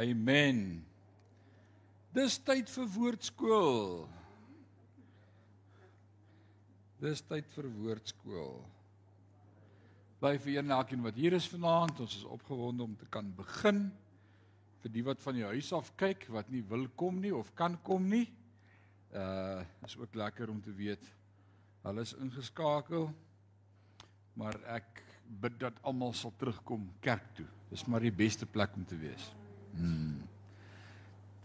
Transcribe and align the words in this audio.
Amen. 0.00 0.80
Dis 2.16 2.38
tyd 2.40 2.70
vir 2.72 2.86
woordskool. 2.94 4.06
Dis 7.02 7.20
tyd 7.28 7.48
vir 7.52 7.66
woordskool. 7.74 8.62
Bly 10.20 10.34
vir 10.40 10.54
een 10.54 10.72
elkeen 10.72 11.04
wat 11.04 11.18
hier 11.20 11.36
is 11.36 11.48
vanaand, 11.52 12.00
ons 12.04 12.16
is 12.16 12.24
opgewonde 12.28 12.84
om 12.86 12.94
te 12.96 13.08
kan 13.12 13.28
begin. 13.36 13.88
Vir 14.80 14.94
die 14.94 15.04
wat 15.04 15.20
van 15.20 15.36
die 15.36 15.44
huis 15.50 15.68
af 15.76 15.92
kyk 16.00 16.24
wat 16.32 16.48
nie 16.52 16.62
wil 16.70 16.86
kom 16.96 17.20
nie 17.20 17.32
of 17.36 17.52
kan 17.58 17.76
kom 17.84 18.08
nie. 18.08 18.26
Uh 19.12 19.60
is 19.84 19.98
ook 19.98 20.14
lekker 20.14 20.48
om 20.52 20.62
te 20.62 20.72
weet 20.76 21.04
hulle 21.84 22.04
is 22.06 22.14
ingeskakel. 22.20 23.10
Maar 24.36 24.56
ek 24.78 25.04
bid 25.44 25.60
dat 25.60 25.76
almal 25.84 26.16
sal 26.16 26.32
terugkom 26.40 26.88
kerk 27.04 27.34
toe. 27.36 27.48
Dis 27.68 27.84
maar 27.84 28.04
die 28.04 28.14
beste 28.14 28.48
plek 28.48 28.76
om 28.76 28.84
te 28.88 28.96
wees. 29.00 29.28
Hmm. 29.80 30.18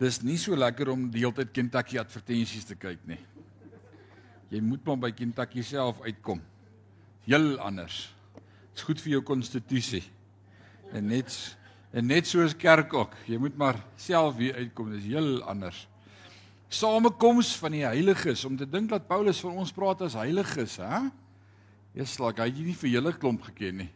Dis 0.02 0.20
nie 0.26 0.36
so 0.42 0.58
lekker 0.60 0.92
om 0.92 1.08
die 1.12 1.24
hele 1.24 1.36
tyd 1.38 1.54
Kentucky 1.56 2.00
advertensies 2.02 2.68
te 2.68 2.76
kyk 2.76 3.06
nie. 3.08 3.22
Jy 4.52 4.60
moet 4.62 4.84
maar 4.86 5.00
by 5.08 5.12
Kentucky 5.16 5.64
self 5.66 6.02
uitkom. 6.04 6.42
Heel 7.26 7.56
anders. 7.64 8.10
Dit's 8.74 8.86
goed 8.86 9.00
vir 9.02 9.16
jou 9.16 9.22
konstitusie. 9.26 10.04
En 10.94 11.08
net 11.10 11.32
en 11.96 12.04
net 12.12 12.28
soos 12.28 12.52
kerk 12.60 12.92
ook. 12.94 13.14
Jy 13.24 13.40
moet 13.40 13.56
maar 13.56 13.80
self 13.96 14.36
weer 14.36 14.58
uitkom. 14.60 14.92
Dis 14.92 15.08
heel 15.08 15.40
anders. 15.48 15.86
Samekoms 16.68 17.54
van 17.62 17.72
die 17.72 17.86
heiliges 17.86 18.44
om 18.46 18.58
te 18.60 18.68
dink 18.68 18.90
dat 18.92 19.08
Paulus 19.08 19.40
van 19.40 19.62
ons 19.64 19.72
praat 19.72 20.04
as 20.04 20.18
heiliges, 20.20 20.76
hè? 20.84 21.06
Eers 21.96 22.18
laik 22.20 22.42
hy 22.44 22.50
nie 22.52 22.76
vir 22.76 22.92
julle 22.98 23.14
klomp 23.16 23.48
geken 23.48 23.80
nie. 23.86 23.92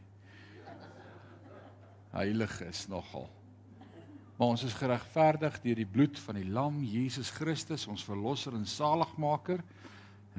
Heilig 2.16 2.56
is 2.70 2.86
nogal. 2.88 3.28
Maar 4.40 4.54
ons 4.54 4.62
is 4.64 4.76
geregverdig 4.80 5.58
deur 5.60 5.80
die 5.82 5.90
bloed 5.98 6.20
van 6.24 6.38
die 6.40 6.48
lam 6.48 6.78
Jesus 6.88 7.28
Christus, 7.36 7.84
ons 7.92 8.06
verlosser 8.08 8.56
en 8.56 8.64
saligmaker. 8.64 9.60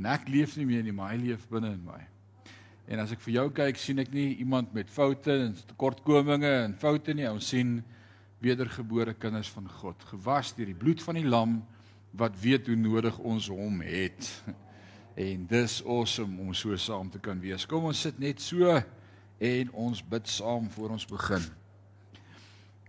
En 0.01 0.09
ek 0.09 0.25
leef 0.33 0.55
nie 0.57 0.65
meer 0.71 0.87
nie, 0.87 0.95
maar 0.97 1.13
hy 1.13 1.19
leef 1.27 1.45
binne 1.51 1.75
in 1.75 1.83
my. 1.85 1.99
En 2.89 3.03
as 3.05 3.13
ek 3.13 3.21
vir 3.27 3.35
jou 3.35 3.45
kyk, 3.61 3.77
sien 3.77 4.01
ek 4.01 4.09
nie 4.17 4.39
iemand 4.41 4.73
met 4.73 4.89
foute 4.89 5.37
en 5.45 5.53
tekortkominge 5.75 6.55
en 6.63 6.79
foute 6.81 7.13
nie. 7.13 7.29
Ons 7.29 7.53
sien 7.53 7.77
wedergebore 8.41 9.19
kinders 9.21 9.53
van 9.53 9.69
God, 9.83 10.09
gewas 10.15 10.57
deur 10.57 10.73
die 10.73 10.81
bloed 10.81 11.05
van 11.05 11.21
die 11.21 11.29
lam 11.29 11.61
wat 12.17 12.41
weet 12.41 12.73
hoe 12.73 12.81
nodig 12.81 13.21
ons 13.21 13.53
hom 13.53 13.85
het. 13.85 14.33
En 15.21 15.45
dis 15.51 15.81
awesome 15.85 16.41
om 16.41 16.57
so 16.57 16.73
saam 16.81 17.13
te 17.13 17.21
kan 17.21 17.37
wees. 17.45 17.69
Kom 17.69 17.91
ons 17.91 18.07
sit 18.09 18.17
net 18.23 18.41
so 18.41 18.81
en 19.45 19.73
ons 19.77 20.07
bid 20.09 20.39
saam 20.41 20.73
voor 20.73 20.97
ons 20.97 21.11
begin 21.11 21.51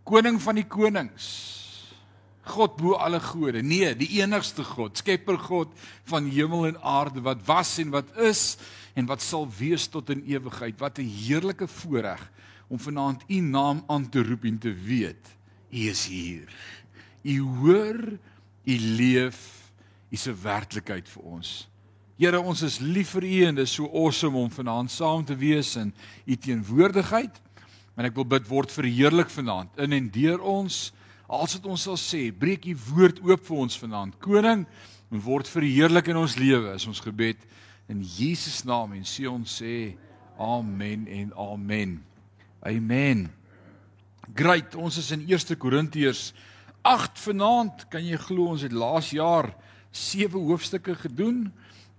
koning 0.03 0.39
van 0.41 0.55
die 0.55 0.67
konings. 0.67 1.29
God 2.51 2.75
bo 2.79 2.97
alle 2.97 3.19
gode. 3.21 3.61
Nee, 3.61 3.93
die 3.95 4.09
enigste 4.21 4.63
God, 4.65 4.97
Skepper 4.97 5.37
God 5.37 5.73
van 6.09 6.29
hemel 6.29 6.71
en 6.71 6.79
aarde 6.81 7.21
wat 7.21 7.43
was 7.45 7.77
en 7.77 7.91
wat 7.93 8.09
is 8.17 8.57
en 8.97 9.05
wat 9.05 9.21
sal 9.21 9.45
wees 9.57 9.87
tot 9.87 10.09
in 10.09 10.23
ewigheid. 10.25 10.79
Wat 10.79 10.97
'n 10.97 11.07
heerlike 11.07 11.67
voorreg 11.67 12.31
om 12.67 12.79
vanaand 12.79 13.23
u 13.27 13.39
naam 13.39 13.83
aan 13.87 14.09
te 14.09 14.23
roep 14.23 14.43
en 14.43 14.57
te 14.57 14.73
weet 14.73 15.37
u 15.71 15.77
is 15.77 16.05
hier. 16.07 16.47
U 17.21 17.39
hoor, 17.41 18.17
u 18.63 18.77
leef, 18.77 19.71
u 20.09 20.15
se 20.15 20.33
werklikheid 20.33 21.09
vir 21.09 21.23
ons. 21.23 21.67
Here, 22.17 22.39
ons 22.39 22.61
is 22.61 22.79
lief 22.79 23.15
vir 23.15 23.23
u 23.23 23.37
en 23.45 23.55
dit 23.55 23.65
is 23.65 23.73
so 23.73 23.87
awesome 23.87 24.37
om 24.37 24.51
vanaand 24.51 24.91
saam 24.91 25.23
te 25.25 25.35
wees 25.35 25.75
in 25.75 25.93
u 26.25 26.35
teenwoordigheid. 26.35 27.41
En 27.99 28.07
ek 28.07 28.15
wil 28.15 28.27
bid 28.27 28.47
word 28.47 28.71
verheerlik 28.71 29.31
vanaand 29.33 29.81
in 29.83 29.95
en 29.97 30.09
deur 30.13 30.43
ons. 30.47 30.89
Als 31.31 31.55
dit 31.57 31.65
ons 31.67 31.87
sal 31.87 31.99
sê, 31.99 32.21
breek 32.35 32.65
u 32.67 32.75
woord 32.91 33.19
oop 33.23 33.43
vir 33.47 33.63
ons 33.65 33.77
vanaand. 33.79 34.15
Koning, 34.23 34.65
word 35.11 35.49
verheerlik 35.51 36.11
in 36.11 36.19
ons 36.19 36.37
lewe. 36.39 36.75
Is 36.75 36.87
ons 36.87 37.03
gebed 37.03 37.39
in 37.91 38.03
Jesus 38.03 38.61
naam 38.67 38.95
en 38.95 39.03
sê 39.07 39.27
ons 39.27 39.59
sê 39.61 39.93
amen 40.39 41.05
en 41.11 41.33
amen. 41.39 41.99
Amen. 42.67 43.27
Great, 44.37 44.75
ons 44.79 44.97
is 45.01 45.11
in 45.11 45.25
1 45.27 45.57
Korintiërs 45.59 46.31
8 46.87 47.19
vanaand. 47.25 47.85
Kan 47.91 48.05
jy 48.07 48.19
glo 48.21 48.53
ons 48.53 48.63
het 48.63 48.73
laas 48.73 49.11
jaar 49.15 49.51
7 49.91 50.39
hoofstukke 50.39 50.95
gedoen? 51.03 51.49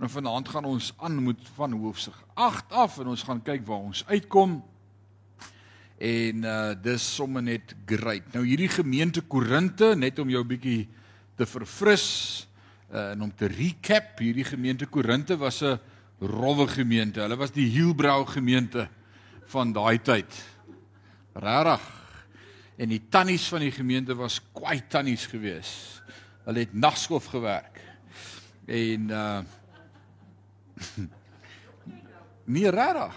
En 0.03 0.11
vanaand 0.11 0.49
gaan 0.49 0.65
ons 0.67 0.93
aan 0.99 1.21
moet 1.23 1.41
van 1.55 1.75
hoofstuk 1.79 2.17
8 2.35 2.73
af 2.73 2.99
en 2.99 3.13
ons 3.13 3.23
gaan 3.23 3.43
kyk 3.45 3.67
waar 3.69 3.85
ons 3.93 4.01
uitkom 4.09 4.57
en 6.03 6.43
uh 6.43 6.73
dis 6.83 7.05
sommer 7.15 7.45
net 7.45 7.75
great. 7.87 8.27
Nou 8.35 8.43
hierdie 8.47 8.71
gemeente 8.73 9.23
Korinte, 9.23 9.93
net 9.95 10.19
om 10.19 10.31
jou 10.33 10.43
bietjie 10.47 10.89
te 11.39 11.47
verfris 11.47 12.07
uh, 12.91 13.13
en 13.13 13.23
om 13.29 13.31
te 13.31 13.47
recap, 13.51 14.19
hierdie 14.19 14.47
gemeente 14.47 14.89
Korinte 14.91 15.39
was 15.39 15.63
'n 15.63 15.79
rowwe 16.19 16.67
gemeente. 16.69 17.21
Hulle 17.21 17.37
was 17.37 17.53
die 17.55 17.69
Hielbrau 17.71 18.27
gemeente 18.27 18.89
van 19.47 19.73
daai 19.73 19.99
tyd. 20.03 20.31
Regtig. 21.35 21.87
En 22.77 22.89
die 22.89 23.03
tannies 23.09 23.49
van 23.49 23.61
die 23.61 23.73
gemeente 23.73 24.15
was 24.15 24.41
kwai 24.53 24.83
tannies 24.89 25.27
gewees. 25.27 26.03
Hulle 26.45 26.59
het 26.59 26.75
nagskof 26.75 27.27
gewerk. 27.27 27.79
En 28.67 29.11
uh 29.11 29.41
nie 32.55 32.71
regtig. 32.71 33.15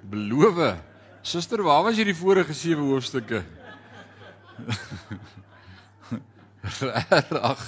Belowe 0.00 0.89
Suster, 1.20 1.60
waar 1.60 1.82
was 1.84 1.98
jy 2.00 2.06
die 2.08 2.16
vorige 2.16 2.54
7 2.56 2.80
hoofstukke? 2.80 3.42
Rarig. 6.80 7.64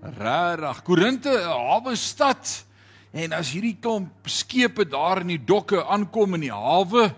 Rarig. 0.00 0.80
Korinte, 0.86 1.28
'n 1.28 1.44
hawe 1.44 1.92
stad. 1.96 2.64
En 3.12 3.36
as 3.36 3.52
hierdie 3.52 3.76
klomp 3.76 4.08
skepe 4.24 4.88
daar 4.88 5.20
in 5.20 5.34
die 5.34 5.44
dokke 5.44 5.84
aankom 5.84 6.34
in 6.34 6.48
die 6.48 6.52
hawe, 6.52 7.12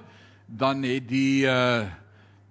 dan 0.47 0.83
het 0.83 1.07
die 1.09 1.47
uh 1.47 1.87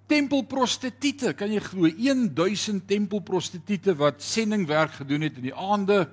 tempelprostituie, 0.06 1.34
kan 1.34 1.50
jy 1.50 1.60
glo, 1.60 1.90
1000 1.90 2.86
tempelprostituie 2.86 3.94
wat 3.98 4.22
sendingwerk 4.22 5.02
gedoen 5.02 5.26
het 5.26 5.36
in 5.36 5.48
die 5.50 5.54
aande 5.54 6.08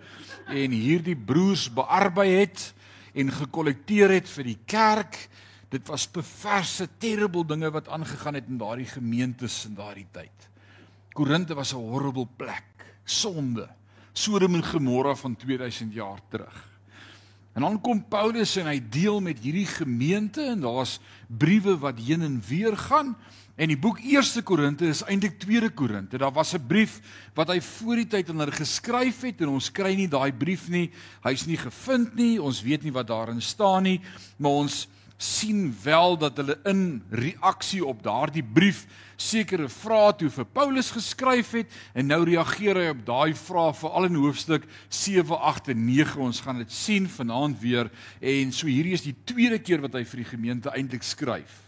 en 0.50 0.72
hierdie 0.72 1.16
broers 1.16 1.70
bearbei 1.70 2.42
het 2.42 2.74
en 3.14 3.30
gekollekteer 3.30 4.10
het 4.10 4.28
vir 4.28 4.44
die 4.50 4.58
kerk 4.66 5.30
Dit 5.74 5.88
was 5.90 6.06
perverse, 6.06 6.86
terrible 7.02 7.46
dinge 7.50 7.72
wat 7.74 7.88
aangegaan 7.90 8.38
het 8.38 8.50
in 8.50 8.60
daardie 8.62 8.90
gemeentes 8.92 9.64
in 9.66 9.74
daardie 9.74 10.06
tyd. 10.14 10.50
Korinte 11.18 11.56
was 11.58 11.74
'n 11.74 11.82
horrible 11.82 12.28
plek, 12.38 12.94
sonde. 13.06 13.70
Sodom 14.14 14.56
en 14.56 14.64
Gomorra 14.64 15.16
van 15.16 15.36
2000 15.36 15.94
jaar 15.94 16.20
terug. 16.30 16.70
En 17.54 17.62
dan 17.62 17.82
kom 17.82 18.06
Paulus 18.08 18.56
en 18.56 18.66
hy 18.66 18.80
deel 18.90 19.22
met 19.22 19.40
hierdie 19.40 19.66
gemeente 19.66 20.42
en 20.42 20.60
daar's 20.60 21.00
briewe 21.28 21.78
wat 21.78 22.00
heen 22.00 22.22
en 22.22 22.42
weer 22.48 22.78
gaan. 22.78 23.18
En 23.56 23.68
die 23.68 23.78
boek 23.78 24.00
1 24.00 24.44
Korinte 24.44 24.88
is 24.88 25.04
eintlik 25.04 25.40
2 25.40 25.70
Korinte. 25.70 26.18
Daar 26.18 26.34
was 26.34 26.54
'n 26.54 26.68
brief 26.68 27.02
wat 27.34 27.48
hy 27.48 27.62
voor 27.62 27.96
die 27.96 28.08
tyd 28.08 28.30
aan 28.30 28.40
hulle 28.40 28.52
geskryf 28.52 29.22
het 29.22 29.42
en 29.42 29.48
ons 29.48 29.72
kry 29.72 29.96
nie 29.96 30.08
daai 30.08 30.34
brief 30.34 30.70
nie. 30.70 30.92
Hy's 31.24 31.46
nie 31.46 31.58
gevind 31.58 32.16
nie. 32.16 32.42
Ons 32.42 32.62
weet 32.62 32.84
nie 32.84 32.92
wat 32.92 33.08
daarin 33.08 33.42
staan 33.42 33.84
nie, 33.84 34.02
maar 34.38 34.52
ons 34.52 34.88
sien 35.24 35.72
wel 35.84 36.18
dat 36.20 36.38
hulle 36.38 36.58
in 36.68 37.04
reaksie 37.10 37.82
op 37.86 38.04
daardie 38.04 38.44
brief 38.44 38.84
sekere 39.16 39.70
vrae 39.72 40.12
toe 40.20 40.30
vir 40.34 40.48
Paulus 40.52 40.92
geskryf 40.92 41.54
het 41.56 41.72
en 41.96 42.10
nou 42.12 42.20
reageer 42.28 42.80
hy 42.82 42.90
op 42.92 43.06
daai 43.08 43.34
vrae 43.40 43.72
veral 43.80 44.10
in 44.10 44.20
hoofstuk 44.20 44.68
7, 44.90 45.38
8 45.40 45.72
en 45.72 45.86
9. 45.88 46.20
Ons 46.28 46.44
gaan 46.44 46.60
dit 46.60 46.72
sien 46.72 47.08
vanaand 47.10 47.60
weer 47.62 47.92
en 48.20 48.52
so 48.52 48.68
hierdie 48.68 48.98
is 48.98 49.06
die 49.08 49.16
tweede 49.24 49.62
keer 49.64 49.84
wat 49.86 49.96
hy 49.96 50.04
vir 50.10 50.24
die 50.24 50.32
gemeente 50.34 50.74
eintlik 50.76 51.08
skryf. 51.08 51.62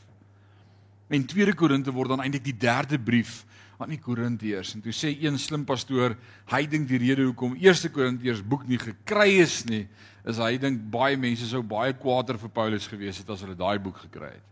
En 1.08 1.24
2 1.24 1.54
Korinte 1.56 1.94
word 1.96 2.16
dan 2.16 2.26
eintlik 2.26 2.48
die 2.50 2.60
derde 2.60 3.00
brief 3.00 3.46
aan 3.78 3.92
die 3.92 4.00
Korintiërs. 4.00 4.76
En 4.76 4.84
toe 4.84 4.94
sê 4.96 5.12
een 5.20 5.38
slim 5.42 5.66
pastoor, 5.68 6.16
hy 6.52 6.62
dink 6.72 6.88
die 6.90 7.00
rede 7.02 7.26
hoekom 7.28 7.58
1 7.60 7.92
Korintiërs 7.96 8.44
boek 8.46 8.66
nie 8.70 8.80
gekry 8.80 9.42
is 9.44 9.64
nie, 9.68 9.84
is 10.26 10.40
hy 10.42 10.56
dink 10.62 10.84
baie 10.92 11.18
mense 11.20 11.48
sou 11.50 11.62
baie 11.66 11.94
kwaader 11.98 12.40
vir 12.42 12.54
Paulus 12.56 12.88
gewees 12.90 13.20
het 13.22 13.30
as 13.30 13.44
hulle 13.46 13.58
daai 13.60 13.78
boek 13.84 14.00
gekry 14.08 14.32
het. 14.38 14.46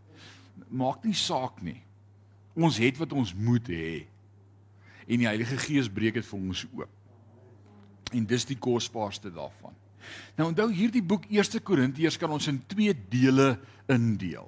Maak 0.68 1.04
nie 1.06 1.16
saak 1.16 1.62
nie. 1.64 1.80
Ons 2.54 2.78
het 2.82 2.98
wat 3.00 3.14
ons 3.16 3.32
moet 3.34 3.66
hê. 3.72 4.04
En 5.08 5.20
die 5.20 5.28
Heilige 5.28 5.56
Gees 5.60 5.90
breek 5.90 6.20
dit 6.20 6.26
vir 6.26 6.38
ons 6.38 6.66
oop. 6.76 7.00
En 8.14 8.28
dis 8.28 8.46
die 8.46 8.60
kosbaarste 8.60 9.32
daarvan. 9.34 9.74
Nou 10.36 10.50
onthou 10.50 10.68
hierdie 10.70 11.02
boek 11.02 11.26
1 11.32 11.64
Korintiërs 11.64 12.20
kan 12.20 12.30
ons 12.30 12.48
in 12.52 12.60
twee 12.70 12.92
dele 13.10 13.54
indeel. 13.90 14.46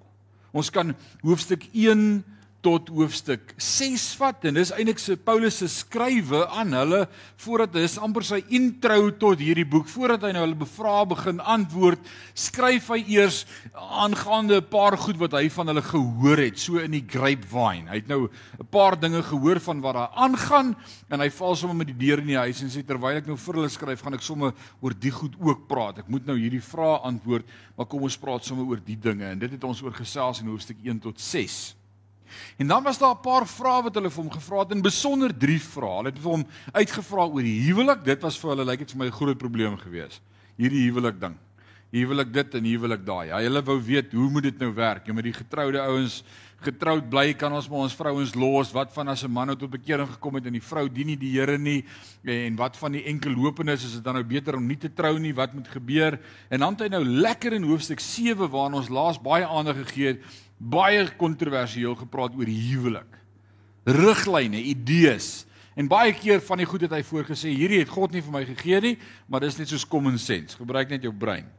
Ons 0.56 0.70
kan 0.72 0.94
hoofstuk 1.24 1.66
1 1.72 2.22
tot 2.66 2.88
hoofstuk 2.90 3.52
6 3.62 4.04
vat. 4.18 4.46
En 4.48 4.56
dis 4.58 4.72
eintlik 4.74 4.98
se 4.98 5.14
Paulus 5.16 5.60
se 5.60 5.68
skrywe 5.70 6.42
aan 6.50 6.74
hulle 6.74 7.04
voordat 7.44 7.76
hy 7.78 7.84
is 7.86 7.94
amper 8.02 8.26
sy 8.26 8.40
intro 8.56 9.12
tot 9.20 9.38
hierdie 9.42 9.66
boek. 9.68 9.86
Voordat 9.92 10.26
hy 10.26 10.32
nou 10.34 10.42
hulle 10.42 10.58
bevra 10.58 10.96
begin 11.06 11.38
antwoord 11.38 12.02
skryf 12.34 12.90
hy 12.90 12.98
eers 13.14 13.44
aangaande 13.72 14.58
'n 14.58 14.70
paar 14.72 14.98
goed 14.98 15.20
wat 15.22 15.38
hy 15.38 15.46
van 15.48 15.70
hulle 15.70 15.84
gehoor 15.84 16.42
het 16.42 16.58
so 16.58 16.82
in 16.82 16.90
die 16.90 17.06
grapevine. 17.06 17.86
Hy 17.88 18.02
het 18.02 18.08
nou 18.08 18.26
'n 18.26 18.66
paar 18.70 18.98
dinge 18.98 19.22
gehoor 19.22 19.60
van 19.60 19.80
wat 19.80 19.94
daar 19.94 20.10
aangaan 20.16 20.74
en 21.10 21.20
hy 21.20 21.30
val 21.30 21.54
sommer 21.54 21.76
met 21.76 21.86
die 21.86 22.06
deur 22.06 22.18
in 22.18 22.26
die 22.26 22.42
huis 22.42 22.62
en 22.62 22.70
sê 22.70 22.82
terwyl 22.84 23.16
ek 23.16 23.26
nou 23.26 23.36
vir 23.36 23.54
hulle 23.54 23.68
skryf 23.68 24.02
gaan 24.02 24.14
ek 24.14 24.22
sommer 24.22 24.52
oor 24.80 24.94
die 24.98 25.10
goed 25.10 25.36
ook 25.38 25.68
praat. 25.68 25.98
Ek 25.98 26.08
moet 26.08 26.26
nou 26.26 26.36
hierdie 26.36 26.62
vrae 26.62 26.98
antwoord 26.98 27.46
maar 27.76 27.86
kom 27.86 28.02
ons 28.02 28.18
praat 28.18 28.44
sommer 28.44 28.66
oor 28.66 28.80
die 28.84 28.98
dinge. 28.98 29.24
En 29.24 29.38
dit 29.38 29.50
het 29.50 29.64
ons 29.64 29.82
oor 29.82 29.92
gesels 29.92 30.40
in 30.40 30.48
hoofstuk 30.48 30.78
1 30.82 30.98
tot 30.98 31.20
6 31.20 31.76
En 32.58 32.66
dan 32.66 32.82
was 32.82 32.98
daar 32.98 33.14
'n 33.14 33.22
paar 33.22 33.46
vrae 33.46 33.82
wat 33.82 33.94
hulle 33.94 34.10
vir 34.10 34.22
hom 34.22 34.32
gevra 34.32 34.58
het, 34.58 34.72
en 34.72 34.82
besonder 34.82 35.38
drie 35.38 35.60
vrae. 35.60 35.96
Hulle 35.96 36.10
het 36.10 36.18
vir 36.18 36.30
hom 36.30 36.46
uitgevra 36.72 37.26
oor 37.26 37.42
die 37.42 37.60
huwelik. 37.68 38.04
Dit 38.04 38.22
was 38.22 38.38
vir 38.38 38.50
hulle 38.50 38.64
lyk 38.64 38.80
like 38.80 38.84
dit 38.84 38.90
vir 38.92 38.98
my 38.98 39.06
'n 39.06 39.18
groot 39.18 39.38
probleem 39.38 39.76
gewees. 39.76 40.20
Hierdie 40.56 40.90
huwelik 40.90 41.20
ding. 41.20 41.36
Huwelik 41.92 42.32
dit 42.32 42.54
en 42.54 42.64
huwelik 42.64 43.06
daai. 43.06 43.26
Ja, 43.26 43.38
hulle 43.38 43.62
wou 43.62 43.80
weet 43.80 44.12
hoe 44.12 44.30
moet 44.30 44.42
dit 44.42 44.58
nou 44.58 44.72
werk? 44.74 45.06
Jy 45.06 45.12
met 45.12 45.24
die 45.24 45.32
getroude 45.32 45.80
ouens 45.80 46.24
getroud 46.64 47.04
bly 47.12 47.34
kan 47.36 47.52
ons 47.52 47.68
maar 47.68 47.84
ons 47.84 47.96
vrouens 47.96 48.32
los. 48.34 48.72
Wat 48.74 48.92
van 48.94 49.08
as 49.08 49.22
'n 49.24 49.30
man 49.30 49.46
nou 49.46 49.56
tot 49.56 49.70
bekering 49.70 50.08
gekom 50.08 50.34
het 50.34 50.46
en 50.46 50.52
die 50.52 50.62
vrou 50.62 50.88
dien 50.88 51.06
nie 51.06 51.16
die 51.16 51.32
Here 51.38 51.58
nie? 51.58 51.84
En 52.24 52.56
wat 52.56 52.76
van 52.76 52.92
die 52.92 53.04
enkel 53.04 53.30
lopenes? 53.30 53.84
Is 53.84 53.92
dit 53.92 54.04
dan 54.04 54.14
nou 54.14 54.24
beter 54.24 54.56
om 54.56 54.66
nie 54.66 54.76
te 54.76 54.92
trou 54.92 55.18
nie? 55.18 55.34
Wat 55.34 55.52
moet 55.52 55.68
gebeur? 55.68 56.18
En 56.48 56.60
dan 56.60 56.72
het 56.72 56.80
hy 56.80 56.88
nou 56.88 57.04
lekker 57.04 57.52
in 57.52 57.62
hoofstuk 57.62 58.00
7 58.00 58.48
waar 58.48 58.72
ons 58.72 58.88
laas 58.88 59.20
baie 59.20 59.46
aandag 59.46 59.76
gegee 59.76 60.06
het 60.06 60.22
baie 60.56 61.04
kontroversieel 61.18 61.94
gepraat 61.98 62.36
oor 62.36 62.48
huwelik. 62.48 63.18
Riglyne, 63.86 64.62
idees. 64.72 65.44
En 65.76 65.88
baie 65.88 66.14
keer 66.16 66.40
van 66.40 66.62
die 66.62 66.66
goed 66.66 66.86
het 66.86 66.94
hy 66.96 67.02
voorgesê, 67.04 67.52
hierdie 67.52 67.82
het 67.82 67.92
God 67.92 68.14
nie 68.16 68.22
vir 68.24 68.32
my 68.32 68.42
gegee 68.48 68.80
nie, 68.80 68.94
maar 69.28 69.44
dis 69.44 69.58
net 69.60 69.68
soos 69.68 69.84
common 69.84 70.16
sense. 70.18 70.56
Gebruik 70.56 70.90
net 70.94 71.04
jou 71.04 71.12
brein. 71.12 71.50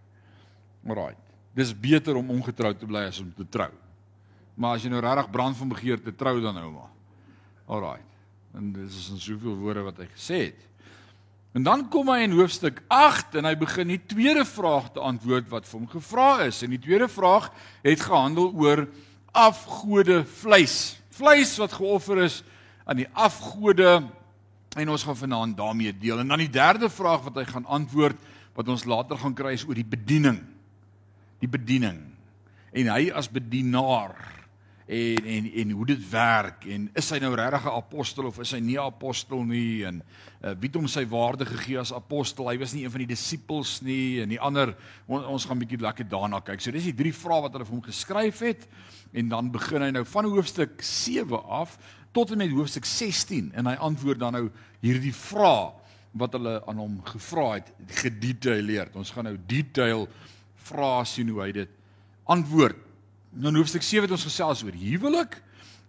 Alraai. 0.88 1.14
Dis 1.58 1.74
beter 1.74 2.18
om 2.18 2.32
ongetroud 2.34 2.80
te 2.82 2.90
bly 2.90 3.06
as 3.12 3.22
om 3.22 3.30
te 3.34 3.46
trou. 3.46 3.70
Maar 4.58 4.78
as 4.78 4.86
jy 4.86 4.90
nou 4.90 5.02
regtig 5.06 5.30
brand 5.34 5.58
van 5.60 5.70
begeerte 5.70 6.14
trou 6.18 6.40
dan 6.42 6.58
nou 6.58 6.72
maar. 6.74 6.92
Alraai. 7.70 8.02
En 8.58 8.72
dis 8.74 8.98
is 9.04 9.12
in 9.14 9.22
soveel 9.22 9.58
woorde 9.62 9.86
wat 9.86 10.02
hy 10.02 10.08
gesê 10.16 10.42
het. 10.48 10.66
En 11.56 11.64
dan 11.64 11.88
kom 11.90 12.10
hy 12.12 12.22
in 12.26 12.36
hoofstuk 12.38 12.82
8 12.92 13.40
en 13.40 13.48
hy 13.48 13.56
begin 13.58 13.90
die 13.94 14.02
tweede 14.10 14.46
vraag 14.46 14.92
te 14.94 15.04
antwoord 15.04 15.48
wat 15.50 15.68
vir 15.68 15.80
hom 15.80 15.90
gevra 15.90 16.30
is. 16.46 16.62
En 16.66 16.74
die 16.76 16.82
tweede 16.82 17.08
vraag 17.10 17.50
het 17.86 18.04
gehandel 18.04 18.52
oor 18.54 18.86
afgode 19.32 20.24
vleis. 20.42 20.98
Vleis 21.18 21.56
wat 21.62 21.78
geoffer 21.78 22.22
is 22.28 22.42
aan 22.86 23.02
die 23.02 23.10
afgode 23.14 24.04
en 24.78 24.90
ons 24.94 25.04
gaan 25.08 25.18
vanaand 25.18 25.58
daarmee 25.58 25.96
deel. 25.98 26.20
En 26.22 26.28
dan 26.28 26.44
die 26.44 26.52
derde 26.52 26.90
vraag 26.90 27.26
wat 27.30 27.40
hy 27.40 27.48
gaan 27.50 27.66
antwoord 27.66 28.20
wat 28.58 28.70
ons 28.70 28.86
later 28.90 29.18
gaan 29.18 29.36
kry 29.38 29.56
is 29.58 29.66
oor 29.66 29.78
die 29.78 29.88
bediening. 29.88 30.40
Die 31.42 31.50
bediening. 31.50 32.00
En 32.74 32.90
hy 32.94 33.10
as 33.16 33.30
bedienaar 33.32 34.37
en 34.88 35.26
en 35.26 35.52
en 35.54 35.72
hoe 35.72 35.86
dit 35.86 36.04
werk 36.10 36.66
en 36.72 36.86
is 36.96 37.10
hy 37.12 37.18
nou 37.20 37.34
regtig 37.36 37.66
'n 37.66 37.76
apostel 37.76 38.26
of 38.26 38.40
is 38.40 38.52
hy 38.52 38.60
nie 38.60 38.78
'n 38.78 38.88
apostel 38.88 39.44
nie 39.44 39.84
en 39.84 40.02
uh, 40.44 40.54
wie 40.60 40.70
het 40.70 40.76
hom 40.76 40.88
sy 40.88 41.06
waarde 41.06 41.46
gegee 41.46 41.80
as 41.80 41.92
apostel? 41.94 42.48
Hy 42.48 42.58
was 42.58 42.74
nie 42.74 42.84
een 42.84 42.92
van 42.92 43.00
die 43.00 43.14
disippels 43.14 43.82
nie 43.82 44.22
en 44.22 44.30
die 44.30 44.40
ander 44.40 44.76
on, 45.08 45.26
ons 45.26 45.46
gaan 45.46 45.60
bietjie 45.60 45.82
lekker 45.82 46.08
daarna 46.08 46.40
kyk. 46.40 46.62
So 46.62 46.72
dis 46.72 46.84
die 46.84 46.96
drie 46.96 47.14
vrae 47.14 47.42
wat 47.42 47.52
hulle 47.52 47.66
vir 47.66 47.76
hom 47.76 47.84
geskryf 47.84 48.40
het 48.40 48.68
en 49.12 49.30
dan 49.30 49.52
begin 49.52 49.82
hy 49.82 49.92
nou 49.92 50.06
van 50.06 50.26
hoofstuk 50.26 50.82
7 50.82 51.44
af 51.44 51.78
tot 52.14 52.32
en 52.32 52.38
met 52.38 52.50
hoofstuk 52.50 52.86
16 52.86 53.52
en 53.54 53.66
hy 53.68 53.76
antwoord 53.76 54.20
dan 54.20 54.34
nou 54.34 54.50
hierdie 54.80 55.14
vrae 55.14 55.74
wat 56.14 56.32
hulle 56.32 56.64
aan 56.66 56.78
hom 56.78 57.02
gevra 57.04 57.60
het 57.60 57.74
gedetailleerd. 57.88 58.96
Ons 58.96 59.12
gaan 59.12 59.26
nou 59.26 59.38
detail 59.48 60.08
vra 60.56 61.04
sien 61.04 61.28
hoe 61.30 61.42
hy 61.44 61.52
dit 61.52 61.70
antwoord 62.24 62.87
Nou 63.36 63.52
in 63.52 63.60
hoofstuk 63.60 63.84
7 63.84 64.08
het 64.08 64.16
ons 64.16 64.28
gesels 64.28 64.64
oor 64.64 64.76
huwelik 64.78 65.42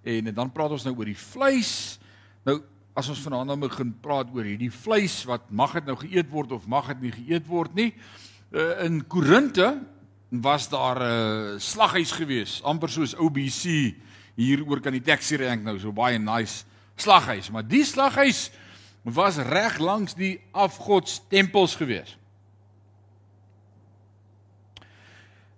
en 0.09 0.33
dan 0.35 0.50
praat 0.52 0.75
ons 0.75 0.85
nou 0.88 0.95
oor 0.97 1.09
die 1.09 1.18
vleis. 1.18 1.99
Nou 2.47 2.59
as 2.99 3.09
ons 3.12 3.21
vanaand 3.23 3.52
nou 3.52 3.59
begin 3.62 3.92
praat 4.02 4.30
oor 4.35 4.47
hierdie 4.47 4.73
vleis 4.75 5.21
wat 5.28 5.47
mag 5.54 5.76
dit 5.78 5.87
nou 5.87 5.95
geëet 6.00 6.30
word 6.33 6.57
of 6.57 6.66
mag 6.66 6.90
dit 6.90 7.07
nie 7.07 7.14
geëet 7.14 7.47
word 7.47 7.76
nie. 7.78 7.92
Uh, 8.50 8.85
in 8.88 9.04
Korinte 9.07 9.68
was 10.28 10.68
daar 10.68 10.99
'n 10.99 11.54
uh, 11.54 11.59
slaghuis 11.59 12.12
gewees, 12.12 12.61
amper 12.62 12.90
soos 12.90 13.14
OBC 13.14 13.95
hier 14.35 14.66
oor 14.66 14.80
kan 14.80 14.92
die 14.92 15.02
taxi 15.02 15.37
rank 15.37 15.62
nou 15.62 15.78
so 15.78 15.92
baie 15.92 16.18
nice 16.18 16.64
slaghuis, 16.97 17.50
maar 17.50 17.62
die 17.62 17.85
slaghuis 17.85 18.50
was 19.04 19.38
reg 19.38 19.78
langs 19.78 20.14
die 20.14 20.40
afgodstempels 20.52 21.76
gewees. 21.76 22.18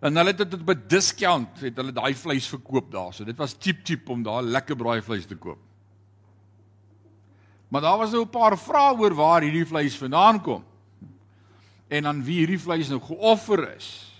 En 0.00 0.16
hulle 0.16 0.32
het 0.32 0.38
dit 0.38 0.54
op 0.54 0.70
'n 0.70 0.82
discount, 0.88 1.60
het 1.60 1.76
hulle 1.76 1.92
daai 1.92 2.14
vleis 2.14 2.48
verkoop 2.48 2.90
daar. 2.92 3.12
So 3.14 3.24
dit 3.24 3.36
was 3.36 3.56
cheap 3.58 3.76
cheap 3.84 4.08
om 4.08 4.22
daar 4.22 4.42
lekker 4.42 4.76
braai 4.76 5.02
vleis 5.02 5.26
te 5.26 5.36
koop. 5.36 5.58
Maar 7.68 7.80
daar 7.80 7.98
was 7.98 8.10
nou 8.10 8.24
'n 8.24 8.30
paar 8.30 8.58
vrae 8.58 8.98
oor 8.98 9.14
waar 9.14 9.42
hierdie 9.42 9.66
vleis 9.66 9.96
vandaan 9.96 10.40
kom. 10.42 10.64
En 11.88 12.06
aan 12.06 12.24
wie 12.24 12.38
hierdie 12.38 12.60
vleis 12.60 12.88
nou 12.88 13.00
geoffer 13.00 13.76
is. 13.76 14.14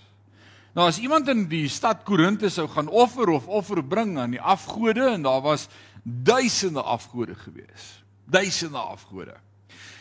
Nou 0.73 0.87
as 0.87 0.99
iemand 0.99 1.27
in 1.27 1.47
die 1.47 1.67
stad 1.67 2.03
Korinthe 2.03 2.49
sou 2.49 2.67
gaan 2.67 2.87
offer 2.87 3.29
of 3.29 3.47
offer 3.47 3.83
bring 3.83 4.17
aan 4.19 4.31
die 4.31 4.41
afgode 4.41 5.03
en 5.09 5.21
daar 5.21 5.41
was 5.41 5.67
duisende 6.03 6.81
afgode 6.81 7.35
gewees. 7.35 8.03
Duisende 8.25 8.77
afgode. 8.77 9.35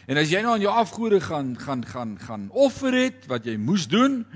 En 0.06 0.16
as 0.16 0.30
jy 0.30 0.40
nou 0.40 0.54
aan 0.54 0.60
jou 0.60 0.74
afgode 0.74 1.20
gaan 1.20 1.58
gaan 1.58 1.84
gaan 1.86 2.18
gaan 2.18 2.48
offer 2.50 2.92
het 2.92 3.26
wat 3.26 3.44
jy 3.44 3.56
moes 3.56 3.88
doen, 3.88 4.26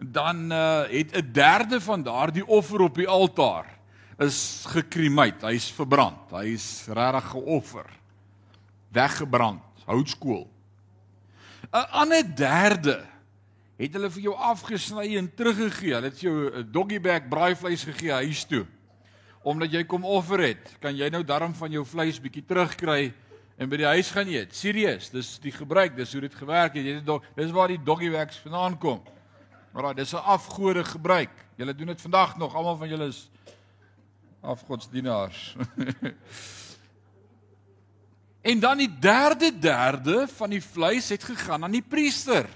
dan 0.00 0.52
uh, 0.52 0.88
het 0.88 1.16
'n 1.16 1.32
derde 1.32 1.80
van 1.80 2.02
daardie 2.02 2.46
offer 2.46 2.80
op 2.80 2.94
die 2.94 3.08
altaar 3.08 3.78
is 4.18 4.64
gekremeit, 4.68 5.42
hy's 5.42 5.70
verbrand, 5.72 6.30
hy's 6.30 6.84
regtig 6.92 7.30
geoffer. 7.30 7.86
Weggebrand, 8.92 9.62
houtskool. 9.84 10.50
'n 11.72 11.86
Ander 11.90 12.36
derde 12.36 13.06
het 13.78 13.94
hulle 13.96 14.10
vir 14.10 14.22
jou 14.22 14.34
afgesny 14.34 15.16
en 15.16 15.34
teruggegee. 15.34 15.94
Hulle 15.94 16.10
het 16.10 16.20
jou 16.20 16.50
'n 16.50 16.68
doggy 16.72 17.00
bag 17.00 17.28
braaivleis 17.28 17.84
gegee 17.84 18.12
huis 18.12 18.44
toe. 18.44 18.66
Omdat 19.42 19.72
jy 19.72 19.84
kom 19.84 20.04
offer 20.04 20.40
het, 20.40 20.76
kan 20.80 20.96
jy 20.96 21.08
nou 21.08 21.24
darm 21.24 21.54
van 21.54 21.70
jou 21.70 21.84
vleis 21.84 22.20
bietjie 22.20 22.44
terugkry 22.44 23.14
en 23.56 23.68
by 23.68 23.76
die 23.76 23.86
huis 23.86 24.10
gaan 24.10 24.28
eet. 24.28 24.54
Serieus, 24.54 25.10
dis 25.10 25.38
die 25.38 25.52
gebruik, 25.52 25.96
dis 25.96 26.12
hoe 26.12 26.20
dit 26.20 26.34
gewerk 26.34 26.74
het. 26.74 26.84
Jy 26.84 27.20
dis 27.36 27.50
waar 27.50 27.68
die 27.68 27.82
doggy 27.84 28.10
bags 28.10 28.36
vandaan 28.36 28.78
kom. 28.78 29.02
Maar 29.70 29.82
daai 29.82 29.94
dis 29.94 30.12
'n 30.12 30.16
afgode 30.16 30.84
gebruik. 30.84 31.30
Julle 31.56 31.74
doen 31.74 31.86
dit 31.86 32.00
vandag 32.00 32.36
nog, 32.36 32.54
almal 32.54 32.76
van 32.76 32.88
julle 32.88 33.06
is 33.06 33.30
afgodsdienaars. 34.40 35.56
en 38.50 38.60
dan 38.60 38.78
die 38.78 38.98
derde 38.98 39.58
derde 39.58 40.28
van 40.28 40.50
die 40.50 40.64
vleis 40.64 41.08
het 41.08 41.24
gegaan 41.24 41.64
aan 41.64 41.70
die 41.70 41.86
priester 41.88 42.48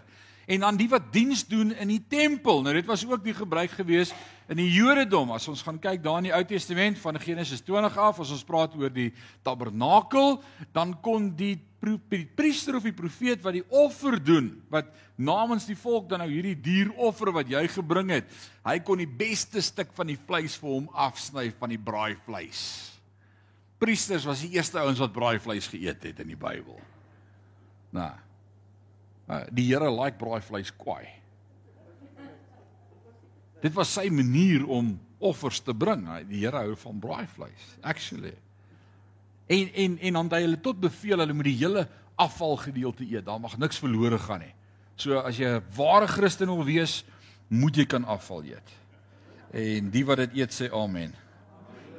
en 0.47 0.65
aan 0.65 0.77
die 0.77 0.89
wat 0.89 1.13
diens 1.13 1.47
doen 1.47 1.73
in 1.73 1.89
die 1.89 2.05
tempel. 2.09 2.63
Nou 2.63 2.75
dit 2.75 2.87
was 2.87 3.07
ook 3.07 3.25
die 3.25 3.35
gebruik 3.35 3.71
gewees 3.71 4.13
in 4.53 4.61
die 4.61 4.71
Jodendom. 4.73 5.33
As 5.35 5.49
ons 5.51 5.63
gaan 5.65 5.79
kyk 5.83 6.03
daar 6.05 6.21
in 6.21 6.29
die 6.29 6.35
Ou 6.37 6.43
Testament 6.49 6.99
van 7.03 7.19
Genesis 7.21 7.65
20 7.65 7.99
af, 8.01 8.21
as 8.21 8.33
ons 8.35 8.45
praat 8.47 8.75
oor 8.79 8.93
die 8.93 9.11
tabernakel, 9.47 10.39
dan 10.77 10.97
kon 11.05 11.31
die 11.37 11.57
priester 11.85 12.79
of 12.79 12.87
die 12.87 12.97
profeet 12.97 13.43
wat 13.45 13.57
die 13.59 13.65
offer 13.69 14.17
doen, 14.23 14.55
wat 14.73 14.89
namens 15.21 15.67
die 15.69 15.77
volk 15.77 16.09
dan 16.09 16.23
nou 16.25 16.31
hierdie 16.31 16.57
dieroffer 16.57 17.33
wat 17.35 17.51
jy 17.53 17.67
gebring 17.69 18.15
het, 18.17 18.31
hy 18.65 18.79
kon 18.85 19.01
die 19.03 19.11
beste 19.11 19.63
stuk 19.63 19.93
van 19.97 20.09
die 20.09 20.19
vleis 20.19 20.57
vir 20.61 20.71
hom 20.79 20.89
afsny 20.93 21.51
van 21.61 21.75
die 21.75 21.81
braaivleis. 21.81 22.63
Priesters 23.83 24.25
was 24.25 24.41
die 24.45 24.55
eerste 24.57 24.81
ouens 24.81 25.03
wat 25.03 25.13
braaivleis 25.13 25.69
geëet 25.69 26.09
het 26.09 26.23
in 26.25 26.33
die 26.33 26.41
Bybel. 26.41 26.79
Nou. 27.95 28.13
Die 29.57 29.67
Here 29.71 29.89
like 29.93 30.19
braaivleis 30.21 30.73
kwai. 30.77 31.05
Dit 33.65 33.73
was 33.73 33.95
sy 33.97 34.11
manier 34.13 34.67
om 34.69 34.93
offers 35.25 35.63
te 35.65 35.73
bring. 35.73 36.05
Die 36.29 36.43
Here 36.43 36.67
hou 36.67 36.75
van 36.77 36.99
braaivleis, 37.01 37.69
actually. 37.81 38.35
En 39.49 39.71
en 39.73 39.99
en 39.99 40.19
dan 40.19 40.29
het 40.29 40.37
hy 40.37 40.43
hulle 40.45 40.61
tot 40.61 40.81
beveel 40.81 41.23
hulle 41.25 41.37
moet 41.37 41.49
die 41.49 41.61
hele 41.63 41.87
afvalgedeelte 42.21 43.07
eet. 43.09 43.25
Daar 43.25 43.41
mag 43.41 43.57
niks 43.59 43.81
verlore 43.81 44.19
gaan 44.21 44.45
nie. 44.45 44.53
So 44.97 45.19
as 45.19 45.39
jy 45.41 45.49
'n 45.49 45.63
ware 45.77 46.07
Christen 46.07 46.47
wil 46.47 46.65
wees, 46.65 47.05
moet 47.49 47.77
jy 47.77 47.87
kan 47.87 48.05
afval 48.05 48.45
eet. 48.45 48.69
En 49.53 49.91
die 49.91 50.05
wat 50.05 50.17
dit 50.17 50.35
eet 50.35 50.53
sê 50.53 50.71
amen. 50.73 51.15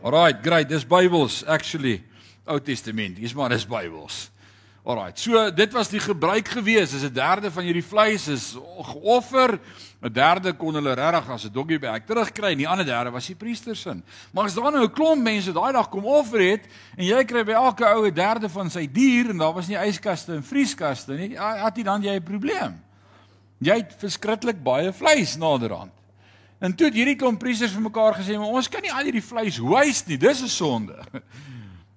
Alraight, 0.04 0.44
great. 0.44 0.70
Dis 0.70 0.86
Bybels 0.86 1.44
actually. 1.46 2.04
Ou 2.46 2.60
Testament. 2.60 3.16
Dis 3.16 3.34
maar 3.34 3.50
dis 3.50 3.66
Bybels. 3.66 4.30
Alraai. 4.86 5.16
So 5.18 5.48
dit 5.50 5.72
was 5.74 5.90
die 5.90 6.00
gebruik 6.00 6.48
gewees. 6.48 6.94
Is 6.94 7.02
'n 7.02 7.14
derde 7.14 7.52
van 7.52 7.64
hierdie 7.64 7.84
vleis 7.84 8.28
is 8.28 8.56
geoffer. 8.82 9.60
'n 10.02 10.14
Derde 10.14 10.54
kon 10.54 10.74
hulle 10.74 10.94
regtig 10.94 11.30
as 11.30 11.46
'n 11.46 11.52
doggie 11.52 11.80
bag 11.80 12.06
terugkry 12.06 12.52
en 12.52 12.58
die 12.58 12.68
ander 12.68 12.86
derde 12.86 13.10
was 13.10 13.26
die 13.26 13.36
priesters 13.36 13.82
se. 13.82 13.96
Maar 14.32 14.44
as 14.44 14.54
daar 14.54 14.72
nou 14.72 14.84
'n 14.84 14.92
klomp 14.92 15.22
mense 15.22 15.52
daai 15.52 15.72
dag 15.72 15.90
kom 15.90 16.06
offer 16.06 16.40
het 16.40 16.68
en 16.98 17.06
jy 17.06 17.26
kry 17.26 17.44
by 17.44 17.52
elke 17.52 17.86
ou 17.86 18.06
'n 18.06 18.14
derde 18.14 18.50
van 18.50 18.70
sy 18.70 18.88
dier 18.92 19.30
en 19.30 19.38
daar 19.38 19.54
was 19.54 19.68
nie 19.68 19.78
yskaste 19.78 20.34
en 20.34 20.44
vrieskaste 20.44 21.14
nie, 21.14 21.30
ja, 21.30 21.66
het 21.66 21.78
jy 21.78 21.84
dan 21.84 22.02
jy 22.02 22.16
'n 22.16 22.24
probleem. 22.24 22.84
Jy 23.58 23.76
het 23.76 23.96
verskriklik 23.98 24.64
baie 24.64 24.94
vleis 24.94 25.36
naderhand. 25.36 25.92
En 26.60 26.76
toe 26.76 26.86
het 26.86 26.96
hierdie 26.96 27.16
klomp 27.16 27.40
priesters 27.40 27.72
vir 27.72 27.82
mekaar 27.82 28.14
gesê, 28.14 28.38
"Maar 28.38 28.54
ons 28.54 28.70
kan 28.70 28.82
nie 28.82 28.94
al 28.94 29.04
hierdie 29.04 29.24
vleis 29.24 29.58
waste 29.58 30.10
nie. 30.10 30.18
Dis 30.18 30.42
'n 30.42 30.48
sonde." 30.48 30.96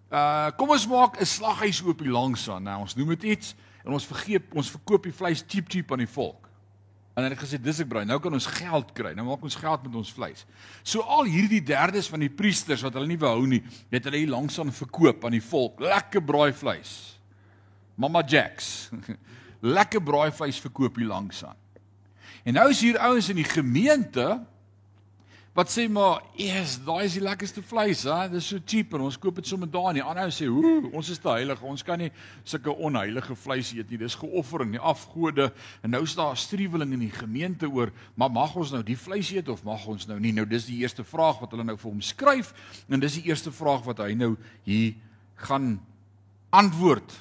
Uh 0.08 0.48
kom 0.56 0.70
ons 0.72 0.86
maak 0.88 1.20
'n 1.20 1.26
slaghuis 1.26 1.82
oop 1.84 2.00
hier 2.00 2.12
langs 2.12 2.48
aan. 2.48 2.62
Nou 2.62 2.80
ons 2.80 2.94
noem 2.96 3.08
dit 3.08 3.22
iets 3.36 3.54
en 3.84 3.92
ons 3.92 4.06
vergeep 4.06 4.54
ons 4.54 4.70
verkoop 4.70 5.02
die 5.02 5.12
vleis 5.12 5.44
cheap 5.46 5.68
cheap 5.68 5.92
aan 5.92 6.04
die 6.04 6.08
volk. 6.08 6.48
En 7.14 7.24
hulle 7.24 7.34
het 7.34 7.42
gesê 7.42 7.58
dis 7.60 7.80
ek 7.82 7.88
braai. 7.90 8.06
Nou 8.06 8.20
kan 8.22 8.32
ons 8.32 8.46
geld 8.46 8.92
kry. 8.94 9.12
Nou 9.12 9.26
maak 9.26 9.42
ons 9.42 9.58
geld 9.58 9.82
met 9.82 9.94
ons 9.94 10.12
vleis. 10.12 10.46
So 10.82 11.00
al 11.02 11.24
hierdie 11.24 11.60
derdes 11.60 12.08
van 12.08 12.20
die 12.20 12.30
priesters 12.30 12.82
wat 12.86 12.94
hulle 12.94 13.10
nie 13.10 13.18
wou 13.18 13.32
hou 13.34 13.46
nie, 13.46 13.62
het 13.90 14.04
hulle 14.04 14.16
hier 14.22 14.30
langs 14.30 14.58
aan 14.58 14.72
verkoop 14.72 15.24
aan 15.24 15.34
die 15.34 15.42
volk. 15.42 15.80
Lekker 15.80 16.22
braai 16.22 16.52
vleis. 16.52 17.18
Mama 17.96 18.22
Jacks. 18.22 18.90
Lekker 19.76 20.00
braai 20.00 20.30
vleis 20.30 20.60
verkoop 20.62 20.96
hier 20.96 21.10
langs 21.10 21.44
aan. 21.44 21.58
En 22.44 22.54
nou 22.54 22.70
is 22.70 22.80
hier 22.80 22.98
ouens 22.98 23.28
in 23.28 23.42
die 23.42 23.50
gemeente 23.50 24.38
wat 25.58 25.72
sê 25.74 25.88
maar, 25.90 26.22
"Eers, 26.36 26.78
daai 26.84 27.04
is 27.04 27.12
die 27.12 27.22
lekkerste 27.22 27.62
vleis, 27.62 28.02
hè. 28.02 28.28
Dit 28.28 28.38
is 28.38 28.46
so 28.46 28.58
cheap 28.64 28.94
en 28.94 29.00
ons 29.00 29.18
koop 29.18 29.34
dit 29.34 29.46
sommer 29.46 29.70
daar 29.70 29.92
nie." 29.92 30.02
Ander 30.02 30.30
sê, 30.30 30.46
"Ooh, 30.46 30.94
ons 30.94 31.08
is 31.08 31.18
te 31.18 31.28
heilig. 31.28 31.62
Ons 31.62 31.82
kan 31.82 31.98
nie 31.98 32.12
sulke 32.44 32.76
onheilige 32.76 33.34
vleis 33.34 33.72
eet 33.72 33.90
nie. 33.90 33.98
Dis 33.98 34.14
geoffer 34.14 34.60
aan 34.60 34.70
die 34.70 34.80
afgode." 34.80 35.52
En 35.82 35.90
nou 35.90 36.02
is 36.02 36.14
daar 36.14 36.30
'n 36.30 36.36
struweling 36.36 36.92
in 36.92 36.98
die 37.00 37.10
gemeente 37.10 37.68
oor, 37.68 37.90
"Maar 38.14 38.30
mag 38.30 38.54
ons 38.54 38.70
nou 38.70 38.82
die 38.82 38.96
vleis 38.96 39.30
eet 39.30 39.48
of 39.48 39.64
mag 39.64 39.86
ons 39.86 40.06
nou 40.06 40.20
nie?" 40.20 40.32
Nou 40.32 40.46
dis 40.46 40.66
die 40.66 40.78
eerste 40.78 41.04
vraag 41.04 41.40
wat 41.40 41.50
hulle 41.50 41.64
nou 41.64 41.76
vir 41.76 41.90
hom 41.90 42.00
skryf 42.00 42.54
en 42.88 43.00
dis 43.00 43.14
die 43.14 43.24
eerste 43.24 43.50
vraag 43.50 43.84
wat 43.84 43.98
hy 43.98 44.14
nou 44.14 44.36
hier 44.62 44.94
gaan 45.34 45.80
antwoord. 46.50 47.12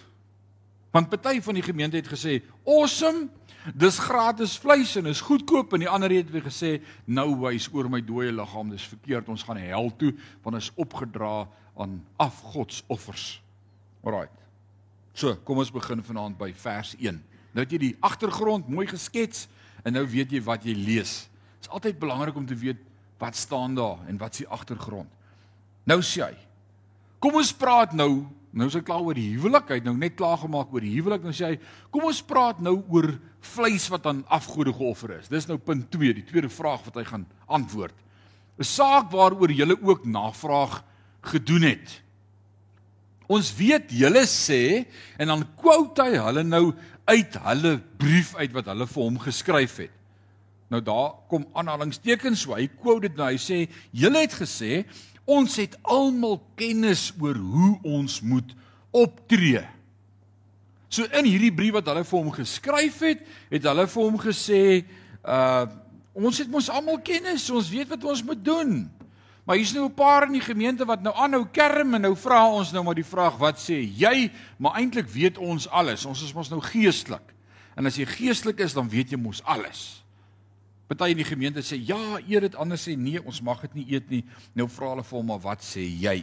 Want 0.91 1.10
party 1.10 1.41
van 1.41 1.53
die 1.53 1.63
gemeente 1.63 1.96
het 1.96 2.08
gesê, 2.08 2.44
"Awesome, 2.65 3.29
dis 3.75 4.00
gratis 4.00 4.55
vleis 4.62 4.95
en 5.00 5.09
is 5.12 5.21
goedkoop 5.25 5.74
en 5.74 5.83
die 5.83 5.89
ander 5.89 6.13
het 6.13 6.29
weer 6.31 6.45
gesê 6.45 6.77
nou 7.05 7.29
wys 7.43 7.67
oor 7.74 7.89
my 7.91 8.01
dooie 8.05 8.31
liggaam 8.31 8.69
dis 8.71 8.86
verkeerd 8.88 9.29
ons 9.33 9.43
gaan 9.43 9.59
hel 9.59 9.91
toe 10.00 10.13
want 10.45 10.59
is 10.59 10.71
opgedra 10.75 11.47
aan 11.77 12.00
afgodsoffers. 12.17 13.38
Alraai. 14.03 14.29
So, 15.17 15.36
kom 15.45 15.62
ons 15.62 15.74
begin 15.74 16.03
vanaand 16.05 16.38
by 16.38 16.51
vers 16.57 16.93
1. 17.00 17.19
Nou 17.53 17.65
het 17.65 17.74
jy 17.74 17.79
die 17.81 17.95
agtergrond 18.05 18.69
mooi 18.69 18.86
geskets 18.89 19.47
en 19.83 19.95
nou 19.97 20.05
weet 20.09 20.33
jy 20.33 20.41
wat 20.45 20.65
jy 20.65 20.75
lees. 20.77 21.25
Dit 21.57 21.67
is 21.67 21.74
altyd 21.74 22.00
belangrik 22.00 22.38
om 22.38 22.45
te 22.45 22.57
weet 22.57 22.81
wat 23.17 23.36
staan 23.36 23.75
daar 23.77 24.03
en 24.07 24.19
wat 24.21 24.36
is 24.36 24.43
die 24.43 24.51
agtergrond. 24.53 25.09
Nou 25.89 26.01
sê 26.05 26.27
hy. 26.27 26.36
Kom 27.24 27.39
ons 27.39 27.53
praat 27.57 27.95
nou 27.97 28.27
Nou 28.55 28.67
is 28.69 28.77
hy 28.77 28.81
klaar 28.85 29.03
oor 29.03 29.17
die 29.17 29.29
huwelik. 29.35 29.67
Hy 29.69 29.79
het 29.81 29.87
nou 29.87 29.95
net 29.97 30.15
klaar 30.17 30.39
gemaak 30.41 30.71
oor 30.73 30.83
die 30.83 30.93
huwelik. 30.95 31.25
Nou 31.25 31.33
sê 31.35 31.51
hy, 31.51 31.59
kom 31.93 32.07
ons 32.09 32.23
praat 32.25 32.61
nou 32.63 32.79
oor 32.93 33.11
vleis 33.53 33.87
wat 33.91 34.07
aan 34.09 34.23
afgode 34.33 34.73
geoffer 34.75 35.17
is. 35.19 35.29
Dis 35.31 35.47
nou 35.49 35.59
punt 35.61 35.89
2, 35.93 36.15
die 36.17 36.25
tweede 36.27 36.51
vraag 36.51 36.85
wat 36.87 36.99
hy 37.01 37.05
gaan 37.07 37.27
antwoord. 37.47 37.95
'n 38.57 38.65
Saak 38.65 39.11
waaroor 39.11 39.51
jy 39.53 39.69
ook 39.75 40.05
navraag 40.05 40.81
gedoen 41.21 41.61
het. 41.61 42.01
Ons 43.27 43.51
weet 43.55 43.91
julle 43.91 44.23
sê 44.25 44.87
en 45.19 45.27
dan 45.27 45.43
quote 45.59 46.01
hy 46.01 46.17
hulle 46.17 46.43
nou 46.43 46.73
uit 47.07 47.37
hulle 47.43 47.77
brief 47.99 48.33
uit 48.35 48.51
wat 48.55 48.71
hulle 48.71 48.87
vir 48.87 49.03
hom 49.03 49.19
geskryf 49.19 49.77
het. 49.83 49.93
Nou 50.71 50.81
daar 50.83 51.13
kom 51.31 51.45
aanhalingstekens 51.55 52.43
so 52.43 52.55
hy 52.55 52.67
quote 52.67 53.07
dit 53.07 53.19
nou 53.19 53.27
hy 53.29 53.39
sê 53.39 53.59
julle 53.95 54.23
het 54.23 54.33
gesê 54.35 54.83
Ons 55.27 55.57
het 55.60 55.75
almal 55.84 56.39
kennis 56.55 57.10
oor 57.19 57.36
hoe 57.36 57.74
ons 57.84 58.22
moet 58.24 58.53
optree. 58.96 59.65
So 60.88 61.03
in 61.12 61.27
hierdie 61.27 61.51
brief 61.51 61.75
wat 61.75 61.89
hulle 61.91 62.05
vir 62.07 62.17
hom 62.17 62.31
geskryf 62.31 63.01
het, 63.03 63.25
het 63.51 63.67
hulle 63.67 63.88
vir 63.91 64.07
hom 64.07 64.22
gesê, 64.24 64.63
uh 65.24 65.67
ons 66.17 66.39
het 66.41 66.48
mos 66.50 66.65
almal 66.74 66.98
kennis, 67.05 67.43
ons 67.53 67.67
weet 67.69 67.91
wat 67.91 68.01
ons 68.10 68.24
moet 68.25 68.39
doen. 68.41 68.72
Maar 69.46 69.60
hier's 69.60 69.74
nou 69.75 69.86
'n 69.86 69.93
paar 69.93 70.25
in 70.25 70.34
die 70.34 70.41
gemeente 70.41 70.86
wat 70.86 71.03
nou 71.03 71.13
aanhou 71.15 71.46
kerm 71.46 71.93
en 71.93 72.01
nou 72.01 72.15
vra 72.15 72.50
ons 72.50 72.72
nou 72.72 72.84
maar 72.84 72.98
die 72.98 73.05
vraag, 73.05 73.38
wat 73.38 73.60
sê 73.60 73.86
jy? 73.86 74.31
Maar 74.57 74.81
eintlik 74.81 75.07
weet 75.07 75.38
ons 75.38 75.69
alles. 75.69 76.05
Ons 76.05 76.24
is 76.24 76.34
mos 76.34 76.50
nou 76.50 76.60
geestelik. 76.62 77.34
En 77.75 77.86
as 77.86 77.96
jy 77.96 78.05
geestelik 78.05 78.60
is, 78.60 78.74
dan 78.74 78.89
weet 78.89 79.10
jy 79.10 79.17
mos 79.17 79.43
alles. 79.43 80.03
Party 80.88 81.12
in 81.12 81.20
die 81.20 81.27
gemeente 81.27 81.63
sê 81.65 81.75
ja, 81.84 82.00
eet 82.24 82.46
dit, 82.48 82.56
ander 82.56 82.79
sê 82.79 82.96
nee, 82.96 83.20
ons 83.20 83.41
mag 83.44 83.60
dit 83.65 83.82
nie 83.82 83.88
eet 83.98 84.10
nie. 84.10 84.22
Nou 84.56 84.70
vra 84.72 84.94
hulle 84.94 85.03
vir 85.03 85.17
hom, 85.20 85.25
maar 85.34 85.41
wat 85.44 85.65
sê 85.65 85.84
jy? 85.84 86.22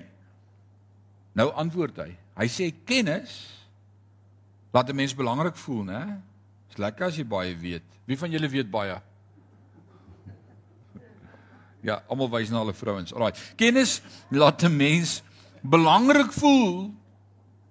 Nou 1.36 1.50
antwoord 1.60 1.98
hy. 2.00 2.14
Hy 2.38 2.46
sê 2.48 2.70
kennis 2.88 3.34
laat 4.72 4.88
'n 4.88 4.96
mens 4.96 5.14
belangrik 5.14 5.56
voel, 5.56 5.84
né? 5.84 6.22
Dis 6.68 6.78
lekker 6.78 7.06
as 7.06 7.16
jy 7.16 7.24
baie 7.24 7.54
weet. 7.54 7.84
Wie 8.06 8.16
van 8.16 8.30
julle 8.30 8.48
weet 8.48 8.70
baie? 8.70 8.96
Ja, 11.82 12.02
almal 12.08 12.30
wys 12.30 12.50
na 12.50 12.62
hulle 12.62 12.72
vrouens. 12.72 13.12
Alraai. 13.12 13.36
Kennis 13.56 14.00
laat 14.30 14.64
'n 14.64 14.76
mens 14.76 15.22
belangrik 15.62 16.32
voel 16.32 16.94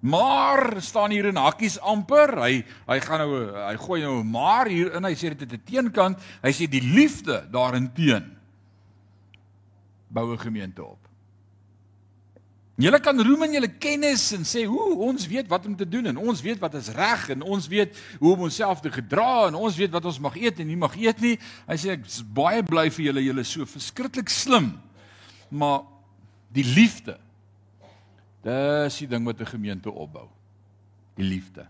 Maar 0.03 0.81
staan 0.83 1.13
hier 1.15 1.29
in 1.31 1.39
hakkies 1.39 1.77
amper. 1.79 2.35
Hy 2.43 2.63
hy 2.89 2.97
gaan 3.05 3.21
nou 3.23 3.37
hy 3.55 3.75
gooi 3.79 4.01
nou 4.03 4.17
maar 4.27 4.67
hier 4.67 4.91
in. 4.97 5.07
Hy 5.07 5.15
sê 5.15 5.31
dit 5.31 5.45
het 5.47 5.53
'n 5.53 5.63
teenkant. 5.63 6.19
Hy 6.43 6.51
sê 6.51 6.67
die 6.67 6.83
liefde 6.83 7.47
daarin 7.51 7.87
teen 7.93 8.35
bou 10.11 10.33
'n 10.33 10.39
gemeente 10.39 10.83
op. 10.83 10.99
Julle 12.75 12.99
kan 12.99 13.21
roem 13.21 13.43
in 13.43 13.51
julle 13.53 13.69
kennis 13.77 14.31
en 14.33 14.43
sê 14.43 14.65
hoe 14.65 14.95
ons 14.97 15.27
weet 15.27 15.47
wat 15.47 15.65
om 15.65 15.75
te 15.75 15.87
doen 15.87 16.05
en 16.05 16.17
ons 16.17 16.41
weet 16.41 16.59
wat 16.59 16.73
is 16.73 16.89
reg 16.89 17.29
en 17.29 17.41
ons 17.41 17.67
weet 17.67 17.97
hoe 18.19 18.33
om 18.33 18.41
onsself 18.41 18.81
te 18.81 18.91
gedra 18.91 19.47
en 19.47 19.55
ons 19.55 19.75
weet 19.77 19.91
wat 19.91 20.05
ons 20.05 20.19
mag 20.19 20.35
eet 20.35 20.59
en 20.59 20.67
nie 20.67 20.75
mag 20.75 20.95
eet 20.97 21.21
nie. 21.21 21.39
Hy 21.67 21.77
sê 21.77 21.89
ek 21.89 22.05
is 22.05 22.23
baie 22.25 22.63
bly 22.63 22.89
vir 22.89 23.05
julle. 23.05 23.23
Julle 23.23 23.45
is 23.45 23.51
so 23.51 23.65
verskriklik 23.65 24.29
slim. 24.29 24.81
Maar 25.49 25.85
die 26.49 26.65
liefde 26.65 27.19
Dis 28.43 28.97
die 28.99 29.07
ding 29.07 29.25
wat 29.25 29.39
'n 29.39 29.45
gemeente 29.45 29.91
opbou. 29.91 30.27
Die 31.15 31.25
liefde. 31.25 31.67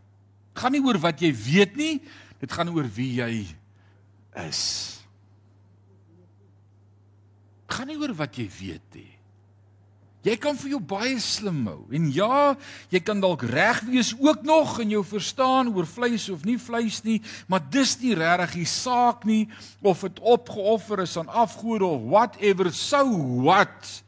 Dit 0.54 0.62
gaan 0.62 0.72
nie 0.72 0.82
oor 0.86 0.98
wat 0.98 1.20
jy 1.20 1.34
weet 1.34 1.76
nie, 1.76 2.02
dit 2.40 2.52
gaan 2.52 2.70
oor 2.70 2.88
wie 2.96 3.14
jy 3.22 3.48
is. 4.46 5.02
Dit 7.68 7.76
gaan 7.76 7.88
nie 7.88 7.98
oor 7.98 8.14
wat 8.14 8.36
jy 8.36 8.50
weet 8.60 8.94
nie. 8.94 9.14
Jy 10.24 10.38
kan 10.40 10.56
vir 10.56 10.78
jou 10.78 10.80
baie 10.80 11.18
slim 11.20 11.66
hou. 11.68 11.82
En 11.92 12.06
ja, 12.16 12.56
jy 12.94 13.02
kan 13.04 13.20
dalk 13.20 13.42
reg 13.44 13.82
wees 13.90 14.14
ook 14.16 14.46
nog 14.48 14.78
in 14.80 14.94
jou 14.96 15.02
verstaan 15.04 15.74
oor 15.76 15.88
vleis 15.90 16.30
of 16.32 16.46
nie 16.48 16.56
vleis 16.58 17.02
nie, 17.04 17.18
maar 17.52 17.60
dis 17.60 17.98
nie 18.00 18.16
regtig 18.16 18.62
die 18.62 18.70
saak 18.72 19.26
nie 19.28 19.50
of 19.82 20.06
dit 20.08 20.22
opgeoffer 20.24 21.04
is 21.04 21.18
aan 21.20 21.28
afgode 21.28 21.84
of 21.84 22.08
whatever 22.08 22.72
sou 22.72 23.10
what. 23.44 24.03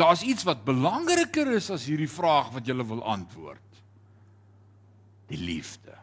Daar's 0.00 0.22
iets 0.24 0.46
wat 0.48 0.64
belangriker 0.64 1.50
is 1.58 1.68
as 1.72 1.84
hierdie 1.88 2.08
vraag 2.08 2.54
wat 2.54 2.68
jy 2.68 2.76
wil 2.78 3.02
antwoord. 3.04 3.82
Die 5.28 5.40
liefde. 5.40 5.96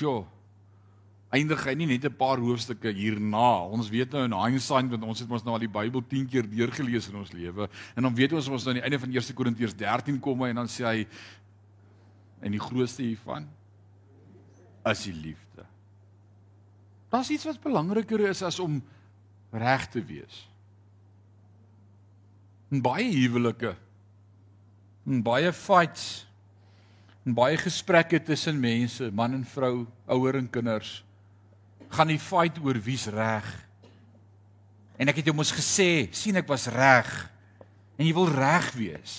Jo. 0.00 0.24
Eindig 1.34 1.60
hy 1.66 1.74
nie 1.74 1.88
net 1.90 2.04
'n 2.04 2.16
paar 2.16 2.40
hoofstukke 2.40 2.88
hierna. 2.88 3.68
Ons 3.68 3.90
weet 3.90 4.12
nou 4.12 4.24
in 4.24 4.32
hindsight 4.32 4.88
want 4.88 5.04
ons 5.04 5.20
het 5.20 5.28
mos 5.28 5.44
nou 5.44 5.52
al 5.52 5.64
die 5.66 5.68
Bybel 5.68 6.02
10 6.08 6.26
keer 6.28 6.48
deurgelees 6.48 7.08
in 7.08 7.16
ons 7.16 7.32
lewe 7.32 7.68
en 7.96 8.02
dan 8.02 8.14
weet 8.14 8.32
ons 8.32 8.48
ons 8.48 8.64
nou 8.64 8.72
aan 8.72 8.80
die 8.80 8.84
einde 8.84 8.98
van 8.98 9.12
1 9.12 9.34
Korintiërs 9.34 9.76
13 9.76 10.20
kom 10.20 10.44
en 10.44 10.54
dan 10.54 10.68
sê 10.68 10.84
hy 10.84 11.06
en 12.40 12.52
die 12.52 12.60
grootste 12.60 13.02
hiervan 13.02 13.48
is 14.86 15.04
die 15.04 15.12
liefde. 15.12 15.66
Daar's 17.10 17.30
iets 17.30 17.44
wat 17.44 17.60
belangriker 17.60 18.20
is 18.20 18.42
as 18.42 18.58
om 18.58 18.82
reg 19.50 19.88
te 19.90 20.00
wees 20.00 20.46
in 22.72 22.82
baie 22.82 23.10
huwelike 23.12 23.76
in 25.06 25.22
baie 25.22 25.52
fights 25.54 26.26
in 27.26 27.34
baie 27.34 27.58
gesprekke 27.58 28.20
tussen 28.22 28.58
mense, 28.62 29.10
man 29.10 29.34
en 29.34 29.46
vrou, 29.50 29.82
ouer 30.14 30.38
en 30.38 30.46
kinders, 30.46 31.00
gaan 31.90 32.12
die 32.12 32.20
fight 32.22 32.60
oor 32.62 32.78
wie's 32.78 33.08
reg. 33.10 33.46
En 34.94 35.10
ek 35.10 35.18
het 35.20 35.30
jou 35.30 35.34
mos 35.34 35.50
gesê, 35.54 36.06
sien 36.14 36.38
ek 36.38 36.46
was 36.46 36.68
reg. 36.70 37.10
En 37.98 38.06
jy 38.06 38.12
wil 38.14 38.30
reg 38.30 38.68
wees. 38.78 39.16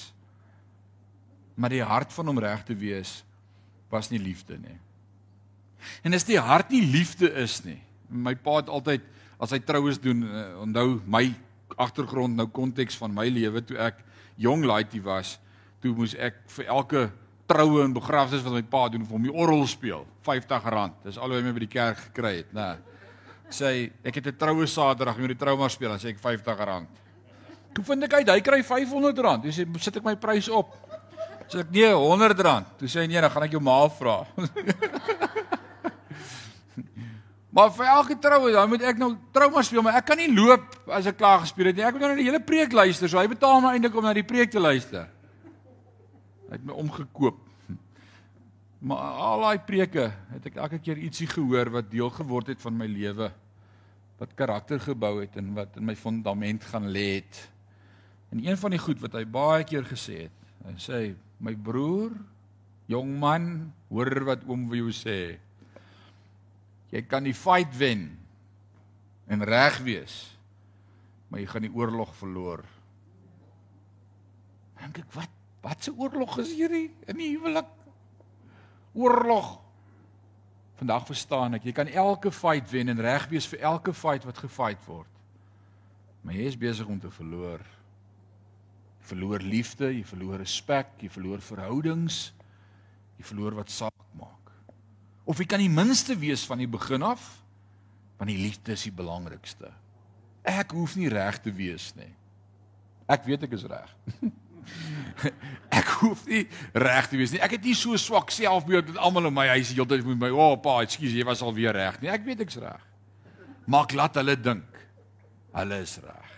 Maar 1.60 1.76
die 1.76 1.84
hart 1.84 2.16
van 2.16 2.32
om 2.32 2.40
reg 2.40 2.64
te 2.64 2.78
wees 2.80 3.20
was 3.92 4.08
nie 4.12 4.22
liefde 4.22 4.56
nie. 4.62 4.78
En 6.08 6.16
as 6.16 6.26
die 6.28 6.40
hart 6.40 6.72
nie 6.72 6.86
liefde 6.88 7.28
is 7.44 7.60
nie. 7.66 7.80
My 8.08 8.38
pa 8.40 8.62
het 8.62 8.72
altyd 8.72 9.04
as 9.44 9.52
hy 9.52 9.60
troues 9.68 10.00
doen, 10.00 10.24
uh, 10.24 10.46
onthou 10.64 11.02
my 11.06 11.28
agtergrond 11.78 12.36
nou 12.36 12.48
konteks 12.54 12.98
van 12.98 13.14
my 13.14 13.28
lewe 13.30 13.62
toe 13.66 13.78
ek 13.78 14.04
jong 14.42 14.66
laaitie 14.66 15.02
was, 15.02 15.38
toe 15.82 15.94
moes 15.94 16.16
ek 16.16 16.44
vir 16.58 16.70
elke 16.74 17.08
troue 17.48 17.84
en 17.86 17.94
begrafnisse 17.96 18.44
wat 18.46 18.58
my 18.58 18.64
pa 18.68 18.88
doen 18.92 19.06
vir 19.08 19.16
hom 19.16 19.28
die 19.28 19.34
orgel 19.34 19.66
speel. 19.70 20.06
R50. 20.26 20.98
Dis 21.06 21.18
al 21.18 21.32
hoe 21.32 21.40
hy 21.40 21.46
my 21.46 21.54
by 21.56 21.64
die 21.64 21.72
kerk 21.72 22.02
gekry 22.10 22.34
het, 22.42 22.54
nê. 22.56 22.76
Sê 23.48 23.92
ek 24.04 24.20
het 24.20 24.28
'n 24.28 24.38
troue 24.38 24.68
Saterdag, 24.68 25.16
ek 25.16 25.22
moet 25.22 25.38
die 25.38 25.44
troue 25.46 25.58
maar 25.58 25.72
speel, 25.72 25.90
dan 25.90 26.00
sê 26.00 26.10
ek 26.10 26.20
R50. 26.20 26.88
Toe 27.74 27.84
vind 27.84 28.04
ek 28.04 28.14
uit 28.14 28.30
hy 28.30 28.42
kry 28.42 28.62
R500. 28.62 29.42
Dis 29.44 29.60
sê 29.60 29.80
sit 29.80 29.98
ek 29.98 30.04
my 30.04 30.16
prys 30.16 30.50
op. 30.50 30.76
Sê 31.48 31.60
ek 31.60 31.72
nee, 31.72 31.88
R100. 31.94 32.66
Toe 32.78 32.88
sê 32.88 33.00
hy 33.02 33.08
nee, 33.08 33.22
dan 33.22 33.32
gaan 33.32 33.44
ek 33.44 33.52
jou 33.52 33.62
ma 33.62 33.88
vra. 33.88 34.26
Maar 37.58 37.72
vir 37.74 37.88
elke 37.90 38.16
troue, 38.22 38.52
dan 38.54 38.70
moet 38.70 38.84
ek 38.86 39.00
nou 39.02 39.16
trouma 39.34 39.64
speel, 39.66 39.82
maar 39.82 39.96
ek 39.98 40.06
kan 40.12 40.20
nie 40.22 40.30
loop 40.30 40.76
as 40.94 41.08
ek 41.10 41.16
klaar 41.18 41.40
gespeel 41.42 41.72
het 41.72 41.80
nie. 41.80 41.86
Ek 41.88 41.96
moet 41.96 42.04
nou 42.04 42.12
na 42.12 42.20
die 42.20 42.28
hele 42.28 42.42
preek 42.46 42.76
luister, 42.78 43.10
so 43.10 43.18
hy 43.18 43.26
betaal 43.32 43.64
my 43.64 43.72
eintlik 43.74 43.98
om 43.98 44.06
na 44.06 44.14
die 44.14 44.26
preek 44.28 44.52
te 44.54 44.62
luister. 44.62 45.08
Hy 46.46 46.54
het 46.54 46.68
my 46.68 46.76
omgekoop. 46.84 47.40
Maar 48.86 49.18
al 49.26 49.46
daai 49.48 49.64
preke 49.66 50.06
het 50.36 50.46
ek 50.52 50.60
elke 50.62 50.78
keer 50.86 51.02
ietsie 51.02 51.26
gehoor 51.32 51.72
wat 51.80 51.90
deel 51.90 52.14
geword 52.14 52.54
het 52.54 52.62
van 52.62 52.78
my 52.78 52.86
lewe 52.92 53.32
wat 54.22 54.38
karakter 54.38 54.78
gebou 54.82 55.16
het 55.24 55.34
en 55.42 55.50
wat 55.58 55.82
in 55.82 55.90
my 55.90 55.98
fondament 55.98 56.70
gaan 56.70 56.86
lê 56.94 57.08
het. 57.16 57.42
En 58.34 58.46
een 58.46 58.58
van 58.62 58.74
die 58.74 58.82
goed 58.82 59.02
wat 59.02 59.18
hy 59.18 59.26
baie 59.26 59.66
keer 59.66 59.90
gesê 59.90 60.28
het, 60.28 60.54
hy 60.68 60.78
sê 60.82 61.02
my 61.42 61.56
broer, 61.58 62.14
jong 62.86 63.18
man, 63.18 63.52
hoor 63.90 64.14
wat 64.30 64.46
oom 64.46 64.70
vir 64.70 64.84
jou 64.84 64.94
sê. 64.94 65.20
Jy 66.94 67.04
kan 67.08 67.26
die 67.28 67.36
fight 67.36 67.74
wen 67.78 68.10
en 69.28 69.44
reg 69.44 69.80
wees, 69.84 70.16
maar 71.28 71.42
jy 71.42 71.48
gaan 71.52 71.66
die 71.68 71.74
oorlog 71.76 72.14
verloor. 72.16 72.64
Dink 74.80 75.02
ek 75.04 75.10
wat 75.18 75.34
wat 75.66 75.84
se 75.84 75.92
oorlog 75.92 76.38
is 76.40 76.54
hierdie 76.56 76.86
in 77.12 77.18
die 77.20 77.34
huwelik? 77.34 77.68
Oorlog. 78.96 79.58
Vandag 80.80 81.08
verstaan 81.10 81.58
ek, 81.58 81.66
jy 81.68 81.74
kan 81.76 81.90
elke 81.92 82.32
fight 82.32 82.70
wen 82.72 82.94
en 82.94 83.02
reg 83.04 83.26
wees 83.34 83.50
vir 83.52 83.66
elke 83.74 83.92
fight 83.92 84.24
wat 84.30 84.40
gefight 84.40 84.86
word. 84.88 85.10
Maar 86.24 86.38
jy 86.38 86.48
is 86.54 86.60
besig 86.62 86.88
om 86.88 87.02
te 87.02 87.12
verloor. 87.12 87.66
Verloor 89.10 89.44
liefde, 89.44 89.90
jy 89.92 90.06
verloor 90.08 90.40
respek, 90.40 90.94
jy 91.04 91.12
verloor 91.12 91.44
verhoudings, 91.44 92.30
jy 93.18 93.28
verloor 93.28 93.60
wat 93.60 93.74
saak 93.74 94.08
maak 94.16 94.37
of 95.28 95.42
jy 95.42 95.48
kan 95.50 95.62
die 95.62 95.72
minste 95.72 96.16
wees 96.16 96.46
van 96.48 96.62
die 96.64 96.70
begin 96.72 97.04
af 97.04 97.26
want 98.18 98.32
die 98.32 98.40
liefde 98.40 98.74
is 98.74 98.82
die 98.88 98.96
belangrikste. 98.96 99.70
Ek 100.48 100.72
hoef 100.74 100.96
nie 100.98 101.10
reg 101.12 101.36
te 101.44 101.52
wees 101.54 101.92
nie. 101.94 102.10
Ek 103.06 103.28
weet 103.28 103.44
ek 103.46 103.54
is 103.54 103.66
reg. 103.70 103.92
ek 105.80 105.92
hoef 106.00 106.24
nie 106.26 106.48
reg 106.74 107.10
te 107.12 107.20
wees 107.20 107.36
nie. 107.36 107.42
Ek 107.46 107.54
het 107.60 107.68
nie 107.68 107.76
so 107.78 108.00
swak 108.02 108.34
selfbeeld 108.34 108.90
dat 108.90 108.98
almal 109.06 109.30
in 109.30 109.36
my 109.36 109.46
huis 109.54 109.76
heeltyd 109.76 110.02
met 110.08 110.24
my, 110.24 110.32
"O, 110.34 110.54
oh, 110.54 110.58
pa, 110.62 110.80
ekskuus, 110.82 111.14
jy 111.14 111.28
was 111.28 111.46
al 111.46 111.54
weer 111.54 111.78
reg 111.78 112.02
nie." 112.02 112.10
Ek 112.10 112.26
weet 112.26 112.42
ek's 112.48 112.58
reg. 112.64 112.82
Maak 113.68 113.94
laat 113.94 114.18
hulle 114.18 114.36
dink 114.40 114.82
hulle 115.54 115.82
is 115.86 115.98
reg. 116.02 116.34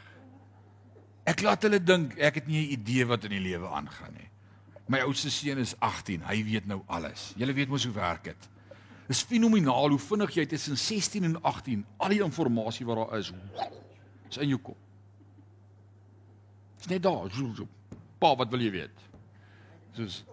Ek 1.30 1.42
laat 1.46 1.64
hulle 1.64 1.80
dink 1.80 2.18
ek 2.18 2.42
het 2.42 2.48
nie 2.48 2.66
'n 2.66 2.72
idee 2.76 3.06
wat 3.06 3.24
in 3.24 3.38
die 3.38 3.46
lewe 3.48 3.68
aangaan 3.68 4.14
nie. 4.18 4.30
My 4.88 5.00
oudste 5.06 5.30
seun 5.30 5.60
is 5.60 5.76
18, 5.80 6.22
hy 6.26 6.44
weet 6.44 6.66
nou 6.66 6.82
alles. 6.88 7.34
Julle 7.38 7.54
weet 7.54 7.70
mos 7.70 7.84
hoe 7.86 7.94
werk 7.94 8.24
dit. 8.24 8.50
Dis 9.10 9.24
fenomenaal 9.26 9.96
hoe 9.96 10.02
vinnig 10.02 10.36
jy 10.38 10.46
tussen 10.46 10.78
16 10.78 11.26
en 11.26 11.40
18 11.42 11.82
al 11.98 12.14
die 12.14 12.22
inligting 12.22 12.90
wat 12.90 13.00
daar 13.02 13.18
is, 13.18 13.32
is 14.30 14.38
in 14.38 14.52
jou 14.54 14.60
kop. 14.62 14.78
Dis 16.78 16.92
net 16.92 17.04
daar. 17.04 17.32
Pa, 18.20 18.36
wat 18.36 18.52
wil 18.54 18.62
jy 18.62 18.72
weet? 18.72 19.06
Soos 19.98 20.24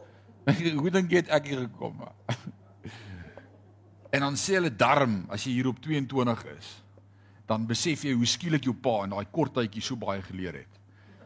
hoe 0.81 0.93
dink 0.95 1.11
jy 1.11 1.25
ek 1.25 1.49
hier 1.51 1.65
gekom 1.67 2.05
het? 2.05 2.37
En 4.17 4.23
dan 4.23 4.37
sê 4.39 4.55
hulle 4.57 4.71
darm 4.71 5.25
as 5.35 5.43
jy 5.45 5.57
hier 5.59 5.67
op 5.69 5.81
22 5.83 6.45
is, 6.55 6.69
dan 7.51 7.67
besef 7.69 8.05
jy 8.07 8.15
hoe 8.17 8.29
skielik 8.29 8.65
jou 8.65 8.73
pa 8.73 9.03
in 9.05 9.13
daai 9.13 9.27
kort 9.35 9.53
tydjie 9.59 9.83
so 9.85 9.99
baie 10.01 10.23
geleer 10.25 10.61
het. 10.63 10.79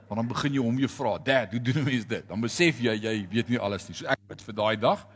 Want 0.09 0.23
dan 0.23 0.31
begin 0.31 0.57
jy 0.57 0.65
hom 0.65 0.79
jy 0.81 0.89
vra, 0.91 1.13
"Dad, 1.23 1.53
hoe 1.53 1.61
doen 1.63 1.85
mense 1.85 2.09
dit?" 2.09 2.27
Dan 2.29 2.41
besef 2.41 2.81
jy 2.81 2.95
jy 2.97 3.29
weet 3.31 3.49
nie 3.49 3.59
alles 3.59 3.87
nie. 3.89 3.95
So 3.95 4.07
ek 4.07 4.19
bid 4.27 4.43
vir 4.43 4.55
daai 4.55 4.77
dag 4.81 5.07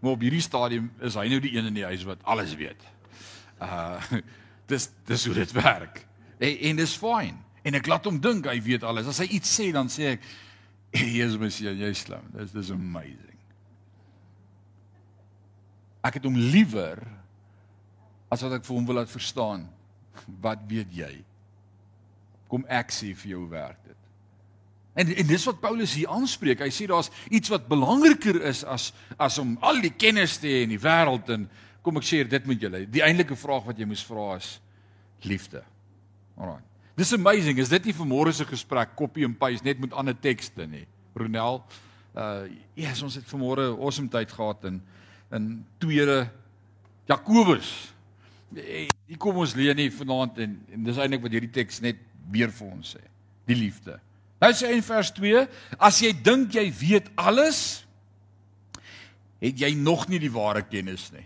Maar 0.00 0.16
op 0.16 0.24
hierdie 0.24 0.42
stadium 0.42 0.90
is 1.00 1.14
hy 1.18 1.28
nou 1.30 1.40
die 1.42 1.54
een 1.56 1.68
in 1.70 1.76
die 1.76 1.86
huis 1.86 2.04
wat 2.08 2.22
alles 2.26 2.54
weet. 2.58 2.88
Uh 3.62 4.00
dis 4.72 4.88
dis 5.06 5.26
hoe 5.26 5.34
dit 5.36 5.52
werk. 5.52 6.04
En, 6.38 6.58
en 6.70 6.76
dis 6.80 6.94
fyn. 6.96 7.36
En 7.62 7.78
ek 7.78 7.86
laat 7.90 8.06
hom 8.08 8.18
dink 8.20 8.48
hy 8.50 8.56
weet 8.62 8.86
alles. 8.86 9.10
As 9.10 9.20
hy 9.22 9.28
iets 9.38 9.52
sê 9.52 9.70
dan 9.74 9.90
sê 9.92 10.16
ek, 10.16 10.24
"Jesus, 10.90 11.38
my 11.38 11.50
seun, 11.50 11.78
jy's 11.78 12.02
slim. 12.06 12.24
Dis 12.34 12.54
dis 12.54 12.70
amazing." 12.74 13.38
Ek 16.02 16.18
het 16.18 16.24
hom 16.26 16.36
liewer 16.36 16.98
as 18.32 18.42
wat 18.42 18.58
ek 18.58 18.66
vir 18.66 18.76
hom 18.76 18.86
wil 18.88 18.98
laat 18.98 19.12
verstaan. 19.12 19.68
Wat 20.42 20.64
weet 20.68 20.90
jy? 20.94 21.12
Kom 22.50 22.66
ek 22.68 22.90
sê 22.92 23.12
vir 23.14 23.36
jou 23.36 23.44
werk 23.52 23.78
dit. 23.86 24.01
En 24.94 25.08
en 25.08 25.26
dis 25.26 25.44
wat 25.48 25.60
Paulus 25.60 25.94
hier 25.96 26.10
aanspreek. 26.12 26.60
Hy 26.60 26.72
sê 26.72 26.86
daar's 26.90 27.10
iets 27.32 27.48
wat 27.52 27.68
belangriker 27.70 28.42
is 28.48 28.64
as 28.64 28.90
as 29.16 29.38
om 29.40 29.54
al 29.64 29.80
die 29.80 29.94
kennis 29.96 30.36
te 30.40 30.50
hê 30.50 30.64
in 30.66 30.74
die 30.74 30.80
wêreld 30.80 31.30
en 31.32 31.46
kom 31.82 31.96
ek 31.98 32.06
sê 32.06 32.20
dit 32.28 32.50
met 32.50 32.60
julle. 32.60 32.84
Die 32.90 33.04
eintlike 33.04 33.36
vraag 33.38 33.64
wat 33.70 33.80
jy 33.80 33.88
moes 33.88 34.04
vra 34.06 34.36
is 34.36 34.58
liefde. 35.24 35.62
Alraai. 36.36 36.60
Dis 36.98 37.14
amazing. 37.16 37.58
Is 37.58 37.72
dit 37.72 37.88
nie 37.88 37.96
vanmôre 37.96 38.34
se 38.36 38.44
gesprek 38.44 38.92
copy 38.98 39.24
and 39.24 39.38
paste 39.40 39.64
net 39.64 39.80
met 39.80 39.94
ander 39.96 40.14
tekste 40.14 40.66
nie? 40.68 40.84
Ronel, 41.16 41.62
uh 42.12 42.44
ja, 42.76 42.90
yes, 42.90 43.00
ons 43.04 43.16
het 43.16 43.28
vanmôre 43.28 43.70
awesome 43.72 44.12
tyd 44.12 44.32
gehad 44.32 44.68
in 44.68 44.82
in 45.32 45.64
tweede 45.80 46.26
Jakobus. 47.08 47.92
Hier 48.52 49.18
kom 49.18 49.40
ons 49.40 49.54
leer 49.56 49.74
nie 49.74 49.88
vanaand 49.92 50.38
en, 50.44 50.58
en 50.68 50.84
dis 50.84 50.98
eintlik 51.00 51.24
wat 51.24 51.32
hierdie 51.32 51.52
teks 51.52 51.80
net 51.80 52.00
weer 52.32 52.52
vir 52.52 52.68
ons 52.68 52.92
sê. 52.96 53.00
Die 53.48 53.56
liefde. 53.56 53.96
Nou 54.42 54.50
sê 54.50 54.72
hy 54.72 54.80
in 54.80 54.82
vers 54.82 55.12
2, 55.14 55.44
as 55.78 56.00
jy 56.02 56.10
dink 56.18 56.56
jy 56.58 56.66
weet 56.74 57.12
alles, 57.14 57.84
het 59.42 59.60
jy 59.62 59.70
nog 59.78 60.08
nie 60.10 60.18
die 60.22 60.32
ware 60.34 60.64
kennis 60.66 61.12
nie. 61.14 61.24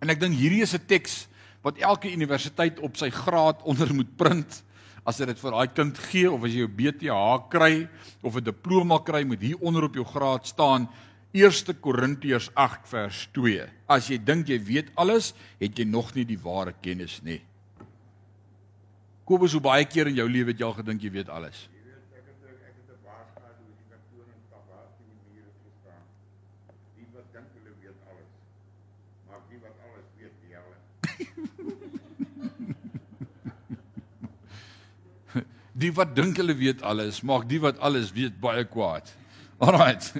En 0.00 0.10
ek 0.14 0.20
dink 0.22 0.38
hierdie 0.38 0.62
is 0.62 0.74
'n 0.74 0.86
teks 0.86 1.26
wat 1.62 1.78
elke 1.78 2.10
universiteit 2.10 2.78
op 2.80 2.96
sy 2.96 3.10
graad 3.10 3.62
onder 3.62 3.92
moet 3.92 4.16
print 4.16 4.62
as 5.04 5.18
jy 5.18 5.26
dit 5.26 5.38
vir 5.38 5.50
daai 5.50 5.74
kind 5.74 5.98
gee 6.10 6.30
of 6.30 6.44
as 6.44 6.52
jy 6.52 6.64
jou 6.64 6.68
BTH 6.68 7.50
kry 7.50 7.88
of 8.22 8.36
'n 8.36 8.44
diploma 8.44 8.98
kry 8.98 9.24
moet 9.24 9.40
hier 9.40 9.58
onder 9.60 9.84
op 9.84 9.94
jou 9.94 10.04
graad 10.04 10.46
staan 10.46 10.88
1 11.32 11.80
Korintiërs 11.80 12.50
8 12.54 12.88
vers 12.88 13.28
2. 13.32 13.66
As 13.88 14.08
jy 14.08 14.18
dink 14.18 14.48
jy 14.48 14.58
weet 14.58 14.90
alles, 14.96 15.34
het 15.60 15.78
jy 15.78 15.84
nog 15.84 16.14
nie 16.14 16.24
die 16.24 16.38
ware 16.38 16.74
kennis 16.82 17.22
nie. 17.22 17.40
Kobus, 19.24 19.52
hoe 19.52 19.60
baie 19.60 19.84
keer 19.84 20.08
in 20.08 20.14
jou 20.14 20.28
lewe 20.28 20.50
het 20.50 20.58
jy 20.58 20.66
al 20.66 20.74
gedink 20.74 21.02
jy 21.02 21.10
weet 21.10 21.28
alles? 21.28 21.68
Die 35.80 35.92
wat 35.96 36.12
dink 36.16 36.40
hulle 36.40 36.56
weet 36.58 36.82
alles, 36.86 37.22
maak 37.24 37.46
die 37.48 37.60
wat 37.62 37.78
alles 37.80 38.10
weet 38.12 38.36
baie 38.42 38.66
kwaad. 38.68 39.08
Alraight. 39.64 40.12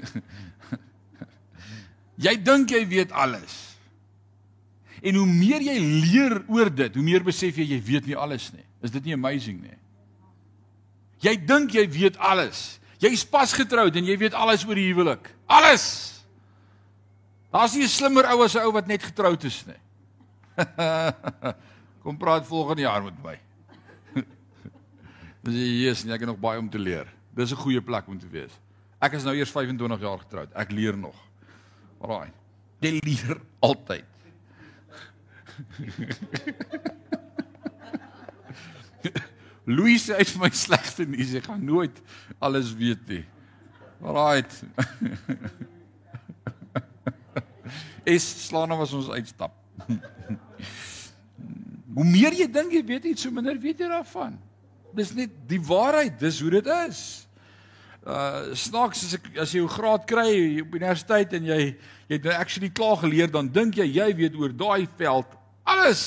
Jy 2.24 2.34
dink 2.44 2.72
jy 2.74 2.82
weet 2.88 3.12
alles. 3.16 3.54
En 5.00 5.16
hoe 5.16 5.28
meer 5.28 5.62
jy 5.64 5.78
leer 5.80 6.34
oor 6.52 6.68
dit, 6.68 6.92
hoe 6.92 7.04
meer 7.04 7.24
besef 7.24 7.56
jy 7.56 7.64
jy 7.70 7.78
weet 7.86 8.10
nie 8.10 8.18
alles 8.18 8.50
nie. 8.52 8.64
Is 8.84 8.92
dit 8.92 9.08
nie 9.08 9.16
amazing 9.16 9.62
nie? 9.62 9.76
Jy 11.24 11.32
dink 11.48 11.72
jy 11.76 11.86
weet 11.88 12.18
alles. 12.20 12.76
Jy's 13.00 13.24
pas 13.24 13.52
getroud 13.56 13.96
en 13.96 14.04
jy 14.04 14.18
weet 14.20 14.36
alles 14.36 14.66
oor 14.68 14.76
die 14.76 14.90
huwelik. 14.90 15.32
Alles. 15.48 15.86
Daar's 17.50 17.74
nie 17.74 17.84
'n 17.84 17.88
slimmer 17.88 18.28
ou 18.32 18.44
as 18.44 18.54
'n 18.54 18.66
ou 18.68 18.72
wat 18.72 18.86
net 18.86 19.02
getroud 19.02 19.44
is 19.44 19.64
nie. 19.66 19.80
Kom 22.04 22.16
praat 22.16 22.46
volgende 22.46 22.82
jaar 22.82 23.02
met 23.02 23.16
my. 23.24 23.38
Dis 25.42 25.54
Jesus, 25.54 26.12
ek 26.12 26.20
het 26.20 26.28
nog 26.28 26.40
baie 26.40 26.58
om 26.60 26.70
te 26.70 26.78
leer. 26.78 27.06
Dis 27.34 27.52
'n 27.52 27.56
goeie 27.56 27.80
plek 27.80 28.08
om 28.08 28.18
te 28.18 28.28
wees. 28.28 28.52
Ek 29.00 29.12
is 29.12 29.24
nou 29.24 29.36
eers 29.36 29.50
25 29.50 30.00
jaar 30.00 30.18
getroud. 30.18 30.48
Ek 30.54 30.70
leer 30.70 30.96
nog. 30.96 31.16
Alraai. 32.00 32.30
Jy 32.80 33.00
leer 33.04 33.40
altyd. 33.60 34.04
Louis 39.64 40.02
sê 40.02 40.24
vir 40.24 40.40
my 40.40 40.50
slegste 40.56 41.04
nuus, 41.08 41.34
ek 41.36 41.44
gaan 41.48 41.64
nooit 41.64 42.02
alles 42.40 42.74
weet 42.76 43.08
nie. 43.08 43.24
Alraai. 44.00 44.44
Es 48.04 48.24
slaan 48.48 48.68
nou 48.72 48.80
as 48.82 48.92
ons 48.96 49.10
uitstap. 49.12 49.52
Hoe 51.96 52.06
meer 52.06 52.32
jy 52.36 52.46
dink 52.52 52.72
jy 52.72 52.84
weet 52.86 53.04
iets, 53.10 53.24
hoe 53.26 53.34
minder 53.34 53.58
weet 53.60 53.80
jy 53.82 53.88
daarvan. 53.90 54.38
Dis 54.96 55.12
net 55.14 55.30
die 55.48 55.60
waarheid, 55.60 56.18
dis 56.18 56.40
hoe 56.40 56.50
dit 56.50 56.66
is. 56.88 57.26
uh 58.00 58.54
snaaks 58.56 59.02
as 59.04 59.14
ek 59.18 59.26
as 59.42 59.50
jy 59.52 59.60
jou 59.60 59.68
graad 59.68 60.06
kry 60.08 60.30
op 60.62 60.72
universiteit 60.72 61.34
en 61.36 61.44
jy 61.44 61.58
jy 62.08 62.14
het 62.16 62.24
nou 62.24 62.32
actually 62.32 62.70
klaar 62.72 62.96
geleer 63.02 63.28
dan 63.28 63.50
dink 63.52 63.76
jy 63.76 63.84
jy 63.84 64.06
weet 64.16 64.38
oor 64.40 64.54
daai 64.56 64.88
veld 64.96 65.36
alles. 65.68 66.02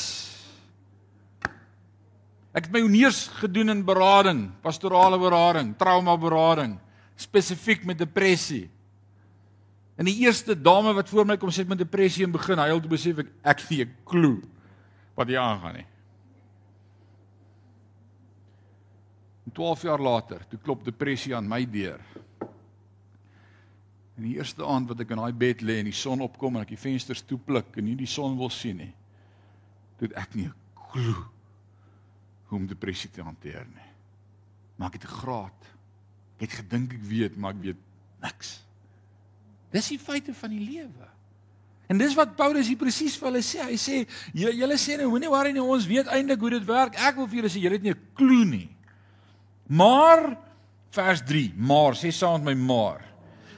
Ek 2.54 2.66
het 2.66 2.74
my 2.74 2.82
honeurs 2.82 3.28
gedoen 3.40 3.74
in 3.74 3.86
berading, 3.86 4.52
pastorale 4.62 5.18
berading, 5.22 5.72
trauma 5.78 6.18
berading, 6.18 6.76
spesifiek 7.18 7.86
met 7.86 7.98
depressie. 7.98 8.68
En 9.98 10.06
die 10.06 10.20
eerste 10.26 10.54
dame 10.58 10.94
wat 10.94 11.10
voor 11.10 11.26
my 11.26 11.38
kom 11.38 11.54
sê 11.54 11.66
met 11.66 11.82
depressie 11.82 12.26
en 12.26 12.34
begin 12.34 12.62
huil, 12.62 12.82
toe 12.82 12.92
besef 12.92 13.24
ek 13.24 13.32
ek 13.42 13.60
het 13.62 13.70
nie 13.70 13.82
'n 13.86 13.96
klou 14.06 14.36
wat 15.16 15.28
hier 15.28 15.40
aangaan 15.40 15.76
nie. 15.78 15.88
12 19.54 19.86
jaar 19.88 20.02
later, 20.02 20.44
toe 20.50 20.60
klop 20.60 20.84
depressie 20.86 21.36
aan 21.36 21.48
my 21.48 21.64
deur. 21.70 22.02
En 24.18 24.26
die 24.28 24.36
eerste 24.38 24.66
aand 24.66 24.92
wat 24.92 25.00
ek 25.02 25.14
in 25.16 25.22
daai 25.22 25.34
bed 25.34 25.64
lê 25.66 25.80
en 25.82 25.90
die 25.90 25.98
son 25.98 26.22
opkom 26.22 26.58
en 26.58 26.66
ek 26.66 26.76
die 26.76 26.82
vensters 26.82 27.24
toepluk 27.26 27.78
en 27.78 27.88
nie 27.88 27.98
die 27.98 28.10
son 28.10 28.38
wil 28.38 28.52
sien 28.54 28.78
nie, 28.78 28.92
toe 29.98 30.10
ek 30.20 30.36
nie 30.36 30.48
'n 30.48 30.56
klou 30.92 31.26
hoe 32.50 32.60
om 32.60 32.68
depressie 32.68 33.10
te 33.10 33.22
hanteer 33.22 33.66
nie. 33.66 33.90
Maar 34.78 34.90
ek 34.90 35.02
het 35.02 35.10
'n 35.10 35.18
graad. 35.22 35.62
Ek 36.38 36.42
het 36.42 36.54
gedink 36.60 36.94
ek 36.94 37.02
weet, 37.02 37.38
maar 37.38 37.54
ek 37.54 37.62
weet 37.62 37.82
niks. 38.22 38.64
Dis 39.72 39.88
die 39.88 40.00
feite 40.00 40.34
van 40.34 40.50
die 40.50 40.60
lewe. 40.60 41.08
En 41.88 41.98
dis 41.98 42.16
wat 42.16 42.36
Paulus 42.36 42.68
hier 42.68 42.78
presies 42.78 43.18
vir 43.18 43.28
hulle 43.28 43.42
sê. 43.42 43.60
Hy 43.62 43.78
sê 43.78 44.08
julle 44.34 44.78
sê 44.78 44.98
nou 44.98 45.10
moenie 45.10 45.30
worry 45.30 45.52
nie, 45.52 45.62
ons 45.62 45.86
weet 45.86 46.08
eintlik 46.08 46.40
hoe 46.40 46.50
dit 46.50 46.66
werk. 46.66 46.96
Ek 46.96 47.16
wil 47.16 47.28
vir 47.28 47.36
julle 47.36 47.50
sê 47.50 47.60
julle 47.60 47.74
het 47.74 47.84
nie 47.84 47.92
'n 47.92 48.08
klou 48.16 48.46
nie. 48.46 48.70
Maar 49.68 50.36
vers 50.94 51.24
3, 51.26 51.54
maar 51.58 51.98
sê 51.98 52.12
saam 52.14 52.44
met 52.44 52.58
my 52.58 52.68
maar. 52.68 53.02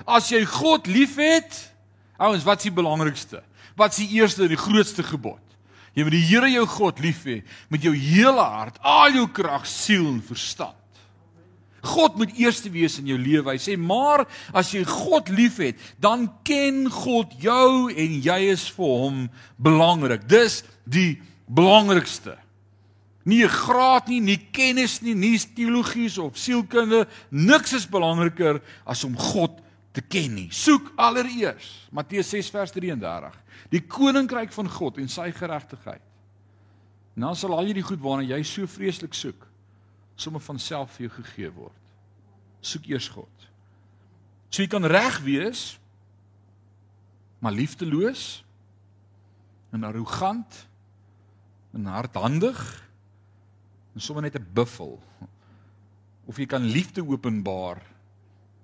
As 0.06 0.30
jy 0.30 0.44
God 0.46 0.88
liefhet, 0.88 1.58
ouens, 2.22 2.46
wat 2.46 2.62
is 2.62 2.70
die 2.70 2.76
belangrikste? 2.76 3.42
Wat 3.76 3.92
is 3.92 4.06
die 4.06 4.22
eerste 4.22 4.46
en 4.46 4.54
die 4.54 4.60
grootste 4.60 5.04
gebod? 5.04 5.42
Jy 5.96 6.04
moet 6.04 6.16
die 6.16 6.26
Here 6.28 6.50
jou 6.52 6.66
God 6.68 7.00
lief 7.04 7.24
hê 7.28 7.40
met 7.72 7.84
jou 7.84 7.94
hele 7.96 8.44
hart, 8.44 8.80
al 8.84 9.16
jou 9.16 9.28
krag, 9.32 9.64
siel 9.68 10.08
en 10.10 10.22
verstand. 10.24 10.76
God 11.86 12.18
moet 12.18 12.34
eerste 12.42 12.72
wees 12.74 12.98
in 13.00 13.12
jou 13.12 13.18
lewe. 13.20 13.52
Hy 13.52 13.58
sê, 13.62 13.78
"Maar 13.78 14.26
as 14.54 14.72
jy 14.74 14.84
God 14.84 15.30
liefhet, 15.30 15.78
dan 16.00 16.32
ken 16.44 16.90
God 16.90 17.32
jou 17.40 17.92
en 17.94 18.22
jy 18.22 18.52
is 18.52 18.68
vir 18.68 18.86
hom 18.86 19.30
belangrik." 19.62 20.28
Dis 20.28 20.64
die 20.88 21.22
belangrikste. 21.48 22.38
Nie 23.26 23.46
'n 23.46 23.50
graad 23.50 24.08
nie, 24.08 24.22
nie 24.22 24.38
kennis 24.38 25.02
nie, 25.02 25.16
nie 25.16 25.38
teologies 25.40 26.18
of 26.18 26.38
sielkunde, 26.38 27.08
niks 27.30 27.74
is 27.74 27.88
belangriker 27.90 28.62
as 28.86 29.04
om 29.04 29.18
God 29.18 29.62
te 29.92 30.02
ken 30.02 30.36
nie. 30.36 30.50
Soek 30.52 30.92
allereers 30.96 31.88
Matteus 31.92 32.30
6 32.30 32.52
vers 32.54 32.72
33, 32.72 33.34
die 33.72 33.82
koninkryk 33.82 34.54
van 34.54 34.70
God 34.70 34.98
en 34.98 35.10
sy 35.10 35.32
geregtigheid. 35.32 36.04
En 37.16 37.22
dan 37.22 37.36
sal 37.36 37.56
al 37.56 37.66
hierdie 37.66 37.86
goed 37.86 38.02
waarna 38.04 38.28
jy 38.28 38.44
so 38.44 38.68
vreeslik 38.68 39.16
soek, 39.16 39.48
sommer 40.16 40.44
van 40.44 40.60
self 40.60 40.98
vir 40.98 41.08
jou 41.08 41.16
gegee 41.24 41.52
word. 41.56 41.82
Soek 42.62 42.86
eers 42.92 43.08
God. 43.08 43.48
So 44.50 44.62
jy 44.62 44.70
kan 44.70 44.86
reg 44.86 45.20
wees, 45.24 45.80
maar 47.40 47.56
liefdeloos 47.56 48.44
en 49.74 49.84
arrogant 49.84 50.68
en 51.74 51.86
hardhandig 51.92 52.85
en 53.96 54.02
sommer 54.02 54.24
net 54.24 54.36
'n 54.36 54.48
buffel. 54.54 55.00
Of 56.26 56.38
jy 56.38 56.46
kan 56.46 56.62
liefde 56.62 57.06
openbaar, 57.06 57.82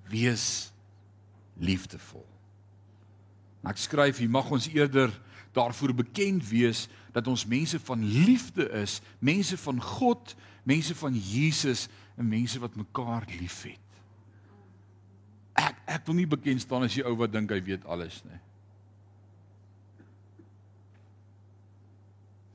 wees 0.08 0.72
liefdevol. 1.58 2.26
Ek 3.63 3.78
skryf 3.78 4.17
hier 4.17 4.30
mag 4.30 4.50
ons 4.52 4.67
eerder 4.67 5.12
daarvoor 5.54 5.94
bekend 5.94 6.48
wees 6.50 6.88
dat 7.12 7.28
ons 7.28 7.46
mense 7.46 7.80
van 7.80 8.04
liefde 8.04 8.70
is, 8.82 9.02
mense 9.20 9.58
van 9.58 9.82
God, 9.82 10.36
mense 10.63 10.96
van 10.96 11.13
Jesus 11.13 11.88
en 12.17 12.28
mense 12.28 12.60
wat 12.60 12.76
mekaar 12.76 13.28
liefhet. 13.39 13.80
Ek 15.54 15.78
ek 15.86 16.06
wil 16.08 16.15
nie 16.15 16.28
bekend 16.28 16.62
staan 16.63 16.84
as 16.88 16.96
die 16.96 17.06
ou 17.06 17.15
wat 17.20 17.34
dink 17.34 17.52
hy 17.52 17.60
weet 17.62 17.86
alles 17.86 18.24
nie. 18.24 18.39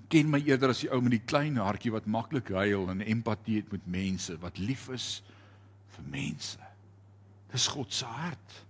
Ken 0.09 0.31
my 0.31 0.41
eerder 0.45 0.71
as 0.71 0.85
die 0.85 0.91
ou 0.93 1.01
met 1.03 1.17
die 1.17 1.25
klein 1.25 1.57
hartjie 1.59 1.93
wat 1.95 2.07
maklik 2.07 2.53
huil 2.55 2.89
en 2.93 3.03
empatie 3.03 3.61
het 3.61 3.73
met 3.73 3.87
mense, 3.87 4.37
wat 4.43 4.59
lief 4.59 4.89
is 4.95 5.23
vir 5.97 6.05
mense. 6.13 6.59
Dis 7.53 7.67
God 7.73 7.93
se 7.93 8.07
hart. 8.07 8.61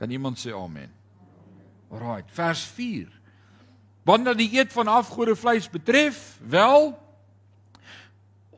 Kan 0.00 0.10
iemand 0.10 0.40
sê 0.40 0.52
amen? 0.56 0.90
Alraai, 1.90 2.24
vers 2.32 2.64
4. 2.76 3.08
Wanneer 4.08 4.36
die 4.36 4.50
eet 4.56 4.72
van 4.72 4.88
afgode 4.88 5.36
vleis 5.36 5.68
betref, 5.70 6.38
wel 6.48 6.92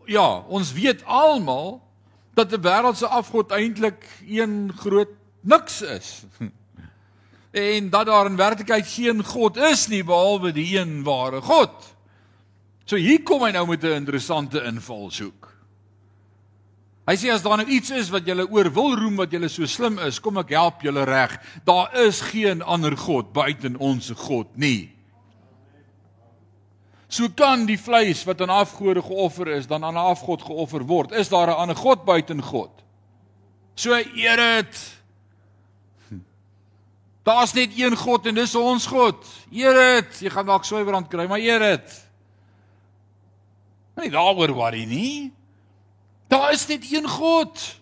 ja, 0.07 0.43
ons 0.51 0.73
weet 0.73 1.05
almal 1.05 1.81
dat 2.35 2.53
'n 2.53 2.63
wêreldse 2.63 3.07
afgod 3.07 3.51
eintlik 3.51 4.09
een 4.27 4.73
groot 4.77 5.15
niks 5.41 5.83
is. 5.83 6.23
En 7.53 7.91
dat 7.91 8.07
daar 8.07 8.27
in 8.27 8.37
werklikheid 8.37 8.87
geen 8.87 9.25
God 9.25 9.57
is 9.57 9.87
nie 9.87 10.05
behalwe 10.05 10.53
die 10.53 10.79
een 10.79 11.03
ware 11.03 11.41
God. 11.41 11.92
So 12.85 12.97
hier 12.97 13.23
kom 13.23 13.43
hy 13.43 13.53
nou 13.53 13.67
met 13.67 13.85
'n 13.85 13.97
interessante 14.03 14.63
invalshoek. 14.65 15.49
Hy 17.07 17.17
sê 17.17 17.33
as 17.33 17.43
daar 17.43 17.57
nou 17.57 17.67
iets 17.67 17.91
is 17.91 18.11
wat 18.11 18.27
julle 18.27 18.47
oor 18.47 18.71
wil 18.71 18.95
roem 18.95 19.17
wat 19.17 19.33
julle 19.33 19.49
so 19.49 19.67
slim 19.67 19.99
is, 19.99 20.21
kom 20.23 20.39
ek 20.39 20.51
help 20.55 20.83
julle 20.83 21.05
reg. 21.05 21.35
Daar 21.67 21.91
is 22.07 22.21
geen 22.21 22.63
ander 22.63 22.97
god 22.97 23.33
buite 23.33 23.75
ons 23.79 24.11
God 24.11 24.47
nie. 24.57 24.93
So 27.13 27.29
kan 27.29 27.67
die 27.67 27.77
vleis 27.77 28.23
wat 28.25 28.41
aan 28.41 28.55
afgode 28.55 29.03
geoffer 29.03 29.51
is, 29.59 29.67
dan 29.67 29.85
aan 29.85 29.95
'n 29.95 30.09
afgod 30.15 30.43
geoffer 30.43 30.87
word. 30.87 31.13
Is 31.13 31.29
daar 31.29 31.49
'n 31.49 31.57
ander 31.57 31.77
god 31.77 32.05
buite 32.05 32.43
God? 32.43 32.71
So 33.75 33.93
eer 33.93 34.37
dit. 34.37 35.01
Daar's 37.23 37.53
net 37.53 37.71
een 37.77 37.97
God 37.97 38.27
en 38.27 38.35
dis 38.35 38.55
ons 38.55 38.87
God. 38.87 39.27
Eer 39.51 39.75
dit. 39.75 40.21
Jy 40.21 40.31
gaan 40.31 40.47
dalk 40.47 40.65
swywerand 40.65 41.09
kry, 41.09 41.27
maar 41.27 41.39
eer 41.39 41.59
dit. 41.59 42.09
Nie 43.97 44.11
daaroor 44.11 44.53
worry 44.57 44.85
nie. 44.89 45.33
Daar 46.29 46.53
is 46.53 46.67
net 46.67 46.87
een 46.93 47.09
God. 47.09 47.81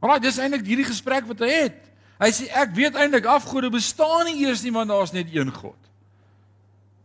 Maar 0.00 0.20
dis 0.20 0.38
eintlik 0.38 0.66
hierdie 0.66 0.88
gesprek 0.88 1.26
wat 1.26 1.42
hy 1.42 1.50
het. 1.50 1.78
Hy 2.18 2.30
sê 2.34 2.48
ek 2.50 2.74
weet 2.74 2.98
eintlik 2.98 3.26
afgode 3.30 3.70
bestaan 3.70 4.26
nie 4.26 4.42
eers 4.46 4.64
nie 4.66 4.74
want 4.74 4.90
daar's 4.90 5.14
net 5.14 5.30
een 5.34 5.52
God. 5.54 5.78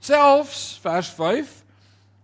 Selfs 0.04 0.80
vers 0.82 1.12
5 1.14 1.60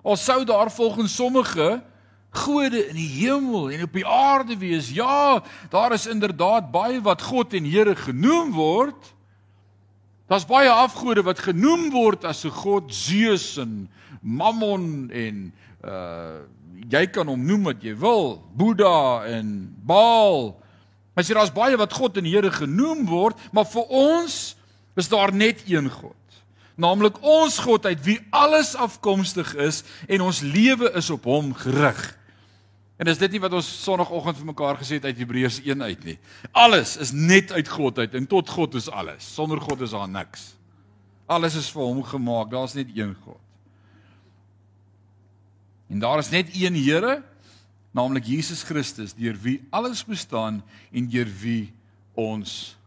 al 0.01 0.17
sou 0.17 0.41
daar 0.47 0.71
volgens 0.71 1.15
sommige 1.15 1.81
gode 2.29 2.81
in 2.87 2.95
die 2.95 3.09
hemel 3.25 3.69
en 3.71 3.83
op 3.83 3.93
die 3.93 4.05
aarde 4.07 4.57
wees. 4.57 4.89
Ja, 4.93 5.43
daar 5.69 5.93
is 5.93 6.07
inderdaad 6.07 6.71
baie 6.71 7.01
wat 7.01 7.21
God 7.21 7.53
en 7.53 7.65
Here 7.65 7.95
genoem 7.95 8.51
word. 8.53 9.13
Daar's 10.29 10.45
baie 10.45 10.69
afgode 10.69 11.23
wat 11.25 11.41
genoem 11.41 11.89
word 11.89 12.25
as 12.25 12.45
'n 12.45 12.53
god 12.53 12.93
Zeus 12.93 13.57
en 13.57 13.89
Mammon 14.21 15.09
en 15.11 15.43
uh 15.83 16.39
jy 16.89 17.03
kan 17.11 17.27
hom 17.27 17.41
noem 17.43 17.67
wat 17.67 17.83
jy 17.83 17.91
wil, 17.99 18.39
Boeddha 18.55 19.25
en 19.27 19.49
Baal. 19.85 20.55
Maar 21.13 21.25
jy 21.27 21.35
daar's 21.35 21.51
baie 21.53 21.77
wat 21.77 21.93
God 21.93 22.17
en 22.17 22.25
Here 22.25 22.49
genoem 22.55 23.03
word, 23.05 23.37
maar 23.51 23.67
vir 23.67 23.91
ons 23.91 24.37
is 24.97 25.11
daar 25.11 25.33
net 25.35 25.61
een 25.67 25.89
God 25.91 26.15
naamlik 26.79 27.19
ons 27.25 27.59
God 27.63 27.85
uit 27.85 27.99
wie 28.05 28.19
alles 28.35 28.73
afkomstig 28.79 29.51
is 29.59 29.83
en 30.07 30.23
ons 30.23 30.41
lewe 30.45 30.91
is 30.97 31.09
op 31.11 31.27
hom 31.27 31.51
gerig. 31.57 31.99
En 32.99 33.07
is 33.07 33.19
dit 33.19 33.35
nie 33.35 33.41
wat 33.43 33.55
ons 33.55 33.67
sonoggend 33.83 34.39
vir 34.39 34.49
mekaar 34.49 34.79
gesê 34.79 34.99
het 34.99 35.07
uit 35.07 35.19
Hebreërs 35.19 35.61
1 35.63 35.83
uit 35.83 36.07
nie. 36.07 36.17
Alles 36.51 36.97
is 36.99 37.13
net 37.15 37.51
uit 37.55 37.67
God 37.71 37.99
uit 37.99 38.15
en 38.15 38.27
tot 38.27 38.49
God 38.51 38.75
is 38.79 38.89
alles. 38.91 39.27
Sonder 39.35 39.61
God 39.63 39.83
is 39.87 39.95
daar 39.95 40.09
niks. 40.11 40.53
Alles 41.29 41.55
is 41.59 41.69
vir 41.71 41.83
hom 41.83 42.01
gemaak. 42.03 42.51
Daar's 42.51 42.75
net 42.75 42.91
een 42.95 43.15
God. 43.23 43.39
En 45.89 45.99
daar 45.99 46.21
is 46.21 46.29
net 46.29 46.53
een 46.53 46.77
Here, 46.77 47.23
naamlik 47.91 48.25
Jesus 48.29 48.63
Christus, 48.63 49.15
deur 49.17 49.37
wie 49.41 49.59
alles 49.69 50.05
bestaan 50.05 50.61
en 50.91 51.09
deur 51.09 51.29
wie 51.41 51.73
ons 52.13 52.77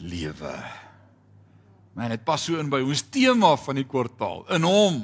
lewe. 0.00 0.54
Man, 1.94 2.10
dit 2.10 2.24
pas 2.26 2.42
so 2.42 2.58
in 2.58 2.70
by 2.72 2.80
ons 2.82 3.04
tema 3.12 3.52
van 3.60 3.78
die 3.78 3.86
kwartaal, 3.86 4.42
in 4.56 4.66
hom 4.66 5.02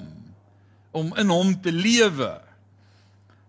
om 0.96 1.12
in 1.20 1.30
hom 1.30 1.52
te 1.62 1.70
lewe. 1.70 2.32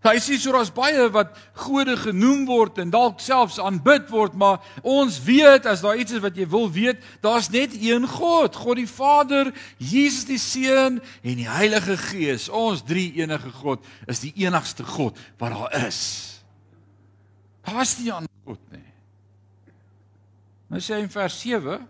Hy 0.02 0.16
sê 0.18 0.34
so 0.42 0.50
daar's 0.56 0.72
baie 0.74 1.04
wat 1.14 1.36
gode 1.62 1.94
genoem 2.02 2.48
word 2.50 2.80
en 2.82 2.90
dalk 2.90 3.20
selfs 3.22 3.60
aanbid 3.62 4.08
word, 4.10 4.34
maar 4.34 4.58
ons 4.82 5.20
weet 5.22 5.68
as 5.70 5.84
daar 5.86 6.00
iets 6.02 6.16
is 6.18 6.24
wat 6.24 6.38
jy 6.38 6.48
wil 6.50 6.66
weet, 6.74 7.04
daar's 7.22 7.52
net 7.54 7.76
een 7.78 8.08
God, 8.10 8.58
God 8.58 8.80
die 8.82 8.90
Vader, 8.90 9.52
Jesus 9.78 10.26
die 10.26 10.40
Seun 10.42 10.98
en 11.22 11.38
die 11.38 11.46
Heilige 11.46 12.00
Gees. 12.02 12.48
Ons 12.50 12.82
drie 12.82 13.12
enige 13.22 13.54
God 13.62 13.86
is 14.10 14.24
die 14.26 14.34
enigste 14.42 14.88
God 14.90 15.22
wat 15.38 15.54
daar 15.54 15.86
is. 15.86 16.02
Daar's 17.62 17.94
nie 18.00 18.10
'n 18.10 18.26
God 18.46 18.60
nie. 18.72 18.90
Nou 20.68 20.80
sê 20.80 20.96
hy 20.96 21.02
in 21.02 21.10
vers 21.10 21.40
7 21.42 21.88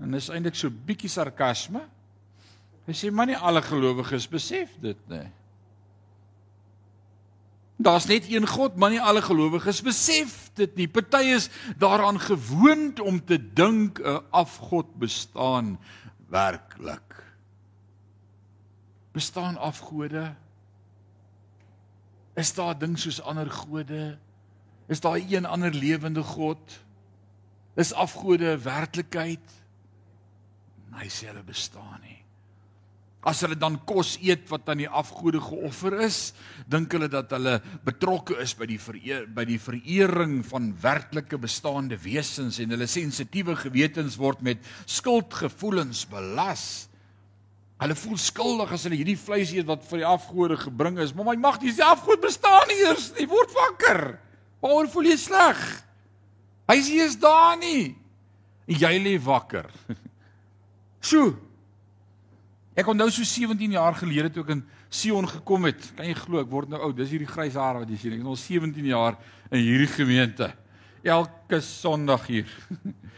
en 0.00 0.10
dis 0.10 0.28
eintlik 0.28 0.54
so 0.54 0.68
bietjie 0.68 1.08
sarkasme. 1.08 1.80
Hy 2.86 2.92
sê 2.92 3.10
maar 3.10 3.26
nie 3.26 3.36
alle 3.36 3.62
gelowiges 3.62 4.26
besef 4.28 4.68
dit 4.82 5.08
nie. 5.08 5.30
Daar's 7.76 8.06
net 8.06 8.30
een 8.30 8.46
God, 8.46 8.76
maar 8.76 8.90
nie 8.90 9.02
alle 9.02 9.22
gelowiges 9.22 9.82
besef 9.82 10.50
dit 10.54 10.76
nie. 10.78 10.88
Party 10.88 11.34
is 11.34 11.48
daaraan 11.78 12.20
gewoond 12.20 13.00
om 13.00 13.24
te 13.24 13.38
dink 13.52 13.98
'n 13.98 14.22
afgod 14.30 14.94
bestaan 14.94 15.78
werklik. 16.28 17.24
Bestaan 19.12 19.56
afgode? 19.56 20.34
Is 22.34 22.54
daar 22.54 22.78
ding 22.78 22.98
soos 22.98 23.22
ander 23.22 23.50
gode? 23.50 24.18
Is 24.86 25.00
daar 25.00 25.16
een 25.28 25.46
ander 25.46 25.74
lewende 25.74 26.22
God? 26.22 26.84
Is 27.74 27.92
afgode 27.92 28.58
werklikheid? 28.58 29.62
Hy 30.94 31.08
sê 31.08 31.26
hulle 31.26 31.42
bestaan 31.42 32.00
nie. 32.02 32.23
As 33.24 33.40
hulle 33.40 33.56
dan 33.56 33.78
kos 33.88 34.18
eet 34.20 34.44
wat 34.52 34.68
aan 34.68 34.82
die 34.82 34.88
afgode 34.88 35.40
geoffer 35.40 35.96
is, 36.04 36.34
dink 36.68 36.92
hulle 36.92 37.08
dat 37.08 37.30
hulle 37.32 37.56
betrokke 37.86 38.36
is 38.42 38.52
by 38.58 38.68
die 38.68 38.80
vereer, 38.80 39.24
by 39.24 39.46
die 39.48 39.56
verering 39.60 40.42
van 40.44 40.74
werklike 40.82 41.38
bestaande 41.40 41.96
wesens 42.04 42.60
en 42.60 42.74
hulle 42.76 42.88
sensitiewe 42.90 43.56
gewetens 43.56 44.18
word 44.20 44.44
met 44.44 44.60
skuldgevoelens 44.84 46.04
belas. 46.12 46.66
Hulle 47.80 47.96
voel 47.96 48.20
skuldig 48.20 48.76
as 48.76 48.84
hulle 48.86 49.00
hierdie 49.00 49.18
vleis 49.18 49.54
eet 49.56 49.66
wat 49.72 49.88
vir 49.88 50.02
die 50.02 50.08
afgode 50.08 50.60
gebring 50.60 51.00
is, 51.00 51.16
maar 51.16 51.32
my 51.32 51.38
mag 51.40 51.56
dis 51.62 51.80
die 51.80 51.86
afgod 51.86 52.20
bestaan 52.22 52.68
nie 52.68 52.82
eers 52.84 53.08
nie, 53.16 53.26
word 53.30 53.56
wakker. 53.56 54.02
Waarom 54.60 54.92
voel 54.92 55.10
jy 55.14 55.16
sleg? 55.20 55.64
Hy 56.68 56.76
sê 56.80 57.00
jy's 57.00 57.16
daar 57.20 57.56
nie. 57.60 57.94
Jy 58.68 58.94
lê 59.00 59.16
wakker. 59.20 59.66
Sjoe, 61.04 61.34
Ek 62.74 62.88
onthou 62.90 63.06
so 63.14 63.22
17 63.22 63.76
jaar 63.76 63.94
gelede 63.94 64.32
toe 64.34 64.42
ek 64.42 64.52
in 64.56 64.64
Sion 64.90 65.28
gekom 65.30 65.68
het. 65.68 65.80
Kan 65.94 66.08
jy 66.08 66.16
glo 66.18 66.42
ek 66.42 66.50
word 66.50 66.72
nou 66.72 66.80
oud. 66.82 66.96
Dis 66.98 67.12
hierdie 67.14 67.30
grys 67.30 67.54
hare 67.58 67.84
wat 67.84 67.90
jy 67.90 67.98
sien. 68.00 68.16
Ek 68.16 68.24
is 68.24 68.32
al 68.32 68.40
17 68.40 68.90
jaar 68.90 69.18
in 69.50 69.62
hierdie 69.62 69.90
gemeente. 69.92 70.50
Elke 71.04 71.60
Sondag 71.62 72.26
hier. 72.26 72.50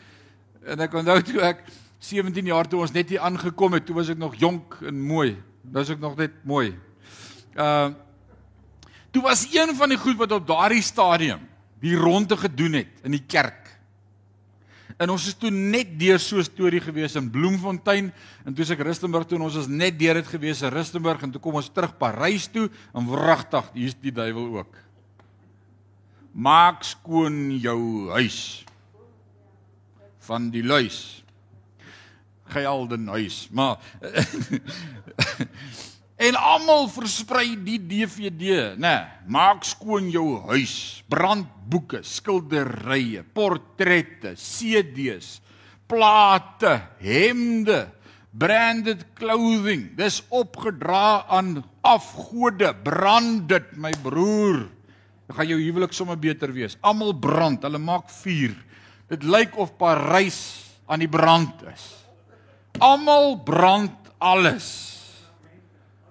en 0.73 0.85
ek 0.85 0.97
onthou 1.01 1.19
toe 1.25 1.45
ek 1.47 1.65
17 2.05 2.51
jaar 2.53 2.69
toe 2.69 2.83
ons 2.85 2.93
net 2.93 3.15
hier 3.15 3.25
aangekom 3.25 3.79
het, 3.79 3.87
toe 3.89 3.97
was 3.97 4.11
ek 4.13 4.21
nog 4.21 4.37
jonk 4.39 4.77
en 4.87 4.99
mooi. 5.01 5.37
Nou 5.73 5.83
is 5.83 5.95
ek 5.95 6.03
nog 6.05 6.19
net 6.21 6.43
mooi. 6.45 6.75
Uh 7.57 7.95
Toe 9.17 9.25
was 9.25 9.47
een 9.49 9.71
van 9.73 9.89
die 9.89 9.97
goed 9.97 10.19
wat 10.21 10.33
op 10.37 10.43
daardie 10.45 10.83
stadium 10.85 11.41
die 11.81 11.95
ronde 11.97 12.37
gedoen 12.37 12.75
het 12.83 12.99
in 13.01 13.15
die 13.17 13.23
kerk 13.25 13.66
En 14.97 15.13
ons 15.13 15.27
is 15.29 15.37
toe 15.37 15.51
net 15.53 15.93
deur 16.01 16.19
so 16.19 16.39
'n 16.39 16.45
storie 16.45 16.81
gewees 16.81 17.17
in 17.17 17.31
Bloemfontein 17.31 18.13
en 18.45 18.55
toe 18.55 18.65
ek 18.65 18.81
Rustenburg 18.81 19.27
toe 19.27 19.37
en 19.37 19.45
ons 19.45 19.57
was 19.57 19.69
net 19.69 19.99
deur 19.99 20.15
dit 20.15 20.27
gewees 20.27 20.63
in 20.63 20.73
Rustenburg 20.73 21.23
en 21.23 21.31
toe 21.31 21.41
kom 21.41 21.55
ons 21.55 21.69
terug 21.69 21.99
Parys 21.99 22.49
toe 22.49 22.71
en 22.95 23.07
wragtig 23.07 23.71
hier's 23.75 23.95
die 24.01 24.13
duiwel 24.13 24.57
ook. 24.57 24.75
Maak 26.33 26.83
skoon 26.85 27.59
jou 27.61 28.11
huis 28.11 28.65
van 30.27 30.51
die 30.51 30.65
luis. 30.65 31.23
Gealden 32.49 33.09
huis, 33.09 33.49
maar 33.51 33.77
En 36.17 36.33
almal 36.41 36.87
versprei 36.89 37.59
die 37.61 37.77
DVD, 37.77 38.73
nê. 38.73 38.81
Nee, 38.81 39.01
maak 39.29 39.67
skoon 39.69 40.09
jou 40.09 40.39
huis, 40.49 41.03
brandboeke, 41.13 42.01
skilderye, 42.01 43.21
portrette, 43.37 44.33
CD's, 44.41 45.43
plate, 45.85 46.73
hemde, 47.05 47.83
branded 48.33 49.05
clothing. 49.21 49.91
Dis 49.99 50.23
opgedra 50.33 51.27
aan 51.29 51.61
afgode. 51.85 52.73
Brand 52.87 53.45
dit, 53.53 53.69
my 53.77 53.93
broer. 54.01 54.65
Dan 55.29 55.37
gaan 55.37 55.53
jou 55.53 55.61
huwelik 55.61 55.93
sommer 55.93 56.17
beter 56.17 56.49
wees. 56.57 56.81
Almal 56.81 57.13
brand, 57.21 57.61
hulle 57.69 57.83
maak 57.83 58.09
vuur. 58.23 58.57
Dit 59.13 59.27
lyk 59.27 59.61
of 59.61 59.77
Parys 59.77 60.41
aan 60.89 61.05
die 61.05 61.13
brand 61.13 61.61
is. 61.69 61.91
Almal 62.81 63.37
brand 63.45 64.15
alles 64.17 64.96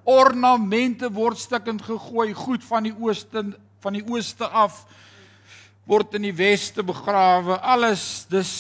ornamente 0.06 1.10
word 1.14 1.40
stukkend 1.42 1.82
gegooi, 1.86 2.34
goed 2.34 2.64
van 2.64 2.88
die 2.88 2.96
ooste 2.96 3.46
van 3.86 3.94
die 3.94 4.06
ooste 4.10 4.48
af 4.50 4.80
word 5.86 6.16
in 6.18 6.24
die 6.26 6.34
weste 6.34 6.82
begrawe. 6.84 7.60
Alles 7.62 8.26
dis 8.30 8.54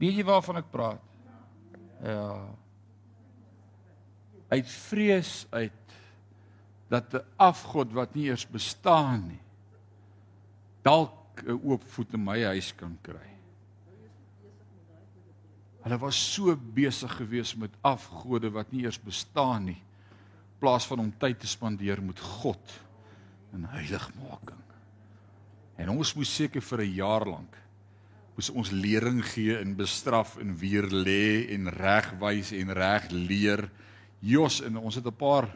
Weet 0.00 0.16
jy 0.16 0.22
waarvan 0.24 0.56
ek 0.56 0.70
praat? 0.72 1.00
Ja. 2.00 2.38
Uit 4.48 4.70
vrees 4.88 5.44
uit 5.52 5.76
dat 6.88 7.12
'n 7.14 7.26
afgod 7.36 7.92
wat 7.92 8.14
nie 8.14 8.30
eers 8.32 8.46
bestaan 8.48 9.28
nie 9.28 9.42
dalk 10.82 11.42
'n 11.44 11.60
oop 11.64 11.84
voet 11.84 12.12
in 12.12 12.24
my 12.24 12.42
huis 12.44 12.72
kan 12.74 12.98
kry. 13.02 13.28
Hulle 15.90 16.04
was 16.04 16.18
so 16.34 16.54
besig 16.54 17.10
gewees 17.18 17.56
met 17.58 17.72
afgode 17.82 18.52
wat 18.54 18.68
nie 18.70 18.84
eers 18.84 19.00
bestaan 19.02 19.64
nie, 19.72 19.80
plaas 20.62 20.86
van 20.86 21.00
om 21.02 21.08
tyd 21.18 21.40
te 21.42 21.50
spandeer 21.50 21.98
met 21.98 22.20
God 22.38 22.76
in 23.56 23.64
heiligmaking. 23.72 24.60
En 25.82 25.90
ons 25.90 26.12
moes 26.14 26.30
seker 26.30 26.62
vir 26.62 26.84
'n 26.84 26.94
jaar 26.94 27.26
lank 27.26 27.58
moes 28.36 28.50
ons 28.54 28.70
lering 28.72 29.18
gee 29.34 29.58
en 29.58 29.74
bestraf 29.76 30.38
en 30.40 30.54
weer 30.56 30.86
lê 30.88 31.50
en 31.52 31.68
regwys 31.74 32.54
en 32.56 32.72
reg 32.72 33.10
leer. 33.12 33.66
Jos 34.24 34.60
en 34.64 34.78
ons 34.78 34.94
het 34.94 35.04
'n 35.04 35.12
paar 35.12 35.48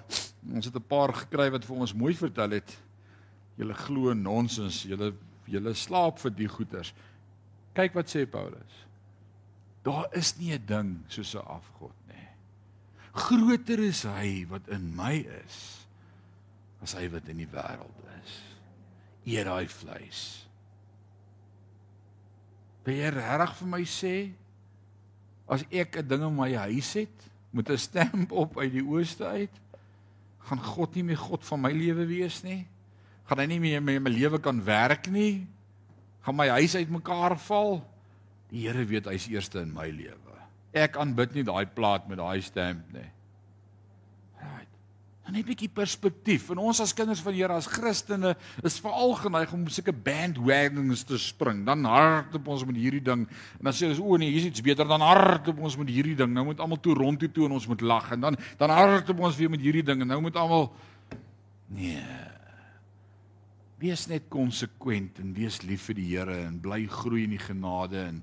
ons 0.53 0.65
het 0.65 0.75
'n 0.75 0.89
paar 0.89 1.15
gekry 1.15 1.51
wat 1.51 1.65
vir 1.65 1.77
ons 1.77 1.95
mooi 1.95 2.15
vertel 2.15 2.51
het. 2.51 2.77
Julle 3.57 3.75
glo 3.75 4.13
nonsens, 4.13 4.83
julle 4.83 5.15
julle 5.47 5.75
slaap 5.75 6.19
vir 6.19 6.31
die 6.31 6.49
goeters. 6.49 6.93
Kyk 7.75 7.95
wat 7.95 8.09
sê 8.09 8.27
Paulus. 8.27 8.85
Daar 9.85 10.09
is 10.17 10.37
nie 10.39 10.53
'n 10.53 10.67
ding 10.67 11.05
soos 11.09 11.35
'n 11.35 11.45
afgod 11.45 11.95
nie. 12.09 12.29
Groter 13.13 13.79
is 13.79 14.03
hy 14.03 14.47
wat 14.49 14.69
in 14.69 14.95
my 14.97 15.27
is 15.45 15.87
as 16.83 16.95
hy 16.95 17.09
wat 17.09 17.29
in 17.29 17.37
die 17.37 17.49
wêreld 17.49 18.01
is. 18.23 18.33
Eer 19.25 19.45
daai 19.45 19.69
vleis. 19.69 20.45
Beheer 22.85 23.15
reg 23.17 23.55
vir 23.57 23.69
my 23.69 23.85
sê 23.89 24.33
as 25.49 25.65
ek 25.71 25.97
'n 25.97 26.09
ding 26.09 26.23
in 26.23 26.37
my 26.37 26.53
huis 26.55 26.93
het 26.95 27.31
met 27.53 27.71
'n 27.71 27.79
stamp 27.79 28.33
op 28.33 28.59
uit 28.59 28.73
die 28.73 28.85
ooste 28.85 29.25
uit, 29.25 29.61
gaan 30.39 30.61
God 30.61 30.95
nie 30.95 31.05
meer 31.05 31.19
God 31.19 31.45
van 31.45 31.61
my 31.61 31.73
lewe 31.73 32.07
wees 32.07 32.43
nie. 32.43 32.67
Gaan 33.25 33.39
hy 33.39 33.47
nie 33.47 33.61
meer 33.61 33.83
met 33.83 34.03
my 34.03 34.11
lewe 34.11 34.39
kan 34.39 34.65
werk 34.65 35.09
nie. 35.09 35.47
Gaan 36.21 36.37
my 36.37 36.49
huis 36.49 36.75
uitmekaar 36.77 37.39
val. 37.39 37.94
Die 38.55 38.69
Here 38.69 38.87
weet 38.87 39.11
hy's 39.11 39.27
eerste 39.33 39.65
in 39.65 39.75
my 39.75 39.89
lewe. 39.91 40.39
Ek 40.75 40.95
aanbid 40.99 41.35
nie 41.35 41.43
daai 41.47 41.67
plaat 41.75 42.07
met 42.11 42.21
daai 42.21 42.39
stamp 42.43 42.87
nie. 42.95 43.07
Right. 44.39 44.71
Dan 45.27 45.35
'n 45.35 45.43
bietjie 45.43 45.71
perspektief. 45.73 46.51
En 46.51 46.59
ons 46.59 46.81
as 46.81 46.95
kinders 46.95 47.21
van 47.21 47.35
Here 47.35 47.53
as 47.53 47.67
Christene 47.67 48.37
is 48.63 48.79
veral 48.79 49.15
geneig 49.15 49.53
om 49.53 49.67
sulke 49.69 49.93
bandwagons 49.93 51.03
te 51.03 51.19
spring. 51.19 51.65
Dan 51.67 51.85
hardop 51.85 52.47
ons 52.47 52.65
met 52.65 52.77
hierdie 52.77 53.03
ding 53.03 53.27
en 53.27 53.65
dan 53.65 53.73
sê 53.73 53.89
ons 53.89 53.99
o 53.99 54.17
nee, 54.17 54.31
hier's 54.31 54.47
iets 54.47 54.63
beter 54.63 54.87
dan 54.87 55.01
hardop 55.01 55.59
ons 55.59 55.77
met 55.77 55.89
hierdie 55.89 56.15
ding. 56.17 56.33
Nou 56.33 56.45
moet 56.45 56.61
almal 56.61 56.81
toe 56.81 56.95
rondtoe 56.95 57.33
toe 57.33 57.47
en 57.47 57.53
ons 57.53 57.67
moet 57.67 57.81
lag 57.81 58.13
en 58.13 58.21
dan 58.21 58.37
dan 58.59 58.71
hardop 58.71 59.19
ons 59.19 59.37
weer 59.37 59.51
met 59.51 59.61
hierdie 59.61 59.83
ding 59.83 60.01
en 60.01 60.07
nou 60.07 60.21
moet 60.21 60.37
almal 60.37 60.73
nee. 61.67 62.05
Wees 63.79 64.07
net 64.07 64.29
konsekwent 64.29 65.19
en 65.19 65.35
wees 65.35 65.63
lief 65.63 65.91
vir 65.91 65.95
die 65.95 66.17
Here 66.17 66.37
en 66.47 66.61
bly 66.61 66.87
groei 66.87 67.25
in 67.25 67.35
die 67.35 67.43
genade 67.43 67.99
en 67.99 68.23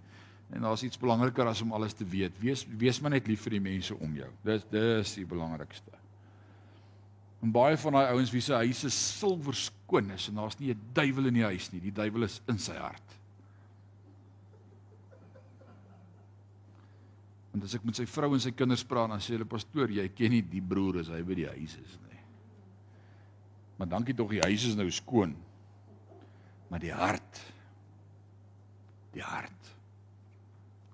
En 0.52 0.66
daar's 0.66 0.84
iets 0.84 1.00
belangriker 1.00 1.48
as 1.48 1.62
om 1.64 1.72
alles 1.74 1.94
te 1.96 2.06
weet. 2.06 2.36
Wees 2.40 2.66
wees 2.78 3.00
maar 3.00 3.14
net 3.16 3.28
lief 3.28 3.46
vir 3.48 3.56
die 3.56 3.64
mense 3.64 3.96
om 3.96 4.16
jou. 4.16 4.30
Dis 4.44 4.66
dis 4.72 5.14
die 5.22 5.28
belangrikste. 5.28 5.96
En 7.42 7.54
baie 7.56 7.78
van 7.80 7.96
daai 7.98 8.12
ouens 8.12 8.32
wie 8.34 8.44
se 8.44 8.54
huise 8.54 8.92
silwer 8.94 9.56
skoon 9.58 10.12
is 10.14 10.28
en 10.30 10.36
daar's 10.36 10.60
nie 10.60 10.74
'n 10.74 10.82
duiwel 10.94 11.32
in 11.32 11.40
die 11.40 11.48
huis 11.48 11.72
nie. 11.72 11.82
Die 11.82 11.96
duiwel 11.96 12.24
is 12.24 12.42
in 12.48 12.60
sy 12.60 12.76
hart. 12.76 13.18
En 17.54 17.64
as 17.64 17.76
ek 17.76 17.84
met 17.84 17.96
sy 17.96 18.06
vrou 18.06 18.34
en 18.34 18.40
sy 18.40 18.52
kinders 18.52 18.84
praat, 18.84 19.10
dan 19.10 19.20
sê 19.20 19.36
hulle 19.36 19.46
pastoor, 19.46 19.92
jy 19.92 20.08
ken 20.16 20.32
nie 20.32 20.42
die 20.42 20.62
broer 20.62 21.00
as 21.00 21.08
hy 21.08 21.22
by 21.22 21.36
die 21.36 21.48
huis 21.48 21.76
is 21.76 21.98
nie. 22.08 22.20
Maar 23.78 23.88
dankie 23.88 24.16
tog 24.16 24.30
die 24.30 24.44
huis 24.46 24.66
is 24.66 24.76
nou 24.76 24.90
skoon. 24.92 25.36
Maar 26.70 26.80
die 26.80 26.94
hart 26.94 27.42
die 29.12 29.24
hart 29.24 29.61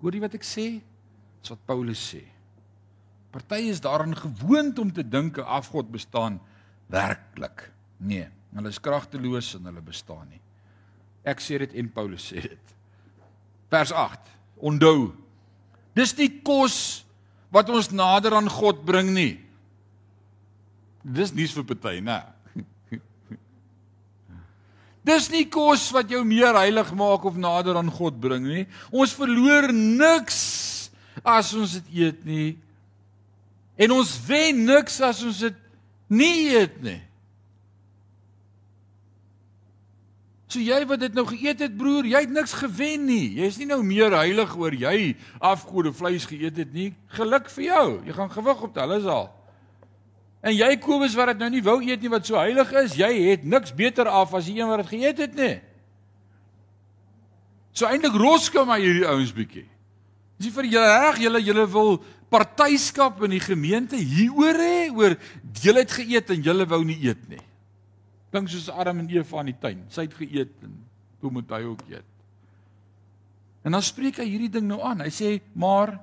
Hoor 0.01 0.13
jy 0.13 0.21
wat 0.21 0.35
ek 0.37 0.45
sê? 0.45 0.67
Dis 1.41 1.53
wat 1.53 1.63
Paulus 1.69 2.01
sê. 2.13 2.23
Party 3.33 3.67
is 3.71 3.81
daarin 3.83 4.15
gewoond 4.17 4.79
om 4.79 4.91
te 4.93 5.03
dink 5.03 5.37
'n 5.37 5.45
afgod 5.45 5.91
bestaan 5.91 6.39
werklik. 6.89 7.71
Nee, 7.97 8.29
hulle 8.53 8.69
is 8.69 8.79
kragteloos 8.79 9.55
en 9.55 9.65
hulle 9.65 9.81
bestaan 9.81 10.29
nie. 10.29 10.41
Ek 11.23 11.39
sê 11.39 11.57
dit 11.59 11.73
en 11.73 11.89
Paulus 11.89 12.31
sê 12.31 12.41
dit. 12.41 12.75
Vers 13.69 13.91
8. 13.91 14.19
Onthou. 14.57 15.13
Dis 15.93 16.15
nie 16.17 16.41
kos 16.41 17.05
wat 17.51 17.69
ons 17.69 17.91
nader 17.91 18.33
aan 18.33 18.49
God 18.49 18.85
bring 18.85 19.13
nie. 19.13 19.39
Dis 21.03 21.33
nie 21.33 21.47
vir 21.47 21.63
party, 21.63 21.99
né? 21.99 22.23
Dis 25.07 25.29
nie 25.31 25.45
kos 25.47 25.87
wat 25.95 26.09
jou 26.11 26.23
meer 26.27 26.57
heilig 26.59 26.89
maak 26.97 27.25
of 27.29 27.37
nader 27.39 27.79
aan 27.79 27.91
God 27.93 28.19
bring 28.19 28.43
nie. 28.43 28.65
Ons 28.91 29.15
verloor 29.15 29.69
niks 29.71 30.39
as 31.23 31.53
ons 31.55 31.77
dit 31.79 32.01
eet 32.03 32.25
nie. 32.27 32.49
En 33.79 33.93
ons 33.95 34.15
wen 34.27 34.65
niks 34.67 34.99
as 35.05 35.21
ons 35.23 35.43
dit 35.45 35.61
nie 36.11 36.49
eet 36.55 36.81
nie. 36.83 36.99
So 40.47 40.63
jy 40.63 40.79
wat 40.87 41.01
dit 41.03 41.15
nou 41.15 41.25
geëet 41.27 41.65
het 41.65 41.73
broer, 41.75 42.07
jy 42.07 42.21
het 42.23 42.31
niks 42.31 42.53
gewen 42.55 43.03
nie. 43.09 43.35
Jy's 43.41 43.59
nie 43.59 43.67
nou 43.67 43.81
meer 43.83 44.15
heilig 44.15 44.53
oor 44.55 44.75
jy 44.75 45.15
afgode 45.43 45.91
vleis 45.95 46.27
geëet 46.27 46.63
het 46.63 46.71
nie. 46.75 46.93
Geluk 47.15 47.51
vir 47.51 47.67
jou. 47.67 47.87
Jy 48.07 48.15
gaan 48.15 48.31
gewig 48.31 48.63
op 48.63 48.75
tel 48.75 48.95
is 48.95 49.09
al. 49.11 49.27
En 50.47 50.55
jy 50.55 50.77
Kobus 50.79 51.15
wat 51.17 51.33
dit 51.33 51.41
nou 51.43 51.49
nie 51.51 51.63
wou 51.65 51.79
eet 51.83 52.03
nie 52.03 52.11
wat 52.11 52.27
so 52.27 52.37
heilig 52.39 52.69
is, 52.79 52.95
jy 52.95 53.09
het 53.33 53.43
niks 53.43 53.73
beter 53.75 54.07
af 54.07 54.31
as 54.37 54.47
die 54.47 54.55
een 54.61 54.69
wat 54.69 54.85
dit 54.85 54.93
geëet 54.93 55.23
het 55.25 55.33
nie. 55.35 55.55
So 57.75 57.89
eintlik 57.89 58.15
roske 58.15 58.63
maar 58.65 58.79
hierdie 58.79 59.05
ouens 59.09 59.33
bietjie. 59.35 59.65
Dis 60.39 60.53
vir 60.53 60.69
julle 60.71 60.93
reg, 61.03 61.19
julle 61.25 61.41
julle 61.43 61.65
wil 61.73 61.97
partyskap 62.31 63.19
in 63.25 63.35
die 63.35 63.43
gemeente 63.43 63.99
hieroor 63.99 64.59
hê 64.61 64.79
oor 64.93 65.17
julle 65.61 65.83
het 65.83 65.95
geëet 65.97 66.31
en 66.35 66.45
julle 66.45 66.67
wou 66.69 66.81
nie 66.85 66.97
eet 67.03 67.27
nie. 67.31 67.43
Dink 68.31 68.51
soos 68.51 68.69
Adam 68.71 69.01
en 69.03 69.11
Eva 69.11 69.43
in 69.43 69.51
die 69.51 69.59
tuin. 69.59 69.83
Sy 69.91 70.07
het 70.07 70.15
geëet 70.15 70.53
en 70.67 70.77
toe 71.19 71.31
moet 71.33 71.51
hy 71.57 71.61
ook 71.67 71.83
eet. 71.91 72.07
En 73.67 73.75
dan 73.75 73.83
spreek 73.83 74.21
hy 74.21 74.29
hierdie 74.29 74.51
ding 74.53 74.67
nou 74.69 74.79
aan. 74.85 75.03
Hy 75.03 75.11
sê: 75.11 75.39
"Maar 75.55 75.97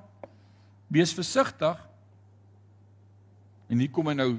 wees 0.93 1.13
versigtig." 1.17 1.84
En 3.69 3.79
hier 3.81 3.91
kom 3.91 4.07
hy 4.11 4.17
nou 4.17 4.31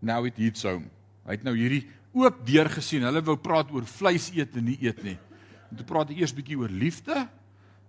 nou 0.00 0.20
het 0.24 0.38
hier 0.40 0.54
sou. 0.56 0.78
Hy 1.26 1.36
het 1.36 1.42
nou 1.44 1.52
hierdie 1.56 1.84
oop 2.16 2.38
deur 2.46 2.70
gesien. 2.72 3.04
Hulle 3.04 3.20
wou 3.24 3.36
praat 3.36 3.68
oor 3.74 3.84
vleis 3.84 4.30
eet 4.32 4.56
en 4.56 4.64
nie 4.70 4.78
eet 4.80 5.02
nie. 5.04 5.18
En 5.70 5.76
toe 5.78 5.86
praat 5.86 6.08
hy 6.10 6.22
eers 6.22 6.34
bietjie 6.34 6.56
oor 6.58 6.72
liefde. 6.72 7.26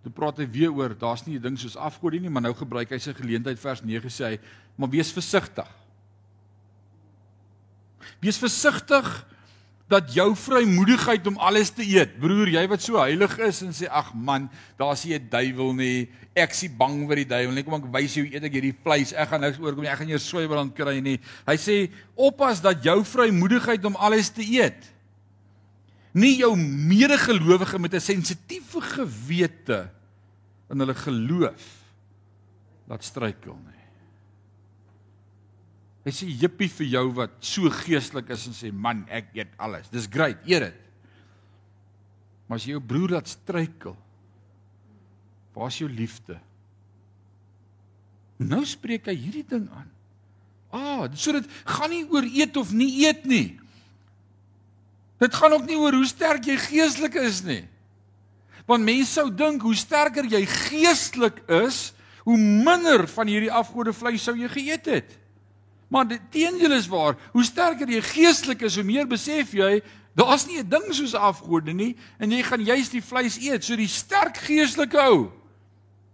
Toe 0.04 0.12
praat 0.14 0.42
hy 0.42 0.48
weer 0.52 0.74
oor 0.74 0.96
daar's 0.98 1.24
nie 1.28 1.38
'n 1.38 1.42
ding 1.42 1.58
soos 1.58 1.78
afgodie 1.78 2.20
nie, 2.20 2.30
maar 2.30 2.42
nou 2.42 2.54
gebruik 2.54 2.90
hy 2.90 2.98
sy 2.98 3.14
geleentheid 3.14 3.60
vers 3.60 3.82
9 3.82 4.10
sê 4.10 4.26
hy: 4.26 4.40
"Maar 4.76 4.90
wees 4.90 5.12
versigtig." 5.12 5.68
Wees 8.20 8.38
versigtig 8.38 9.26
dat 9.92 10.14
jou 10.16 10.30
vrymoedigheid 10.36 11.28
om 11.28 11.38
alles 11.38 11.70
te 11.76 11.84
eet. 11.84 12.16
Broer, 12.20 12.50
jy 12.56 12.64
wat 12.72 12.82
so 12.82 13.00
heilig 13.02 13.36
is 13.44 13.62
en 13.66 13.76
sê 13.76 13.90
ag 13.92 14.14
man, 14.16 14.50
daar's 14.80 15.04
nie 15.06 15.16
'n 15.20 15.30
duiwel 15.30 15.74
nie. 15.76 16.10
Ek 16.36 16.54
sien 16.54 16.72
bang 16.78 17.08
vir 17.08 17.16
die 17.16 17.28
duiwel 17.28 17.54
nie. 17.54 17.64
Kom 17.64 17.76
ek 17.76 17.92
wys 17.92 18.16
jou 18.16 18.26
eet 18.26 18.44
ek 18.44 18.54
hierdie 18.54 18.78
vleis. 18.84 19.14
Ek 19.14 19.30
gaan 19.30 19.42
niks 19.42 19.60
oorkom 19.60 19.84
nie. 19.84 19.92
Ek 19.92 20.00
gaan 20.00 20.08
jou 20.08 20.20
swybrand 20.20 20.74
kry 20.76 21.00
nie. 21.02 21.20
Hy 21.46 21.58
sê 21.58 21.92
oppas 22.16 22.62
dat 22.62 22.84
jou 22.84 23.04
vrymoedigheid 23.04 23.86
om 23.86 23.96
alles 23.96 24.30
te 24.30 24.42
eet 24.42 24.92
nie 26.12 26.36
jou 26.42 26.56
medegelowige 26.58 27.80
met 27.80 27.94
'n 27.94 28.00
sensitiewe 28.00 28.82
gewete 28.82 29.90
in 30.70 30.80
hulle 30.80 30.96
geloof 30.96 31.64
laat 32.88 33.04
struikel 33.04 33.56
nie. 33.56 33.81
Hy 36.02 36.14
sê 36.16 36.28
jippie 36.34 36.70
vir 36.80 36.88
jou 36.96 37.04
wat 37.20 37.34
so 37.46 37.70
geestelik 37.84 38.32
is 38.34 38.48
en 38.50 38.56
sê 38.58 38.72
man, 38.74 39.04
ek 39.10 39.30
eet 39.38 39.52
alles. 39.62 39.90
Dis 39.94 40.10
great, 40.10 40.42
eet 40.50 40.66
dit. 40.70 40.80
Maar 42.50 42.58
as 42.58 42.66
jy 42.66 42.74
jou 42.74 42.84
broer 42.84 43.16
laat 43.16 43.30
struikel, 43.30 43.94
waar 45.54 45.70
is 45.70 45.78
jou 45.84 45.90
liefde? 45.92 46.40
Nou 48.42 48.64
spreek 48.66 49.06
hy 49.12 49.16
hierdie 49.16 49.46
ding 49.46 49.68
aan. 49.70 49.90
Ah, 50.72 51.06
so 51.14 51.36
dit 51.36 51.48
gaan 51.68 51.92
nie 51.94 52.06
oor 52.10 52.26
eet 52.26 52.58
of 52.58 52.72
nie 52.74 52.90
eet 53.06 53.28
nie. 53.30 53.60
Dit 55.22 55.36
gaan 55.38 55.54
ook 55.54 55.68
nie 55.70 55.78
oor 55.78 55.94
hoe 56.00 56.08
sterk 56.10 56.48
jy 56.50 56.58
geestelik 56.58 57.20
is 57.22 57.44
nie. 57.46 57.62
Want 58.66 58.88
mense 58.88 59.14
sou 59.14 59.28
dink 59.30 59.62
hoe 59.62 59.76
sterker 59.78 60.26
jy 60.26 60.42
geestelik 60.50 61.44
is, 61.62 61.92
hoe 62.26 62.38
minder 62.38 63.06
van 63.12 63.30
hierdie 63.30 63.52
afgode 63.54 63.94
vleis 63.94 64.24
sou 64.26 64.34
jy 64.38 64.50
geëet 64.50 64.90
het. 64.90 65.18
Maar 65.92 66.08
die 66.08 66.22
teendeel 66.32 66.72
is 66.72 66.88
waar. 66.88 67.18
Hoe 67.34 67.44
sterker 67.44 67.90
jy 67.92 68.00
geestelik 68.02 68.64
is, 68.64 68.78
hoe 68.80 68.88
meer 68.88 69.10
besef 69.10 69.52
jy 69.54 69.82
daar's 70.16 70.46
nie 70.48 70.60
'n 70.60 70.70
ding 70.70 70.94
soos 70.94 71.16
afgode 71.16 71.74
nie 71.74 71.96
en 72.20 72.32
jy 72.32 72.44
gaan 72.44 72.64
juist 72.64 72.92
die 72.92 73.04
vleis 73.04 73.38
eet. 73.38 73.64
So 73.64 73.76
die 73.76 73.88
sterk 73.88 74.38
geestelike 74.38 74.98
ou 74.98 75.32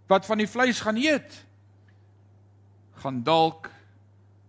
wat 0.08 0.26
van 0.26 0.38
die 0.38 0.46
vleis 0.46 0.80
gaan 0.80 0.96
eet, 0.96 1.44
gaan 3.02 3.22
dalk 3.22 3.70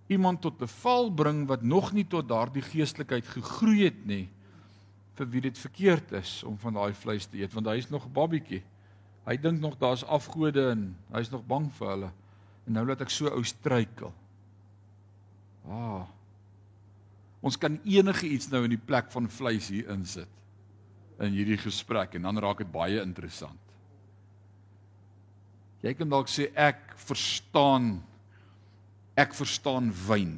iemand 0.07 0.41
tot 0.41 0.61
'n 0.61 0.67
val 0.67 1.11
bring 1.11 1.47
wat 1.47 1.61
nog 1.61 1.93
nie 1.93 2.05
tot 2.05 2.27
daardie 2.27 2.61
geestelikheid 2.61 3.25
gegroei 3.25 3.83
het 3.83 4.05
nie 4.05 4.29
vir 5.15 5.29
wie 5.29 5.41
dit 5.41 5.57
verkeerd 5.57 6.11
is 6.11 6.43
om 6.43 6.57
van 6.57 6.73
daai 6.73 6.93
vleis 6.93 7.25
te 7.25 7.37
eet 7.37 7.53
want 7.53 7.67
hy 7.67 7.77
is 7.77 7.89
nog 7.89 8.05
'n 8.05 8.13
babietjie. 8.13 8.63
Hy 9.25 9.37
dink 9.37 9.59
nog 9.59 9.77
daar's 9.77 10.03
afgode 10.03 10.71
en 10.71 10.95
hy's 11.13 11.29
nog 11.29 11.45
bang 11.45 11.71
vir 11.73 11.87
hulle. 11.87 12.11
En 12.65 12.73
nou 12.73 12.85
laat 12.85 13.01
ek 13.01 13.09
so 13.09 13.27
ou 13.27 13.43
struikel. 13.43 14.13
Ah. 15.69 16.07
Ons 17.45 17.55
kan 17.61 17.77
enige 17.85 18.27
iets 18.27 18.49
nou 18.51 18.65
in 18.65 18.73
die 18.73 18.81
plek 18.81 19.11
van 19.13 19.29
vleis 19.31 19.69
hier 19.71 19.89
insit 19.93 20.35
in 21.19 21.35
hierdie 21.35 21.59
gesprek 21.59 22.15
en 22.15 22.27
dan 22.27 22.39
raak 22.39 22.61
dit 22.63 22.71
baie 22.71 23.01
interessant. 23.03 23.59
Jy 25.83 25.93
kan 25.95 26.11
dalk 26.11 26.31
sê 26.31 26.49
ek 26.59 26.95
verstaan 26.99 27.97
ek 29.19 29.35
verstaan 29.35 29.91
wyn 30.07 30.37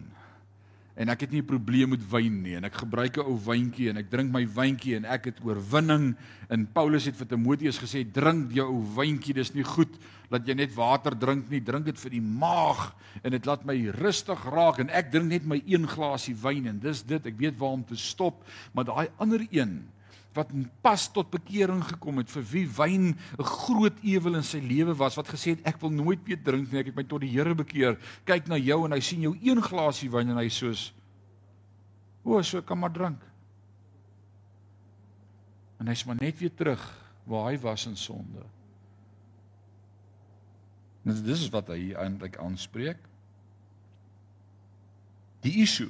en 0.96 1.10
ek 1.10 1.22
het 1.26 1.32
nie 1.32 1.42
'n 1.42 1.46
probleem 1.46 1.89
met 1.89 2.04
wyn 2.12 2.42
nie. 2.44 2.56
En 2.56 2.64
ek 2.64 2.74
gebruik 2.84 3.18
'n 3.18 3.26
ou 3.26 3.38
wyntjie 3.38 3.89
en 3.89 3.98
ek 3.98 4.10
drink 4.10 4.32
my 4.32 4.46
wyntjie 4.46 4.96
en 4.96 5.06
ek 5.06 5.26
het 5.26 5.39
oorwinning. 5.44 6.16
En 6.50 6.68
Paulus 6.68 7.06
het 7.06 7.16
vir 7.16 7.28
Timoteus 7.28 7.80
gesê 7.80 8.04
drink 8.12 8.52
jou 8.52 8.68
ou 8.68 8.84
wyntjie 8.96 9.34
dis 9.34 9.54
nie 9.54 9.64
goed 9.64 9.98
dat 10.30 10.48
jy 10.48 10.54
net 10.54 10.74
water 10.74 11.18
drink 11.18 11.50
nie. 11.50 11.62
Drink 11.62 11.86
dit 11.86 12.00
vir 12.00 12.12
die 12.12 12.22
maag 12.22 12.96
en 13.24 13.32
dit 13.32 13.46
laat 13.46 13.66
my 13.66 13.89
rustig 13.89 14.44
raak. 14.46 14.80
En 14.80 14.89
ek 14.89 15.12
drink 15.12 15.30
net 15.30 15.46
my 15.46 15.62
een 15.66 15.88
glasie 15.88 16.36
wyn 16.36 16.68
en 16.68 16.80
dis 16.80 17.04
dit. 17.04 17.26
Ek 17.26 17.38
weet 17.38 17.58
waar 17.58 17.72
om 17.72 17.86
te 17.86 17.96
stop. 17.96 18.44
Maar 18.74 18.86
daai 18.86 19.08
ander 19.18 19.48
een 19.52 19.88
wat 20.34 20.52
pas 20.84 21.08
tot 21.12 21.28
bekering 21.32 21.82
gekom 21.84 22.22
het 22.22 22.30
vir 22.32 22.44
wie 22.54 22.68
wyn 22.78 23.08
'n 23.12 23.44
groot 23.44 23.98
ewel 24.04 24.36
in 24.40 24.44
sy 24.44 24.60
lewe 24.60 24.96
was 24.96 25.16
wat 25.16 25.28
gesê 25.28 25.56
het 25.56 25.66
ek 25.68 25.82
wil 25.82 25.92
nooit 25.92 26.24
weer 26.24 26.40
drink 26.44 26.72
nie 26.72 26.80
ek 26.80 26.86
het 26.86 26.96
my 26.96 27.04
tot 27.04 27.22
die 27.22 27.32
Here 27.32 27.56
bekeer. 27.56 28.00
Kyk 28.26 28.48
na 28.48 28.56
jou 28.56 28.86
en 28.86 28.92
hy 28.92 29.00
sien 29.00 29.22
jou 29.22 29.36
een 29.42 29.62
glasie 29.62 30.10
wyn 30.10 30.30
en 30.30 30.38
hy 30.38 30.50
soos 30.50 30.94
o 32.24 32.42
so 32.42 32.62
kan 32.62 32.80
maar 32.80 32.94
drink. 32.94 33.20
En 35.80 35.88
hy's 35.88 36.06
maar 36.06 36.18
net 36.22 36.40
weer 36.40 36.56
terug 36.56 36.82
waar 37.26 37.52
hy 37.52 37.58
was 37.58 37.86
in 37.86 37.98
sonde. 37.98 38.46
En 41.04 41.24
dis 41.24 41.42
is 41.42 41.50
wat 41.50 41.68
hy 41.68 41.94
eintlik 41.94 42.38
aanspreek. 42.38 42.98
Die 45.42 45.62
issue 45.62 45.90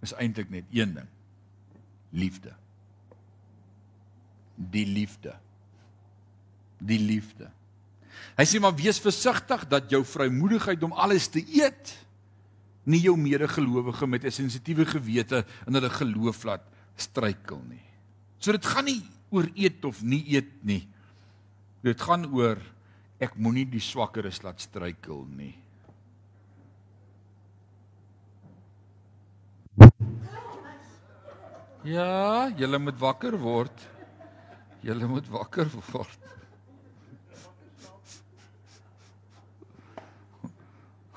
is 0.00 0.14
eintlik 0.14 0.50
net 0.50 0.64
een 0.70 0.94
ding 0.94 1.08
liefde. 2.10 2.54
Die 4.56 4.86
liefde. 4.86 5.34
Die 6.78 6.98
liefde. 6.98 7.50
Hy 8.38 8.46
sê 8.46 8.60
maar 8.62 8.76
wees 8.78 9.00
versigtig 9.02 9.64
dat 9.70 9.90
jou 9.90 10.02
vrymoedigheid 10.06 10.82
om 10.86 10.94
alles 10.94 11.28
te 11.30 11.42
eet 11.42 11.94
nie 12.88 13.02
jou 13.04 13.16
medegelowige 13.20 14.06
met 14.06 14.24
'n 14.24 14.30
sensitiewe 14.30 14.86
gewete 14.86 15.44
in 15.66 15.74
hulle 15.74 15.90
geloof 15.90 16.44
laat 16.44 16.64
struikel 16.96 17.62
nie. 17.68 17.84
So 18.38 18.52
dit 18.52 18.64
gaan 18.64 18.84
nie 18.84 19.02
oor 19.30 19.48
eet 19.54 19.84
of 19.84 20.02
nie 20.02 20.24
eet 20.34 20.64
nie. 20.64 20.88
Dit 21.82 22.00
gaan 22.00 22.26
oor 22.32 22.58
ek 23.20 23.36
moenie 23.36 23.66
die 23.66 23.80
swakkeres 23.80 24.42
laat 24.42 24.60
struikel 24.60 25.26
nie. 25.36 25.54
Ja, 31.86 32.48
julle 32.58 32.78
moet 32.78 32.98
wakker 32.98 33.36
word. 33.38 33.84
Julle 34.82 35.06
moet 35.06 35.28
wakker 35.30 35.70
word. 35.92 36.18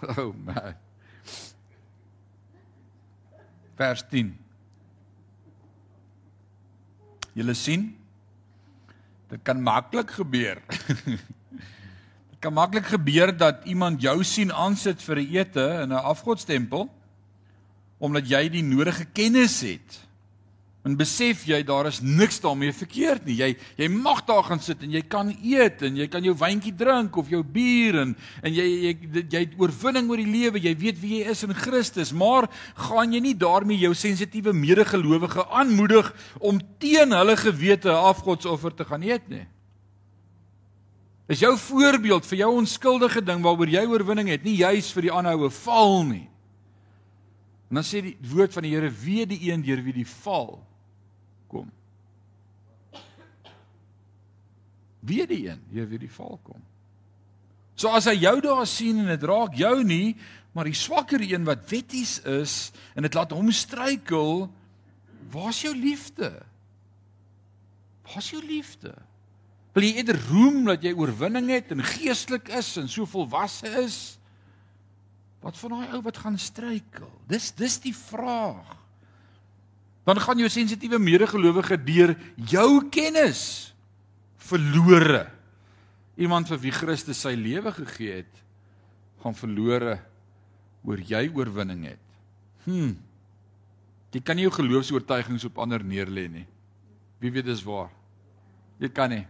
Oh 0.01 0.34
man. 0.34 0.74
Vers 3.78 4.01
10. 4.09 4.32
Julle 7.38 7.53
sien? 7.53 7.84
Dit 9.30 9.43
kan 9.45 9.62
maklik 9.62 10.09
gebeur. 10.18 10.57
Dit 12.32 12.39
kan 12.41 12.53
maklik 12.57 12.89
gebeur 12.89 13.30
dat 13.38 13.62
iemand 13.70 14.01
jou 14.01 14.24
sien 14.26 14.49
aansit 14.49 15.05
vir 15.05 15.22
'n 15.22 15.30
ete 15.38 15.68
in 15.86 15.93
'n 15.93 16.01
afgodstempel 16.01 16.89
omdat 18.01 18.26
jy 18.26 18.49
die 18.49 18.66
nodige 18.66 19.05
kennis 19.05 19.62
het. 19.62 20.01
En 20.82 20.96
besef 20.98 21.44
jy 21.46 21.60
daar 21.62 21.86
is 21.92 22.00
niks 22.02 22.40
daarmee 22.42 22.74
verkeerd 22.74 23.28
nie. 23.30 23.36
Jy 23.38 23.52
jy 23.78 23.88
mag 23.94 24.24
daar 24.26 24.42
gaan 24.48 24.62
sit 24.62 24.82
en 24.82 24.90
jy 24.96 25.04
kan 25.06 25.30
eet 25.30 25.84
en 25.86 25.98
jy 26.00 26.08
kan 26.10 26.26
jou 26.26 26.34
wyntjie 26.38 26.74
drink 26.74 27.20
of 27.22 27.28
jou 27.30 27.44
bier 27.46 28.00
en 28.02 28.16
en 28.42 28.56
jy 28.56 28.66
jy 28.88 28.94
jy 29.22 29.44
het 29.44 29.54
oorwinning 29.62 30.10
oor 30.10 30.18
die 30.24 30.32
lewe. 30.32 30.62
Jy 30.64 30.74
weet 30.82 30.98
wie 31.04 31.20
jy 31.20 31.36
is 31.36 31.46
in 31.46 31.54
Christus, 31.54 32.10
maar 32.10 32.48
gaan 32.88 33.14
jy 33.14 33.22
nie 33.22 33.36
daarmee 33.38 33.78
jou 33.78 33.92
sensitiewe 33.94 34.56
medegelowige 34.58 35.46
aanmoedig 35.54 36.10
om 36.42 36.58
teen 36.82 37.14
hulle 37.14 37.38
gewete 37.38 37.94
afgodsoffer 37.94 38.74
te 38.74 38.90
gaan 38.90 39.06
eet 39.06 39.30
nie? 39.30 39.46
Is 41.30 41.46
jou 41.46 41.54
voorbeeld 41.62 42.26
vir 42.26 42.42
jou 42.42 42.50
onskuldige 42.58 43.22
ding 43.22 43.46
waaroor 43.46 43.70
jy 43.70 43.86
oorwinning 43.86 44.34
het, 44.34 44.42
nie 44.44 44.58
juis 44.66 44.90
vir 44.98 45.08
die 45.08 45.14
aanhoue 45.14 45.54
val 45.62 46.02
nie. 46.10 46.26
Dan 47.70 47.86
sê 47.86 48.02
die 48.02 48.18
woord 48.34 48.58
van 48.58 48.66
die 48.66 48.74
Here: 48.74 48.90
"Wie 48.90 49.30
die 49.30 49.40
een 49.46 49.62
deur 49.62 49.86
wie 49.86 49.94
die 50.02 50.10
val 50.26 50.58
kom. 51.52 51.72
Wie 55.02 55.26
die 55.28 55.47
een, 55.47 55.62
jy 55.74 55.86
weet 55.89 56.06
die 56.06 56.14
val 56.14 56.38
kom. 56.45 56.62
So 57.80 57.89
as 57.95 58.06
hy 58.10 58.18
jou 58.22 58.36
daar 58.43 58.68
sien 58.70 59.02
en 59.02 59.10
dit 59.10 59.26
raak 59.26 59.56
jou 59.58 59.76
nie, 59.88 60.16
maar 60.54 60.68
die 60.68 60.78
swakker 60.78 61.24
een 61.24 61.47
wat 61.47 61.64
wetties 61.72 62.20
is 62.28 62.56
en 62.93 63.08
dit 63.08 63.16
laat 63.16 63.34
hom 63.34 63.49
struikel, 63.56 64.45
waar's 65.32 65.62
jou 65.64 65.72
liefde? 65.74 66.30
Waar's 68.12 68.30
jou 68.34 68.41
liefde? 68.43 68.93
Wil 69.72 69.88
jy 69.88 70.02
eerder 70.02 70.20
roem 70.28 70.66
dat 70.68 70.84
jy 70.84 70.91
oorwinning 70.99 71.47
het 71.54 71.72
en 71.72 71.86
geestelik 71.93 72.52
is 72.60 72.76
en 72.82 72.91
so 72.91 73.08
volwasse 73.08 73.72
is? 73.82 73.99
Wat 75.41 75.58
van 75.58 75.78
daai 75.78 75.95
ou 75.95 76.04
wat 76.06 76.20
gaan 76.22 76.38
struikel? 76.38 77.10
Dis 77.32 77.49
dis 77.58 77.80
die 77.82 77.95
vraag 77.95 78.82
dan 80.04 80.20
gaan 80.20 80.39
jou 80.41 80.49
sensitiewe 80.49 80.99
medegelowige 80.99 81.78
deur 81.84 82.16
jou 82.36 82.89
kennis 82.89 83.74
verlore. 84.52 85.26
Iemand 86.20 86.49
vir 86.52 86.60
wie 86.62 86.74
Christus 86.76 87.24
sy 87.24 87.34
lewe 87.39 87.74
gegee 87.76 88.22
het, 88.22 88.41
gaan 89.24 89.38
verlore 89.38 89.99
oor 90.86 91.02
jy 91.02 91.28
oorwinning 91.30 91.86
het. 91.91 92.06
Hm. 92.66 92.95
Jy 94.12 94.22
kan 94.26 94.38
nie 94.38 94.45
jou 94.47 94.54
geloofs-oortuigings 94.58 95.45
op 95.47 95.62
ander 95.64 95.84
neerlê 95.88 96.28
nie. 96.30 96.47
Wie 97.22 97.32
weet 97.32 97.47
dis 97.47 97.64
waar? 97.64 97.91
Jy 98.82 98.89
kan 98.91 99.14
nie. 99.14 99.24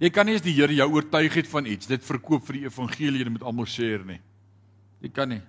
Jy 0.00 0.10
kan 0.10 0.26
nie 0.26 0.38
as 0.38 0.44
die 0.44 0.54
Here 0.56 0.72
jou 0.74 0.86
oortuig 0.96 1.34
het 1.36 1.50
van 1.50 1.68
iets, 1.68 1.88
dit 1.90 2.02
verkoop 2.02 2.46
vir 2.48 2.60
die 2.60 2.64
evangelie 2.66 3.26
en 3.26 3.36
met 3.36 3.44
almal 3.44 3.68
share 3.68 4.06
nie. 4.08 4.18
Jy 5.04 5.12
kan 5.14 5.30
nie. 5.34 5.42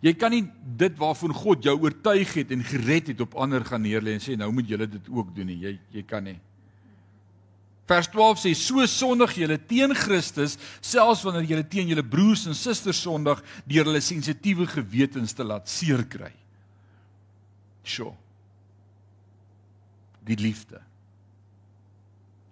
Jy 0.00 0.14
kan 0.16 0.32
nie 0.32 0.44
dit 0.80 0.96
waarvan 0.98 1.34
God 1.34 1.66
jou 1.66 1.74
oortuig 1.82 2.32
het 2.38 2.52
en 2.54 2.62
gered 2.64 3.10
het 3.12 3.20
op 3.24 3.34
ander 3.42 3.64
gaan 3.66 3.82
neerlê 3.84 4.14
en 4.16 4.22
sê 4.22 4.36
nou 4.38 4.48
moet 4.54 4.68
julle 4.70 4.86
dit 4.88 5.10
ook 5.10 5.34
doen 5.36 5.50
nie. 5.50 5.58
Jy 5.60 5.74
jy 5.98 6.04
kan 6.08 6.24
nie. 6.24 6.38
Vers 7.90 8.06
12 8.12 8.42
sê 8.44 8.52
so 8.54 8.84
sondig 8.86 9.34
julle 9.40 9.56
teen 9.58 9.94
Christus 9.98 10.54
selfs 10.78 11.24
wanneer 11.26 11.48
julle 11.48 11.66
teen 11.66 11.90
julle 11.90 12.04
broers 12.06 12.46
en 12.46 12.54
susters 12.54 13.00
sondig 13.02 13.40
deur 13.66 13.88
hulle 13.90 14.02
sensitiewe 14.04 14.68
gewetens 14.70 15.34
te 15.34 15.46
laat 15.46 15.66
seer 15.70 16.04
kry. 16.06 16.30
Sjoe. 17.82 18.12
Die 20.28 20.38
liefde. 20.38 20.78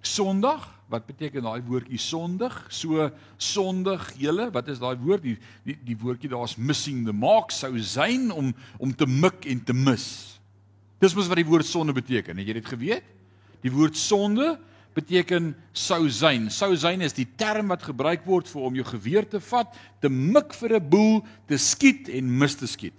Sondag 0.03 0.67
Wat 0.89 1.05
beteken 1.05 1.45
daai 1.45 1.61
woordjie 1.69 2.01
sondig? 2.01 2.55
So 2.73 3.11
sondig 3.37 4.07
julle, 4.17 4.49
wat 4.55 4.71
is 4.73 4.81
daai 4.81 4.97
woord? 4.97 5.27
Die 5.27 5.35
die, 5.67 5.77
die 5.91 5.97
woordjie 6.01 6.31
daar's 6.33 6.57
missing 6.57 7.03
the 7.05 7.13
mark 7.13 7.53
sou 7.53 7.75
sein 7.85 8.31
om 8.33 8.55
om 8.81 8.95
te 8.97 9.05
mik 9.05 9.45
en 9.53 9.61
te 9.61 9.77
mis. 9.77 10.07
Dis 10.99 11.15
mos 11.15 11.29
wat 11.29 11.43
die 11.43 11.47
woord 11.47 11.69
sonde 11.69 11.93
beteken. 11.93 12.41
Het 12.41 12.49
jy 12.49 12.57
dit 12.57 12.73
geweet? 12.73 13.13
Die 13.61 13.73
woord 13.75 14.01
sonde 14.01 14.55
beteken 14.99 15.53
sou 15.77 16.09
sein. 16.11 16.49
Sou 16.51 16.73
sein 16.77 17.05
is 17.07 17.17
die 17.17 17.27
term 17.39 17.71
wat 17.73 17.87
gebruik 17.87 18.27
word 18.29 18.49
vir 18.51 18.67
om 18.69 18.79
jou 18.79 18.87
geweer 18.89 19.29
te 19.29 19.41
vat, 19.51 19.71
te 20.03 20.11
mik 20.11 20.55
vir 20.55 20.77
'n 20.79 20.89
boel, 20.91 21.23
te 21.47 21.59
skiet 21.59 22.09
en 22.09 22.39
mis 22.39 22.55
te 22.55 22.67
skiet. 22.67 22.99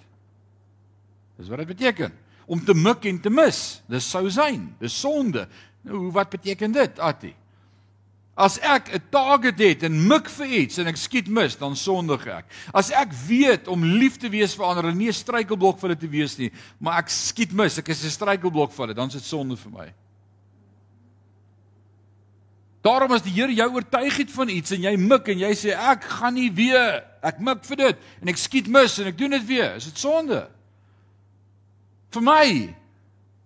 Dis 1.38 1.50
wat 1.50 1.60
dit 1.60 1.68
beteken. 1.68 2.12
Om 2.48 2.64
te 2.66 2.74
mik 2.74 3.06
en 3.06 3.20
te 3.20 3.30
mis. 3.30 3.82
Dis 3.88 4.10
sou 4.10 4.30
sein. 4.30 4.76
Dis 4.80 5.00
sonde. 5.00 5.48
Nou 5.84 6.12
wat 6.12 6.30
beteken 6.30 6.72
dit, 6.72 7.00
Attie? 7.00 7.36
As 8.40 8.58
ek 8.60 8.94
'n 8.94 9.02
target 9.12 9.60
het 9.60 9.84
en 9.84 10.08
mik 10.08 10.30
vir 10.30 10.48
iets 10.48 10.78
en 10.78 10.88
ek 10.88 10.98
skiet 10.98 11.28
mis, 11.28 11.58
dan 11.58 11.76
sondig 11.76 12.28
ek. 12.28 12.46
As 12.74 12.90
ek 12.92 13.12
weet 13.28 13.68
om 13.68 13.84
lief 13.84 14.18
te 14.18 14.30
wees 14.30 14.56
vir 14.56 14.66
ander 14.66 14.86
en 14.86 14.98
nie 14.98 15.10
'n 15.10 15.14
struikelblok 15.14 15.80
vir 15.80 15.90
hulle 15.90 16.00
te 16.00 16.08
wees 16.08 16.38
nie, 16.38 16.52
maar 16.80 17.00
ek 17.00 17.10
skiet 17.10 17.52
mis, 17.52 17.78
ek 17.78 17.90
is 17.90 18.04
'n 18.06 18.10
struikelblok 18.10 18.72
vir 18.72 18.86
hulle, 18.86 18.96
dan 18.96 19.08
is 19.08 19.14
dit 19.14 19.24
sonde 19.24 19.58
vir 19.58 19.72
my. 19.72 19.94
Daarom 22.86 23.12
as 23.12 23.24
die 23.26 23.34
Here 23.36 23.54
jou 23.54 23.68
oortuig 23.76 24.22
het 24.22 24.32
van 24.32 24.52
iets 24.54 24.72
en 24.76 24.86
jy 24.88 24.94
mik 25.00 25.28
en 25.34 25.42
jy 25.44 25.52
sê 25.58 25.74
ek 25.76 26.06
gaan 26.20 26.38
nie 26.38 26.48
weer, 26.56 27.02
ek 27.26 27.42
mik 27.44 27.66
vir 27.68 27.82
dit 27.82 28.06
en 28.22 28.32
ek 28.32 28.40
skiet 28.40 28.70
mis 28.72 28.96
en 29.02 29.10
ek 29.12 29.18
doen 29.20 29.36
dit 29.36 29.48
weer, 29.50 29.76
is 29.76 29.90
dit 29.90 30.00
sonde? 30.00 30.46
Vir 32.16 32.26
my. 32.26 32.46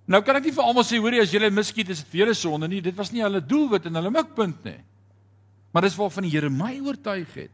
Nou 0.07 0.21
kan 0.23 0.37
ek 0.37 0.47
nie 0.47 0.53
vir 0.55 0.65
almal 0.67 0.85
sê 0.85 0.99
hoorie 1.01 1.21
as 1.23 1.33
julle 1.33 1.49
miskiet 1.53 1.89
is 1.91 2.03
dit 2.03 2.13
vir 2.13 2.23
julle 2.23 2.35
sonde 2.37 2.69
nie. 2.69 2.83
Dit 2.83 2.97
was 2.99 3.11
nie 3.11 3.23
hulle 3.23 3.41
doelwit 3.41 3.87
en 3.89 3.97
hulle 3.99 4.11
mikpunt 4.13 4.67
nie. 4.67 4.77
Maar 5.73 5.87
dis 5.87 5.97
waarvan 5.97 6.27
die 6.27 6.33
Here 6.35 6.51
my 6.53 6.75
oortuig 6.85 7.33
het. 7.33 7.53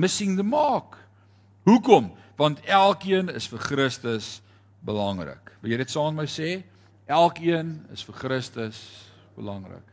Missing 0.00 0.38
the 0.38 0.46
mark. 0.46 0.96
Hoekom? 1.68 2.08
Want 2.40 2.62
elkeen 2.64 3.28
is 3.34 3.50
vir 3.52 3.60
Christus 3.60 4.38
belangrik. 4.86 5.52
Wil 5.60 5.74
jy 5.74 5.82
dit 5.82 5.92
saam 5.92 6.14
met 6.16 6.24
my 6.24 6.30
sê? 6.30 6.62
Elkeen 7.10 7.74
is 7.92 8.06
vir 8.06 8.16
Christus 8.16 8.80
belangrik. 9.36 9.84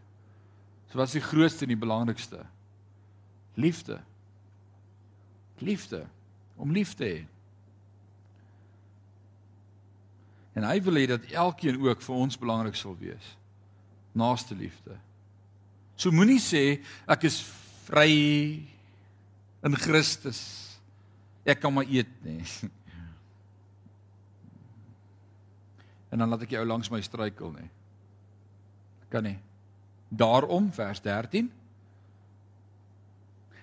So 0.97 1.03
wat 1.03 1.11
is 1.11 1.19
die 1.19 1.29
grootste 1.29 1.61
en 1.61 1.69
die 1.69 1.77
belangrikste? 1.77 2.39
Liefde. 3.53 3.99
Liefde. 5.61 6.07
Om 6.55 6.71
lief 6.73 6.95
te 6.97 7.05
hê. 7.05 7.19
En 10.57 10.65
hy 10.65 10.79
wil 10.81 10.97
hê 10.97 11.03
dat 11.11 11.27
elkeen 11.29 11.77
ook 11.85 12.01
vir 12.01 12.17
ons 12.17 12.39
belangrik 12.41 12.73
sal 12.81 12.97
wees. 12.97 13.27
Naaste 14.17 14.57
liefde. 14.57 14.97
So 15.93 16.09
moenie 16.09 16.41
sê 16.41 16.63
ek 17.05 17.27
is 17.29 17.43
vry 17.85 18.09
in 19.69 19.77
Christus. 19.77 20.41
Ek 21.45 21.61
kan 21.61 21.77
maar 21.77 21.85
eet 21.85 22.09
nie. 22.25 22.41
En 26.09 26.23
dan 26.23 26.31
laat 26.31 26.47
ek 26.47 26.53
jou 26.55 26.65
langs 26.65 26.89
my 26.89 27.03
struikel 27.05 27.51
nie. 27.51 27.69
Kan 29.13 29.27
nie. 29.27 29.37
Daarom 30.09 30.71
vers 30.73 31.01
13 31.01 31.51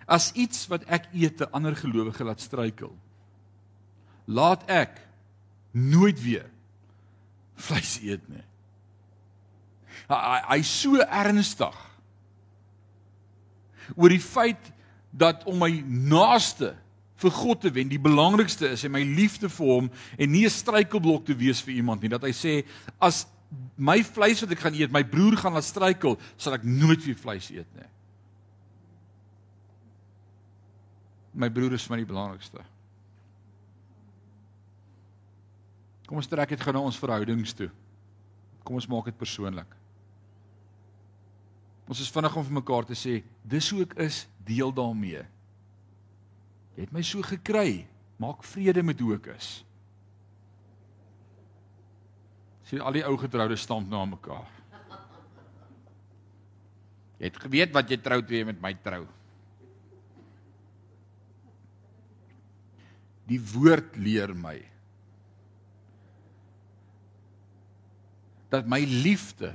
As 0.05 0.33
iets 0.37 0.67
wat 0.69 0.85
ek 0.85 1.09
eet 1.17 1.41
'n 1.41 1.53
ander 1.53 1.77
gelowige 1.77 2.25
laat 2.25 2.41
struikel, 2.41 2.93
laat 4.25 4.63
ek 4.69 5.01
nooit 5.73 6.21
weer 6.23 6.51
vleis 7.55 7.99
eet 8.03 8.29
nie. 8.29 8.45
Hy 10.09 10.41
hy's 10.49 10.81
so 10.81 11.01
ernstig 11.01 11.77
oor 13.97 14.09
die 14.09 14.21
feit 14.21 14.73
dat 15.11 15.45
om 15.45 15.59
my 15.59 15.71
naaste 15.87 16.75
vir 17.17 17.31
God 17.31 17.61
te 17.61 17.71
wen, 17.73 17.89
die 17.89 18.01
belangrikste 18.01 18.69
is 18.69 18.85
en 18.85 18.93
my 18.93 19.03
liefde 19.03 19.49
vir 19.49 19.67
hom 19.67 19.91
en 20.19 20.31
nie 20.31 20.45
'n 20.45 20.51
struikelblok 20.51 21.25
te 21.25 21.35
wees 21.35 21.63
vir 21.63 21.75
iemand 21.75 22.03
nie. 22.03 22.09
Dat 22.09 22.23
hy 22.23 22.33
sê 22.33 22.65
as 23.01 23.27
my 23.77 23.99
vleis 24.07 24.43
wat 24.45 24.53
ek 24.55 24.63
gaan 24.63 24.77
eet, 24.79 24.93
my 24.95 25.03
broer 25.07 25.37
gaan 25.41 25.57
laat 25.57 25.67
struikel, 25.67 26.17
sal 26.37 26.57
ek 26.57 26.67
nooit 26.67 27.03
weer 27.05 27.19
vleis 27.19 27.51
eet 27.55 27.69
nie. 27.79 27.91
My 31.35 31.51
broer 31.51 31.75
is 31.75 31.89
my 31.91 31.99
die 31.99 32.09
belangrikste. 32.09 32.63
Kom 36.07 36.21
ons 36.21 36.29
trek 36.31 36.53
dit 36.53 36.61
gou 36.63 36.75
na 36.75 36.85
ons 36.85 37.01
verhoudings 37.01 37.57
toe. 37.57 37.71
Kom 38.65 38.79
ons 38.79 38.89
maak 38.89 39.09
dit 39.11 39.19
persoonlik. 39.19 39.71
Ons 41.91 42.01
is 42.01 42.11
vinnig 42.13 42.37
om 42.39 42.47
vir 42.47 42.59
mekaar 42.61 42.87
te 42.89 42.97
sê, 42.97 43.19
dis 43.45 43.71
hoe 43.73 43.83
ek 43.85 43.97
is, 44.07 44.23
deel 44.47 44.73
daarmee. 44.73 45.25
Jy 46.77 46.87
het 46.87 46.95
my 46.95 47.03
so 47.05 47.25
gekry, 47.27 47.85
maak 48.21 48.45
vrede 48.47 48.85
met 48.87 49.01
hoe 49.03 49.17
ek 49.19 49.35
is. 49.35 49.51
Sien 52.75 52.83
al 52.83 52.97
die 52.97 53.05
ou 53.07 53.15
getroude 53.15 53.55
stamp 53.55 53.87
na 53.87 54.01
mekaar. 54.03 54.49
Jy 57.21 57.29
het 57.29 57.37
geweet 57.39 57.71
wat 57.71 57.93
jy 57.93 58.01
trou 58.03 58.19
toe 58.27 58.41
met 58.49 58.59
my 58.59 58.73
trou. 58.83 59.05
Die 63.31 63.39
woord 63.53 63.95
leer 63.95 64.35
my 64.35 64.57
dat 68.51 68.67
my 68.67 68.83
liefde 68.83 69.53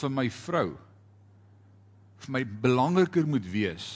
vir 0.00 0.16
my 0.16 0.26
vrou 0.40 0.72
vir 2.24 2.32
my 2.32 2.42
belangriker 2.64 3.28
moet 3.28 3.44
wees 3.44 3.92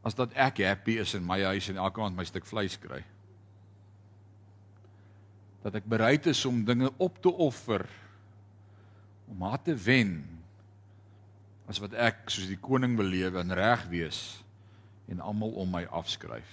as 0.00 0.16
dat 0.16 0.32
ek 0.48 0.64
happy 0.64 0.96
is 1.04 1.12
in 1.16 1.28
my 1.28 1.42
huis 1.52 1.68
en 1.68 1.84
elke 1.84 2.00
aand 2.00 2.16
my 2.16 2.24
stuk 2.24 2.48
vleis 2.48 2.80
kry. 2.80 3.04
Dat 5.64 5.76
ek 5.80 5.88
bereid 5.88 6.26
is 6.30 6.44
om 6.48 6.62
dinge 6.64 6.90
op 6.96 7.18
te 7.22 7.32
offer 7.32 7.84
om 9.30 9.42
haar 9.46 9.60
te 9.62 9.74
wen 9.76 10.14
as 11.70 11.78
wat 11.82 11.94
ek 11.94 12.30
soos 12.32 12.48
die 12.50 12.58
koning 12.58 12.96
wil 12.98 13.06
lewe 13.06 13.42
en 13.42 13.54
reg 13.54 13.84
wees 13.92 14.40
en 15.10 15.22
almal 15.22 15.52
om 15.58 15.70
my 15.70 15.84
afskryf. 15.90 16.50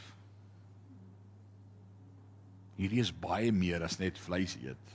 Hierdie 2.78 3.02
is 3.02 3.14
baie 3.14 3.50
meer 3.54 3.82
as 3.86 3.98
net 4.02 4.18
vleis 4.22 4.56
eet. 4.62 4.94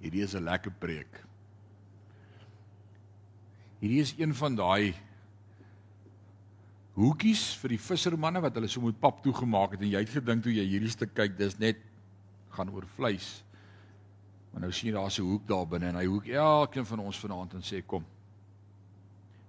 Hierdie 0.00 0.24
is 0.24 0.34
'n 0.34 0.44
lekker 0.44 0.72
preek. 0.80 1.24
Hierdie 3.80 4.00
is 4.00 4.14
een 4.18 4.34
van 4.34 4.56
daai 4.56 4.94
hoekies 6.94 7.56
vir 7.62 7.68
die 7.70 7.80
vissermanne 7.80 8.42
wat 8.44 8.54
hulle 8.54 8.68
so 8.68 8.80
met 8.84 9.00
pap 9.00 9.22
toegemaak 9.24 9.72
het 9.72 9.80
en 9.80 9.92
jy 9.92 10.02
het 10.02 10.12
gedink 10.12 10.42
toe 10.44 10.52
jy 10.52 10.66
hierdie 10.68 10.92
stuk 10.92 11.14
kyk 11.14 11.38
dis 11.38 11.56
net 11.58 11.80
gaan 12.50 12.70
oor 12.70 12.86
vleis. 12.96 13.44
Maar 14.50 14.66
nou 14.66 14.72
sien 14.72 14.90
jy 14.90 14.94
daar's 14.94 15.18
'n 15.18 15.22
hoek 15.26 15.46
daar 15.46 15.66
binne 15.66 15.86
en 15.86 15.96
hy 15.96 16.06
hoek 16.06 16.26
elkeen 16.26 16.86
van 16.86 16.98
ons 16.98 17.18
vanaand 17.18 17.54
en 17.54 17.62
sê 17.62 17.86
kom. 17.86 18.04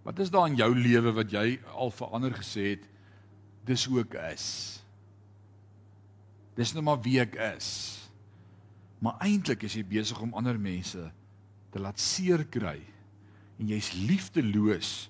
Wat 0.03 0.19
is 0.19 0.29
daar 0.29 0.47
in 0.47 0.55
jou 0.55 0.75
lewe 0.75 1.11
wat 1.11 1.31
jy 1.31 1.59
al 1.73 1.91
verander 1.91 2.33
gesê 2.33 2.69
het 2.69 2.87
dis 3.65 3.85
hoe 3.85 4.01
ek 4.01 4.13
is. 4.33 4.81
Dis 6.55 6.73
nou 6.73 6.83
maar 6.83 7.01
wie 7.01 7.19
ek 7.19 7.35
is. 7.55 7.99
Maar 8.99 9.17
eintlik 9.19 9.63
is 9.63 9.73
jy 9.73 9.83
besig 9.83 10.19
om 10.21 10.33
ander 10.33 10.59
mense 10.59 11.11
te 11.71 11.79
laat 11.79 11.99
seer 11.99 12.43
kry 12.45 12.79
en 13.59 13.67
jy's 13.67 13.93
liefdeloos 13.93 15.09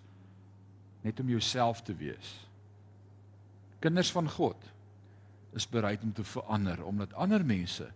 net 1.04 1.20
om 1.20 1.30
jouself 1.30 1.82
te 1.82 1.96
wees. 1.98 2.36
Kinders 3.82 4.12
van 4.12 4.30
God 4.30 4.72
is 5.58 5.68
bereid 5.68 6.04
om 6.04 6.14
te 6.14 6.24
verander 6.24 6.84
omdat 6.86 7.14
ander 7.14 7.46
mense 7.46 7.88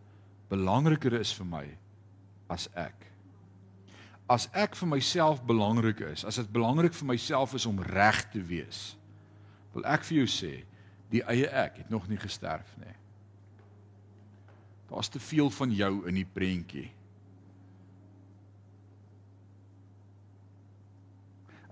belangriker 0.52 1.14
is 1.20 1.34
vir 1.34 1.48
my 1.50 1.66
as 2.54 2.68
ek. 2.78 3.08
As 4.30 4.48
ek 4.54 4.76
vir 4.76 4.90
myself 4.90 5.42
belangrik 5.46 6.02
is, 6.06 6.26
as 6.26 6.38
dit 6.42 6.52
belangrik 6.54 6.94
vir 6.94 7.08
myself 7.14 7.54
is 7.58 7.66
om 7.70 7.82
reg 7.82 8.24
te 8.34 8.42
wees, 8.42 8.96
wil 9.74 9.86
ek 9.90 10.06
vir 10.08 10.24
jou 10.24 10.28
sê, 10.30 10.54
die 11.14 11.24
eie 11.30 11.50
ek 11.50 11.84
het 11.84 11.90
nog 11.94 12.08
nie 12.10 12.20
gesterf 12.22 12.70
nie. 12.82 12.94
Daar's 14.90 15.10
te 15.10 15.22
veel 15.22 15.50
van 15.54 15.74
jou 15.74 15.94
in 16.10 16.18
die 16.18 16.28
prentjie. 16.30 16.90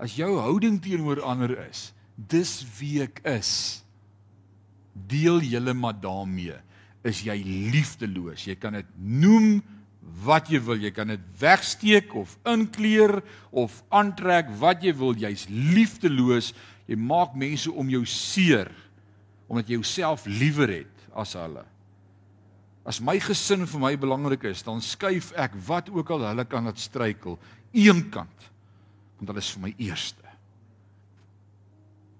as 0.03 0.17
jou 0.17 0.35
houding 0.39 0.81
teenoor 0.83 1.21
ander 1.23 1.55
is, 1.69 1.91
dis 2.15 2.61
wie 2.79 3.01
ek 3.05 3.21
is. 3.29 3.82
Deel 4.93 5.41
julle 5.41 5.73
maar 5.73 5.97
daarmee. 5.97 6.57
Is 7.03 7.23
jy 7.25 7.35
liefdeloos? 7.73 8.45
Jy 8.47 8.55
kan 8.61 8.77
dit 8.77 8.89
noem 8.97 9.57
wat 10.23 10.51
jy 10.51 10.61
wil. 10.63 10.79
Jy 10.79 10.93
kan 10.95 11.11
dit 11.13 11.25
wegsteek 11.39 12.13
of 12.19 12.37
inkleer 12.49 13.19
of 13.51 13.81
aantrek 13.93 14.51
wat 14.61 14.85
jy 14.85 14.93
wil. 14.99 15.17
Jy's 15.17 15.47
liefdeloos. 15.49 16.53
Jy 16.87 16.99
maak 16.99 17.35
mense 17.39 17.71
om 17.71 17.91
jou 17.91 18.05
seer 18.09 18.71
omdat 19.51 19.69
jy 19.69 19.77
jouself 19.77 20.23
liewer 20.25 20.71
het 20.71 21.03
as 21.19 21.35
hulle. 21.37 21.61
As 22.83 22.99
my 23.03 23.15
gesin 23.21 23.67
vir 23.69 23.79
my 23.79 23.91
belangrik 23.99 24.47
is, 24.49 24.63
dan 24.65 24.81
skuif 24.83 25.31
ek 25.39 25.53
wat 25.67 25.91
ook 25.93 26.09
al 26.15 26.25
hulle 26.31 26.45
kan 26.49 26.65
laat 26.67 26.81
struikel, 26.81 27.37
eenkant 27.71 28.49
want 29.19 29.29
hulle 29.29 29.43
is 29.43 29.51
vir 29.55 29.63
my 29.63 29.71
eerste. 29.77 30.31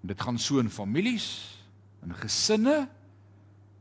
En 0.03 0.11
dit 0.13 0.21
gaan 0.23 0.37
so 0.39 0.61
in 0.61 0.69
families, 0.71 1.25
in 2.03 2.15
gesinne, 2.19 2.87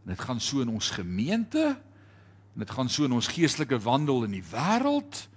en 0.02 0.14
dit 0.14 0.20
gaan 0.20 0.40
so 0.40 0.60
in 0.60 0.72
ons 0.72 0.90
gemeente, 0.90 1.76
en 2.52 2.64
dit 2.64 2.70
gaan 2.70 2.90
so 2.92 3.04
in 3.08 3.12
ons 3.16 3.30
geestelike 3.32 3.78
wandel 3.80 4.26
in 4.26 4.34
die 4.36 4.44
wêreld. 4.52 5.28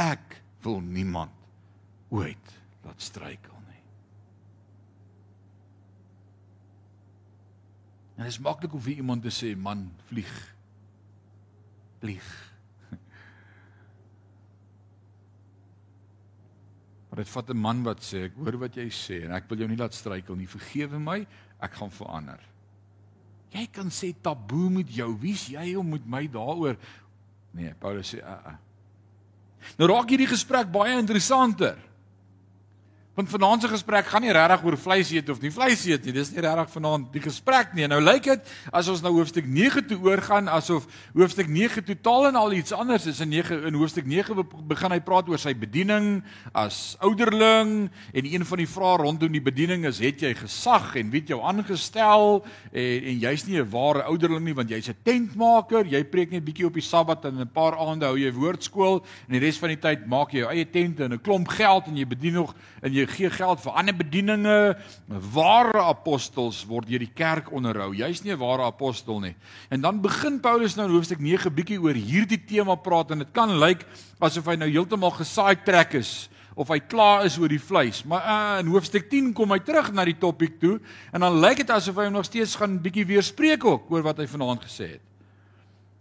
Ek 0.00 0.42
wil 0.64 0.80
niemand 0.84 1.32
ooit 2.10 2.52
laat 2.84 3.02
struikel 3.02 3.56
nie. 3.68 3.82
En 8.18 8.26
dit 8.26 8.32
is 8.32 8.40
maklik 8.44 8.74
om 8.76 8.82
vir 8.84 9.00
iemand 9.00 9.24
te 9.24 9.32
sê, 9.32 9.54
man, 9.56 9.86
vlieg. 10.10 10.54
Vlieg. 12.02 12.28
Maar 17.10 17.24
dit 17.24 17.30
vat 17.32 17.48
'n 17.50 17.58
man 17.58 17.82
wat 17.82 18.04
sê 18.06 18.28
ek 18.28 18.36
hoor 18.38 18.56
wat 18.58 18.76
jy 18.76 18.88
sê 18.90 19.24
en 19.24 19.32
ek 19.34 19.48
wil 19.48 19.58
jou 19.58 19.68
nie 19.68 19.80
laat 19.80 19.94
struikel 19.94 20.36
nie. 20.36 20.46
Vergewe 20.46 20.98
my, 20.98 21.26
ek 21.60 21.76
gaan 21.80 21.92
verander. 21.94 22.40
Jy 23.50 23.66
kan 23.74 23.90
sê 23.90 24.12
taboe 24.22 24.70
met 24.70 24.90
jou. 24.94 25.10
Wie's 25.20 25.48
jy 25.50 25.74
om 25.78 25.88
met 25.96 26.06
my 26.06 26.24
daaroor? 26.30 26.76
Nee, 27.52 27.74
Paulus 27.78 28.14
sê, 28.14 28.22
"Ag. 28.22 28.44
Uh, 28.46 28.52
uh. 28.52 28.58
Nou 29.76 29.88
raak 29.90 30.08
hierdie 30.08 30.30
gesprek 30.30 30.70
baie 30.72 30.98
interessanter. 30.98 31.76
Want 33.20 33.32
vanaand 33.32 33.62
se 33.62 33.68
gesprek 33.68 34.06
gaan 34.08 34.22
nie 34.24 34.32
regtig 34.32 34.62
oor 34.64 34.78
vleis 34.80 35.10
eet 35.12 35.28
of 35.28 35.42
nie 35.44 35.50
vleis 35.52 35.82
eet 35.84 36.06
nie. 36.06 36.12
Dis 36.16 36.30
nie 36.32 36.40
regtig 36.40 36.70
vanaand 36.72 37.10
die 37.12 37.20
gesprek 37.20 37.74
nie. 37.76 37.84
Nou 37.90 37.98
lyk 38.00 38.24
dit 38.24 38.52
as 38.72 38.86
ons 38.88 39.02
nou 39.04 39.10
hoofstuk 39.18 39.44
9 39.44 39.82
toe 39.90 39.98
oorgaan 40.06 40.46
asof 40.48 40.86
hoofstuk 41.12 41.50
9 41.52 41.84
totaal 41.84 42.30
en 42.30 42.38
al 42.40 42.54
iets 42.56 42.72
anders 42.72 43.04
is. 43.10 43.20
In 43.20 43.28
9 43.28 43.58
in 43.68 43.76
hoofstuk 43.76 44.08
9 44.08 44.38
begin 44.70 44.94
hy 44.96 45.00
praat 45.04 45.28
oor 45.28 45.42
sy 45.42 45.52
bediening 45.52 46.22
as 46.56 46.94
ouderling 47.04 47.90
en 47.90 48.30
een 48.30 48.46
van 48.48 48.62
die 48.62 48.68
vrae 48.70 49.02
rondom 49.02 49.36
die 49.36 49.44
bediening 49.50 49.84
is: 49.90 50.00
het 50.00 50.24
jy 50.24 50.32
gesag 50.40 50.96
en 50.96 51.12
wie 51.12 51.20
het 51.20 51.34
jou 51.34 51.42
aangestel? 51.44 52.40
En 52.72 53.12
en 53.12 53.20
jy's 53.26 53.44
nie 53.50 53.60
'n 53.60 53.68
ware 53.68 54.06
ouderling 54.08 54.46
nie 54.46 54.56
want 54.56 54.70
jy's 54.72 54.88
'n 54.88 54.96
tentmaker. 55.04 55.84
Jy 55.84 56.04
preek 56.04 56.30
net 56.30 56.44
bietjie 56.44 56.66
op 56.66 56.72
die 56.72 56.88
Sabbat 56.88 57.24
en 57.26 57.40
'n 57.40 57.52
paar 57.52 57.76
aande 57.76 58.06
hou 58.06 58.16
jy 58.16 58.32
woordskool 58.32 59.04
en 59.28 59.32
die 59.36 59.44
res 59.44 59.58
van 59.58 59.68
die 59.68 59.80
tyd 59.80 60.06
maak 60.06 60.32
jy 60.32 60.38
jou 60.38 60.50
eie 60.50 60.64
tente 60.64 61.04
en 61.04 61.12
'n 61.12 61.20
klomp 61.20 61.48
geld 61.48 61.86
en 61.86 61.96
jy 61.96 62.06
bedien 62.06 62.32
nog 62.32 62.54
en 62.80 62.92
jy 62.92 63.09
gee 63.10 63.30
geld 63.30 63.60
vir 63.64 63.76
ander 63.78 63.96
bedieninge. 63.96 64.76
Ware 65.34 65.82
apostels 65.82 66.62
word 66.68 66.88
deur 66.88 67.02
die 67.02 67.12
kerk 67.14 67.50
onderhou. 67.52 67.92
Jy's 67.94 68.22
nie 68.24 68.32
'n 68.32 68.38
ware 68.38 68.62
apostel 68.62 69.20
nie. 69.20 69.34
En 69.70 69.80
dan 69.80 70.00
begin 70.00 70.40
Paulus 70.40 70.76
nou 70.76 70.88
in 70.88 70.94
hoofstuk 70.94 71.20
9 71.20 71.54
bietjie 71.54 71.80
oor 71.80 71.94
hierdie 71.94 72.40
tema 72.46 72.74
praat 72.74 73.10
en 73.10 73.18
dit 73.18 73.32
kan 73.32 73.58
lyk 73.58 73.84
asof 74.20 74.46
hy 74.46 74.56
nou 74.56 74.68
heeltemal 74.68 75.10
gesaai 75.10 75.56
trek 75.64 75.94
is 75.94 76.28
of 76.54 76.68
hy 76.68 76.80
klaar 76.80 77.24
is 77.24 77.38
oor 77.38 77.48
die 77.48 77.60
vleis. 77.62 78.02
Maar 78.04 78.22
uh, 78.22 78.60
in 78.60 78.66
hoofstuk 78.72 79.08
10 79.10 79.32
kom 79.32 79.50
hy 79.50 79.58
terug 79.58 79.92
na 79.92 80.04
die 80.04 80.18
topik 80.18 80.58
toe 80.60 80.80
en 81.12 81.20
dan 81.20 81.40
lyk 81.40 81.56
dit 81.56 81.70
asof 81.70 81.96
hy 81.96 82.08
nog 82.08 82.24
steeds 82.24 82.56
gaan 82.56 82.78
bietjie 82.82 83.06
weer 83.06 83.22
spreek 83.22 83.64
ook 83.64 83.90
oor 83.90 84.02
wat 84.02 84.18
hy 84.18 84.26
vanaand 84.26 84.64
gesê 84.64 84.96
het. 84.96 85.04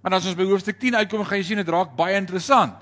Maar 0.02 0.16
as 0.20 0.28
ons 0.30 0.38
by 0.40 0.48
hoofstuk 0.48 0.80
10 0.80 0.96
uitkom, 0.96 1.26
gaan 1.28 1.42
jy 1.42 1.48
sien 1.52 1.60
dit 1.60 1.70
raak 1.70 1.96
baie 1.98 2.16
interessant. 2.16 2.76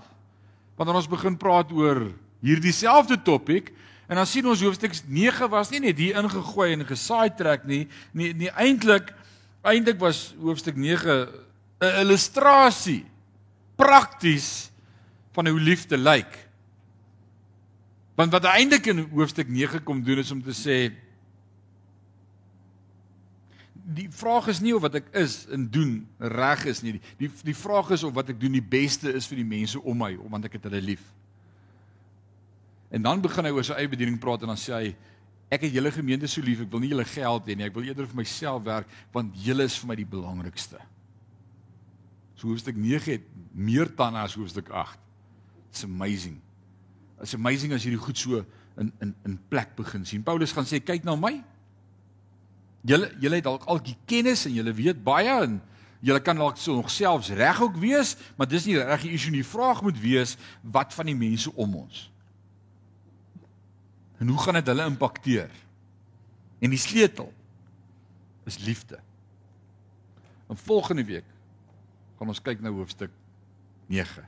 Want 0.78 0.90
dan 0.90 1.00
ons 1.00 1.10
begin 1.10 1.38
praat 1.38 1.72
oor 1.74 2.06
hierdie 2.46 2.74
selfde 2.76 3.18
topik 3.26 3.72
En 4.08 4.16
dan 4.16 4.28
sien 4.28 4.48
ons 4.48 4.62
hoofstuk 4.62 4.96
9 5.08 5.50
was 5.52 5.70
nie 5.70 5.82
net 5.84 6.00
hier 6.00 6.16
ingegooi 6.16 6.72
en 6.74 6.86
gesaai 6.88 7.30
trek 7.36 7.66
nie, 7.68 7.88
nie 8.12 8.34
nie 8.34 8.52
eintlik 8.56 9.12
eintlik 9.68 10.00
was 10.00 10.32
hoofstuk 10.40 10.76
9 10.80 11.18
'n 11.84 12.00
illustrasie 12.02 13.06
prakties 13.76 14.72
van 15.32 15.48
hoe 15.48 15.60
liefde 15.60 15.98
lyk. 15.98 16.48
Want 18.16 18.32
wat 18.32 18.48
eintlik 18.50 18.88
in 18.88 19.10
hoofstuk 19.12 19.48
9 19.48 19.84
kom 19.84 20.04
doen 20.04 20.18
is 20.18 20.32
om 20.32 20.42
te 20.44 20.56
sê 20.56 20.96
die 23.88 24.10
vraag 24.12 24.48
is 24.52 24.60
nie 24.60 24.74
of 24.76 24.84
wat 24.84 24.98
ek 25.00 25.08
is 25.16 25.46
en 25.54 25.68
doen 25.72 26.08
reg 26.20 26.66
is 26.66 26.82
nie. 26.84 26.98
Die 27.20 27.32
die, 27.44 27.56
vraag 27.56 27.94
is 27.96 28.04
of 28.04 28.16
wat 28.18 28.34
ek 28.34 28.40
doen 28.40 28.58
die 28.58 28.64
beste 28.64 29.14
is 29.16 29.28
vir 29.30 29.40
die 29.40 29.48
mense 29.48 29.80
om 29.80 29.98
my, 29.98 30.12
want 30.28 30.48
ek 30.50 30.58
het 30.58 30.68
hulle 30.68 30.82
lief. 30.84 31.04
En 32.92 33.04
dan 33.04 33.22
begin 33.22 33.48
hy 33.50 33.54
oor 33.56 33.66
sy 33.68 33.76
eie 33.76 33.92
bediening 33.92 34.20
praat 34.22 34.46
en 34.46 34.54
dan 34.54 34.60
sê 34.60 34.74
hy 34.76 34.92
ek 35.52 35.64
het 35.64 35.74
julle 35.78 35.92
gemeente 35.96 36.28
so 36.28 36.44
lief, 36.44 36.62
ek 36.64 36.72
wil 36.72 36.84
nie 36.84 36.92
julle 36.92 37.08
geld 37.08 37.48
hê 37.48 37.56
nie, 37.56 37.68
ek 37.68 37.76
wil 37.76 37.88
eerder 37.88 38.08
vir 38.10 38.20
myself 38.20 38.64
werk 38.68 38.92
want 39.16 39.36
julle 39.44 39.68
is 39.68 39.78
vir 39.80 39.92
my 39.92 39.98
die 40.00 40.08
belangrikste. 40.08 40.80
So 42.38 42.52
hoofstuk 42.52 42.78
9 42.78 43.14
het 43.16 43.30
meer 43.56 43.90
tande 43.98 44.22
as 44.22 44.36
hoofstuk 44.38 44.70
8. 44.70 45.00
It's 45.72 45.84
amazing. 45.88 46.38
It's 47.22 47.34
amazing 47.34 47.74
as 47.74 47.88
dit 47.88 47.98
goed 47.98 48.18
so 48.18 48.44
in 48.78 48.92
in 49.02 49.16
in 49.26 49.40
plek 49.50 49.76
begin 49.76 50.06
sien. 50.06 50.24
Paulus 50.24 50.54
gaan 50.54 50.68
sê 50.68 50.80
kyk 50.84 51.08
na 51.08 51.16
my. 51.18 51.34
Julle 52.88 53.10
julle 53.20 53.40
het 53.40 53.48
dalk 53.48 53.66
al 53.68 53.82
die 53.84 53.98
kennis 54.06 54.46
en 54.46 54.54
julle 54.54 54.74
weet 54.76 55.02
baie 55.04 55.34
en 55.48 55.58
julle 56.00 56.22
kan 56.22 56.38
dalk 56.38 56.60
so 56.62 56.76
nog 56.78 56.92
selfs 56.94 57.32
reg 57.34 57.62
ook 57.62 57.80
wees, 57.82 58.16
maar 58.38 58.48
dis 58.48 58.68
nie 58.70 58.78
reg 58.78 59.02
die 59.02 59.16
issue 59.18 59.34
nie. 59.34 59.42
Die 59.42 59.50
vraag 59.50 59.82
moet 59.82 59.98
wees 60.00 60.36
wat 60.62 60.94
van 60.94 61.10
die 61.10 61.18
mense 61.18 61.52
om 61.56 61.76
ons? 61.82 62.06
En 64.18 64.28
hoe 64.28 64.40
gaan 64.42 64.54
dit 64.54 64.68
hulle 64.68 64.86
impakteer? 64.86 65.52
En 66.60 66.70
die 66.74 66.82
sleutel 66.82 67.34
is 68.50 68.58
liefde. 68.58 69.00
En 70.48 70.58
volgende 70.58 71.06
week 71.06 71.26
gaan 72.18 72.32
ons 72.34 72.42
kyk 72.42 72.64
na 72.64 72.72
hoofstuk 72.74 73.12
9. 73.88 74.26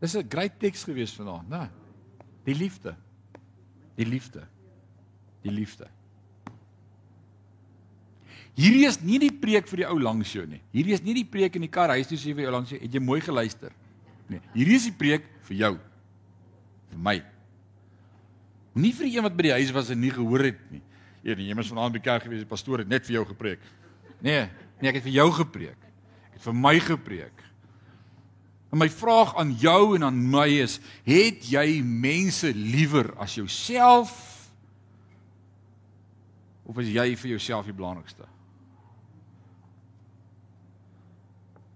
Dis 0.00 0.16
'n 0.16 0.28
great 0.28 0.58
teks 0.58 0.84
gewees 0.84 1.14
vanaand, 1.14 1.48
né? 1.48 1.70
Die 2.44 2.54
liefde. 2.54 2.96
Die 3.94 4.06
liefde. 4.06 4.46
Die 5.42 5.52
liefde. 5.52 5.88
Hierdie 8.54 8.86
is 8.86 9.00
nie 9.00 9.18
die 9.18 9.32
preek 9.32 9.66
vir 9.66 9.76
die 9.76 9.88
ou 9.88 9.98
langs 10.00 10.32
jou 10.32 10.44
nie. 10.46 10.60
Hierdie 10.70 10.94
is 10.94 11.02
nie 11.02 11.14
die 11.14 11.26
preek 11.26 11.56
in 11.58 11.64
die 11.66 11.70
kar 11.70 11.88
huis 11.88 12.06
toe 12.06 12.18
sê 12.18 12.34
vir 12.34 12.46
jou 12.46 12.52
langs 12.54 12.70
jou, 12.70 12.78
het 12.78 12.92
jy 12.92 13.00
mooi 13.00 13.20
geluister? 13.20 13.72
Nee, 14.28 14.40
hierdie 14.54 14.76
is 14.76 14.84
die 14.84 14.94
preek 14.94 15.26
vir 15.48 15.56
jou. 15.56 15.72
Vir 16.94 17.02
my. 17.02 17.18
Nie 18.78 18.90
vir 18.94 19.08
die 19.08 19.16
een 19.18 19.26
wat 19.26 19.36
by 19.38 19.48
die 19.48 19.56
huis 19.58 19.72
was 19.74 19.90
en 19.90 20.00
nie 20.02 20.12
gehoor 20.14 20.46
het 20.48 20.60
nie. 20.70 20.82
Eer, 21.24 21.40
jy 21.40 21.56
mos 21.56 21.70
vanaand 21.72 21.94
by 21.94 22.00
die 22.00 22.06
kerk 22.06 22.26
gewees, 22.26 22.42
die 22.44 22.50
pastoor 22.50 22.82
het 22.82 22.90
net 22.90 23.06
vir 23.06 23.18
jou 23.18 23.24
gepreek. 23.30 23.62
Nee, 24.22 24.44
nee, 24.80 24.90
ek 24.90 25.00
het 25.00 25.06
vir 25.06 25.16
jou 25.16 25.28
gepreek. 25.40 25.88
Ek 26.28 26.36
het 26.36 26.44
vir 26.44 26.56
my 26.58 26.74
gepreek. 26.82 27.44
En 28.74 28.80
my 28.82 28.88
vraag 28.90 29.36
aan 29.38 29.54
jou 29.62 29.94
en 29.96 30.06
aan 30.08 30.18
my 30.18 30.48
is, 30.64 30.80
het 31.06 31.46
jy 31.46 31.78
mense 31.86 32.50
liewer 32.54 33.12
as 33.22 33.36
jouself? 33.38 34.14
Of 36.66 36.80
is 36.82 36.90
jy 36.90 37.06
vir 37.20 37.34
jouself 37.36 37.68
die 37.68 37.76
belangrikste? 37.76 38.26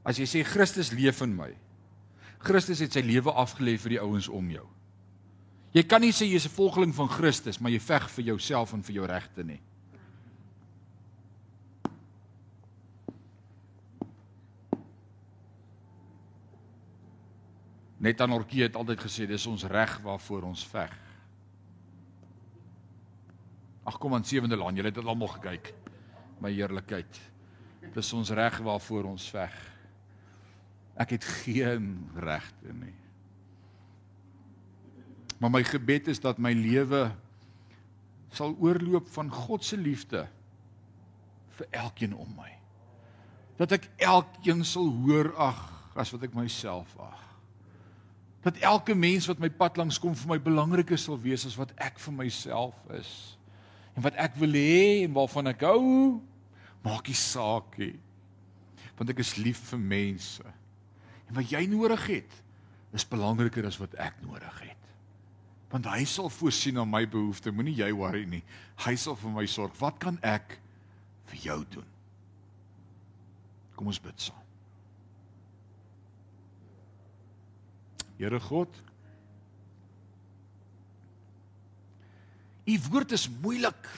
As 0.08 0.18
jy 0.18 0.26
sê 0.26 0.42
Christus 0.46 0.90
leef 0.96 1.22
in 1.22 1.36
my. 1.36 1.52
Christus 2.42 2.82
het 2.82 2.96
sy 2.96 3.04
lewe 3.04 3.30
afgelê 3.30 3.76
vir 3.78 3.96
die 3.96 4.02
ouens 4.02 4.28
om 4.32 4.50
jou. 4.50 4.66
Jy 5.78 5.84
kan 5.86 6.02
nie 6.02 6.10
sê 6.10 6.26
jy's 6.26 6.46
'n 6.46 6.56
volgeling 6.56 6.94
van 6.94 7.08
Christus, 7.08 7.60
maar 7.60 7.70
jy 7.70 7.78
veg 7.78 8.10
vir 8.10 8.24
jouself 8.24 8.72
en 8.72 8.82
vir 8.82 8.94
jou 8.94 9.06
regte 9.06 9.44
nie. 9.44 9.60
Net 18.00 18.20
aan 18.20 18.32
Orkie 18.32 18.62
het 18.62 18.74
altyd 18.74 18.98
gesê 18.98 19.26
dis 19.26 19.46
ons 19.46 19.64
reg 19.64 20.00
waarvoor 20.02 20.42
ons 20.42 20.66
veg. 20.66 20.92
Ag 23.86 23.98
kom 23.98 24.14
aan 24.14 24.24
sewende 24.24 24.56
laan, 24.56 24.74
julle 24.74 24.88
het 24.88 24.94
dit 24.94 25.04
almal 25.04 25.28
gekyk. 25.28 25.74
My 26.40 26.50
heerlikheid. 26.50 27.20
Dis 27.94 28.12
ons 28.12 28.30
reg 28.30 28.58
waarvoor 28.58 29.04
ons 29.04 29.30
veg. 29.30 29.54
Ek 30.96 31.10
het 31.10 31.24
geen 31.24 32.10
regte 32.16 32.72
nie. 32.72 33.07
Maar 35.38 35.50
my 35.50 35.62
gebed 35.64 36.08
is 36.10 36.20
dat 36.20 36.38
my 36.42 36.52
lewe 36.52 37.08
sal 38.34 38.56
oorloop 38.60 39.08
van 39.14 39.30
God 39.32 39.64
se 39.64 39.76
liefde 39.78 40.26
vir 41.58 41.66
elkeen 41.70 42.14
om 42.16 42.28
my. 42.36 42.50
Dat 43.58 43.72
ek 43.78 43.88
elkeen 43.96 44.64
sal 44.66 44.90
hoor 45.02 45.32
ag 45.38 45.62
as 45.98 46.12
wat 46.14 46.28
ek 46.28 46.36
myself 46.36 46.92
ag. 47.02 47.24
Dat 48.44 48.60
elke 48.62 48.94
mens 48.94 49.26
wat 49.26 49.40
my 49.42 49.50
pad 49.50 49.78
langs 49.80 49.98
kom 49.98 50.14
vir 50.16 50.34
my 50.34 50.38
belangriker 50.42 50.98
sal 51.00 51.18
wees 51.20 51.46
as 51.48 51.58
wat 51.58 51.72
ek 51.82 51.98
vir 52.02 52.14
myself 52.20 52.76
is. 52.94 53.12
En 53.98 54.04
wat 54.06 54.18
ek 54.20 54.36
wil 54.38 54.54
hê 54.54 55.02
en 55.06 55.16
waarvan 55.16 55.50
ek 55.50 55.64
hou, 55.66 56.20
maak 56.86 57.10
nie 57.10 57.18
saak 57.18 57.74
nie. 57.80 57.96
Want 58.98 59.10
ek 59.10 59.22
is 59.24 59.34
lief 59.42 59.58
vir 59.72 59.82
mense. 59.82 60.46
En 61.28 61.34
wat 61.38 61.50
jy 61.50 61.64
nodig 61.70 62.06
het, 62.06 62.38
is 62.94 63.04
belangriker 63.08 63.66
as 63.68 63.76
wat 63.82 63.96
ek 64.00 64.22
nodig 64.22 64.62
het. 64.62 64.67
Want 65.72 65.86
hy 65.90 66.04
sal 66.08 66.30
voorsien 66.32 66.78
aan 66.80 66.88
my 66.88 67.04
behoeftes, 67.10 67.52
moenie 67.52 67.76
jy 67.76 67.90
worry 67.92 68.24
nie. 68.24 68.42
Hy 68.86 68.94
sal 68.96 69.18
vir 69.20 69.34
my 69.34 69.44
sorg. 69.50 69.74
Wat 69.80 69.98
kan 70.00 70.16
ek 70.24 70.56
vir 71.28 71.44
jou 71.44 71.58
doen? 71.76 71.88
Kom 73.76 73.90
ons 73.92 74.00
bid 74.02 74.28
saam. 74.28 74.44
Here 78.18 78.40
God, 78.42 78.72
U 82.68 82.76
woord 82.90 83.12
is 83.16 83.28
moeilik. 83.40 83.88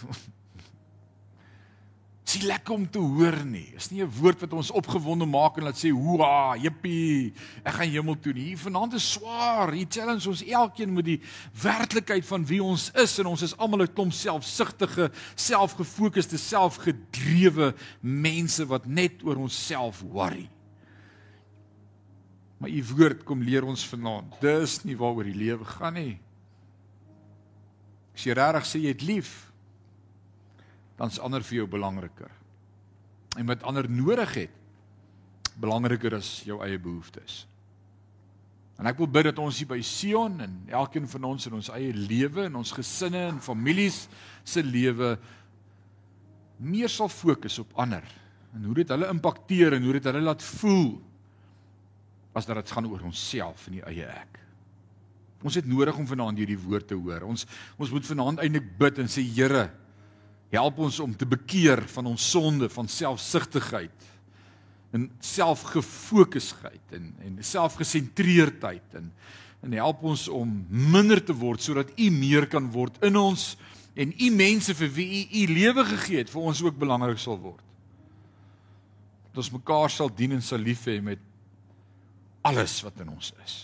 Dis 2.30 2.44
nie 2.44 2.46
lekker 2.46 2.76
om 2.76 2.84
te 2.86 3.00
hoor 3.02 3.40
nie. 3.42 3.72
Dis 3.74 3.88
nie 3.90 4.04
'n 4.04 4.12
woord 4.20 4.40
wat 4.40 4.52
ons 4.52 4.70
opgewonde 4.70 5.26
maak 5.26 5.56
en 5.58 5.64
laat 5.64 5.74
sê, 5.74 5.90
"Hoera, 5.90 6.56
jippie, 6.56 7.32
ek 7.64 7.74
gaan 7.74 7.90
hemel 7.90 8.14
toe 8.20 8.32
nie." 8.32 8.44
Hier 8.44 8.58
vanaand 8.58 8.94
is 8.94 9.12
swaar. 9.12 9.72
Hier 9.72 9.86
challenge 9.88 10.28
ons 10.28 10.44
elkeen 10.44 10.94
met 10.94 11.04
die 11.04 11.20
werklikheid 11.60 12.24
van 12.24 12.46
wie 12.46 12.62
ons 12.62 12.92
is 12.94 13.18
en 13.18 13.26
ons 13.26 13.42
is 13.42 13.56
almal 13.56 13.82
'n 13.82 13.92
klomp 13.92 14.12
selfsugtige, 14.12 15.10
selfgefokusde, 15.34 16.38
selfgedrewe 16.38 17.74
mense 18.00 18.64
wat 18.64 18.86
net 18.86 19.24
oor 19.24 19.36
onsself 19.36 20.00
worry. 20.00 20.48
Maar 22.58 22.70
u 22.70 22.84
woord 22.96 23.24
kom 23.24 23.42
leer 23.42 23.64
ons 23.64 23.84
vanaand. 23.84 24.40
Dis 24.40 24.84
nie 24.84 24.96
waaroor 24.96 25.24
die 25.24 25.34
lewe 25.34 25.64
gaan 25.64 25.94
nie. 25.94 26.20
As 28.14 28.24
jy 28.24 28.32
regtig 28.32 28.66
sê 28.66 28.80
jy 28.80 28.88
het 28.88 29.02
lief, 29.02 29.49
dan's 31.00 31.20
ander 31.24 31.44
vir 31.46 31.62
jou 31.62 31.68
belangriker. 31.70 32.30
En 33.40 33.48
wat 33.48 33.64
ander 33.64 33.88
nodig 33.88 34.34
het, 34.44 34.56
belangriker 35.60 36.18
as 36.18 36.40
jou 36.46 36.60
eie 36.64 36.78
behoeftes. 36.80 37.44
En 38.80 38.88
ek 38.88 39.00
wil 39.00 39.10
bid 39.12 39.28
dat 39.28 39.40
ons 39.42 39.58
hier 39.60 39.68
by 39.68 39.80
Sion 39.84 40.38
en 40.40 40.54
elkeen 40.72 41.08
van 41.12 41.26
ons 41.34 41.48
in 41.48 41.56
ons 41.58 41.68
eie 41.76 41.92
lewe 41.92 42.46
en 42.48 42.60
ons 42.62 42.72
gesinne 42.72 43.26
en 43.28 43.42
families 43.44 44.06
se 44.44 44.64
lewe 44.64 45.18
meer 46.60 46.88
sal 46.92 47.10
fokus 47.12 47.58
op 47.60 47.74
ander 47.80 48.06
en 48.56 48.64
hoe 48.64 48.78
dit 48.80 48.92
hulle 48.92 49.10
impakteer 49.12 49.76
en 49.76 49.84
hoe 49.84 49.98
dit 49.98 50.08
hulle 50.08 50.24
laat 50.24 50.44
voel 50.56 50.94
as 52.36 52.48
dat 52.48 52.60
dit 52.60 52.72
gaan 52.72 52.88
oor 52.88 53.04
onsself 53.10 53.66
en 53.68 53.76
die 53.78 53.84
eie 53.90 54.08
ek. 54.08 54.40
Ons 55.44 55.56
het 55.60 55.68
nodig 55.68 55.96
om 55.96 56.08
vanaand 56.08 56.40
hierdie 56.40 56.58
woord 56.60 56.88
te 56.88 56.96
hoor. 56.96 57.24
Ons 57.28 57.46
ons 57.80 57.92
moet 57.92 58.08
vanaand 58.12 58.42
eintlik 58.44 58.66
bid 58.80 59.00
en 59.00 59.08
sê 59.12 59.24
Here, 59.24 59.68
help 60.50 60.78
ons 60.78 60.98
om 61.00 61.12
te 61.16 61.26
bekeer 61.26 61.84
van 61.94 62.06
ons 62.10 62.30
sonde 62.30 62.68
van 62.68 62.88
selfsugtigheid 62.90 64.08
en 64.90 65.10
selfgefokusheid 65.22 66.96
en 66.98 67.12
en 67.26 67.38
selfgesentreerdheid 67.44 68.98
en 68.98 69.12
en 69.60 69.76
help 69.76 70.02
ons 70.08 70.28
om 70.32 70.52
minder 70.68 71.20
te 71.24 71.36
word 71.36 71.62
sodat 71.62 71.92
u 72.00 72.08
meer 72.10 72.48
kan 72.48 72.70
word 72.72 72.96
in 73.04 73.18
ons 73.20 73.52
en 73.94 74.12
u 74.16 74.30
mense 74.32 74.74
vir 74.74 74.92
wie 74.94 75.08
u 75.10 75.42
u 75.42 75.46
lewe 75.52 75.84
gegee 75.94 76.22
het 76.22 76.30
vir 76.32 76.46
ons 76.52 76.62
ook 76.62 76.78
belangrik 76.78 77.18
sal 77.18 77.38
word. 77.40 77.62
Dat 79.30 79.42
ons 79.44 79.52
mekaar 79.54 79.90
sal 79.92 80.10
dien 80.14 80.32
en 80.36 80.42
sal 80.42 80.62
lief 80.62 80.86
hê 80.88 81.00
met 81.04 81.20
alles 82.46 82.78
wat 82.86 83.02
in 83.02 83.10
ons 83.12 83.32
is. 83.44 83.56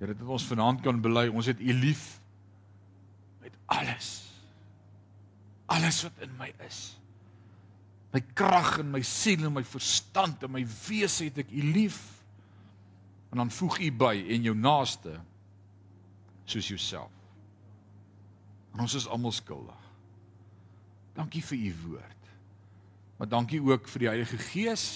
Here, 0.00 0.16
dat 0.16 0.28
ons 0.28 0.48
vanaand 0.48 0.82
kan 0.84 0.98
bely 1.00 1.28
ons 1.30 1.46
het 1.48 1.60
u 1.60 1.72
lief 1.72 2.18
alles. 3.66 4.22
Alles 5.66 6.02
wat 6.02 6.12
in 6.24 6.34
my 6.38 6.52
is. 6.66 6.96
My 8.14 8.20
krag 8.36 8.78
en 8.78 8.92
my 8.94 9.02
siel 9.02 9.46
en 9.48 9.54
my 9.56 9.64
verstand 9.66 10.44
en 10.46 10.52
my 10.54 10.62
wese 10.86 11.26
het 11.26 11.40
ek 11.42 11.50
U 11.50 11.62
lief. 11.74 11.98
En 13.32 13.42
dan 13.42 13.50
voeg 13.50 13.80
U 13.82 13.90
by 14.04 14.14
en 14.36 14.46
jou 14.46 14.54
naaste 14.56 15.16
soos 16.44 16.68
jouself. 16.68 17.10
En 18.74 18.84
ons 18.84 18.94
is 18.94 19.08
almal 19.08 19.34
skuldig. 19.34 19.80
Dankie 21.14 21.42
vir 21.46 21.58
U 21.58 21.74
woord. 21.88 22.30
Maar 23.18 23.30
dankie 23.30 23.62
ook 23.62 23.88
vir 23.88 24.04
die 24.04 24.10
Heilige 24.10 24.38
Gees. 24.50 24.86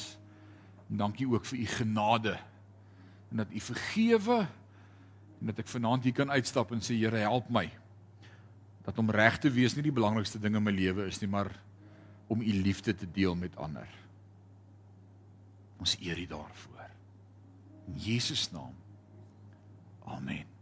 En 0.91 1.03
dankie 1.03 1.27
ook 1.31 1.47
vir 1.47 1.59
U 1.59 1.67
genade. 1.67 2.39
En 3.31 3.43
dat 3.43 3.51
U 3.51 3.61
vergewe 3.61 4.41
en 5.39 5.51
dat 5.53 5.61
ek 5.63 5.71
vanaand 5.71 6.07
hier 6.07 6.17
kan 6.17 6.31
uitstap 6.35 6.73
en 6.75 6.83
sê 6.83 6.97
Here 6.99 7.21
help 7.23 7.51
my 7.55 7.69
dat 8.89 8.99
om 8.99 9.11
reg 9.13 9.37
te 9.37 9.51
wees 9.53 9.75
nie 9.77 9.85
die 9.85 9.93
belangrikste 9.93 10.41
ding 10.41 10.55
in 10.57 10.65
my 10.65 10.73
lewe 10.73 11.05
is 11.11 11.21
nie, 11.21 11.29
maar 11.29 11.51
om 12.33 12.41
u 12.41 12.53
liefde 12.65 12.95
te 12.97 13.09
deel 13.13 13.35
met 13.37 13.57
ander. 13.61 13.89
Ons 15.77 15.99
eer 16.01 16.17
u 16.17 16.25
daarvoor. 16.31 16.87
In 17.93 17.99
Jesus 18.01 18.49
naam. 18.51 18.73
Amen. 20.09 20.58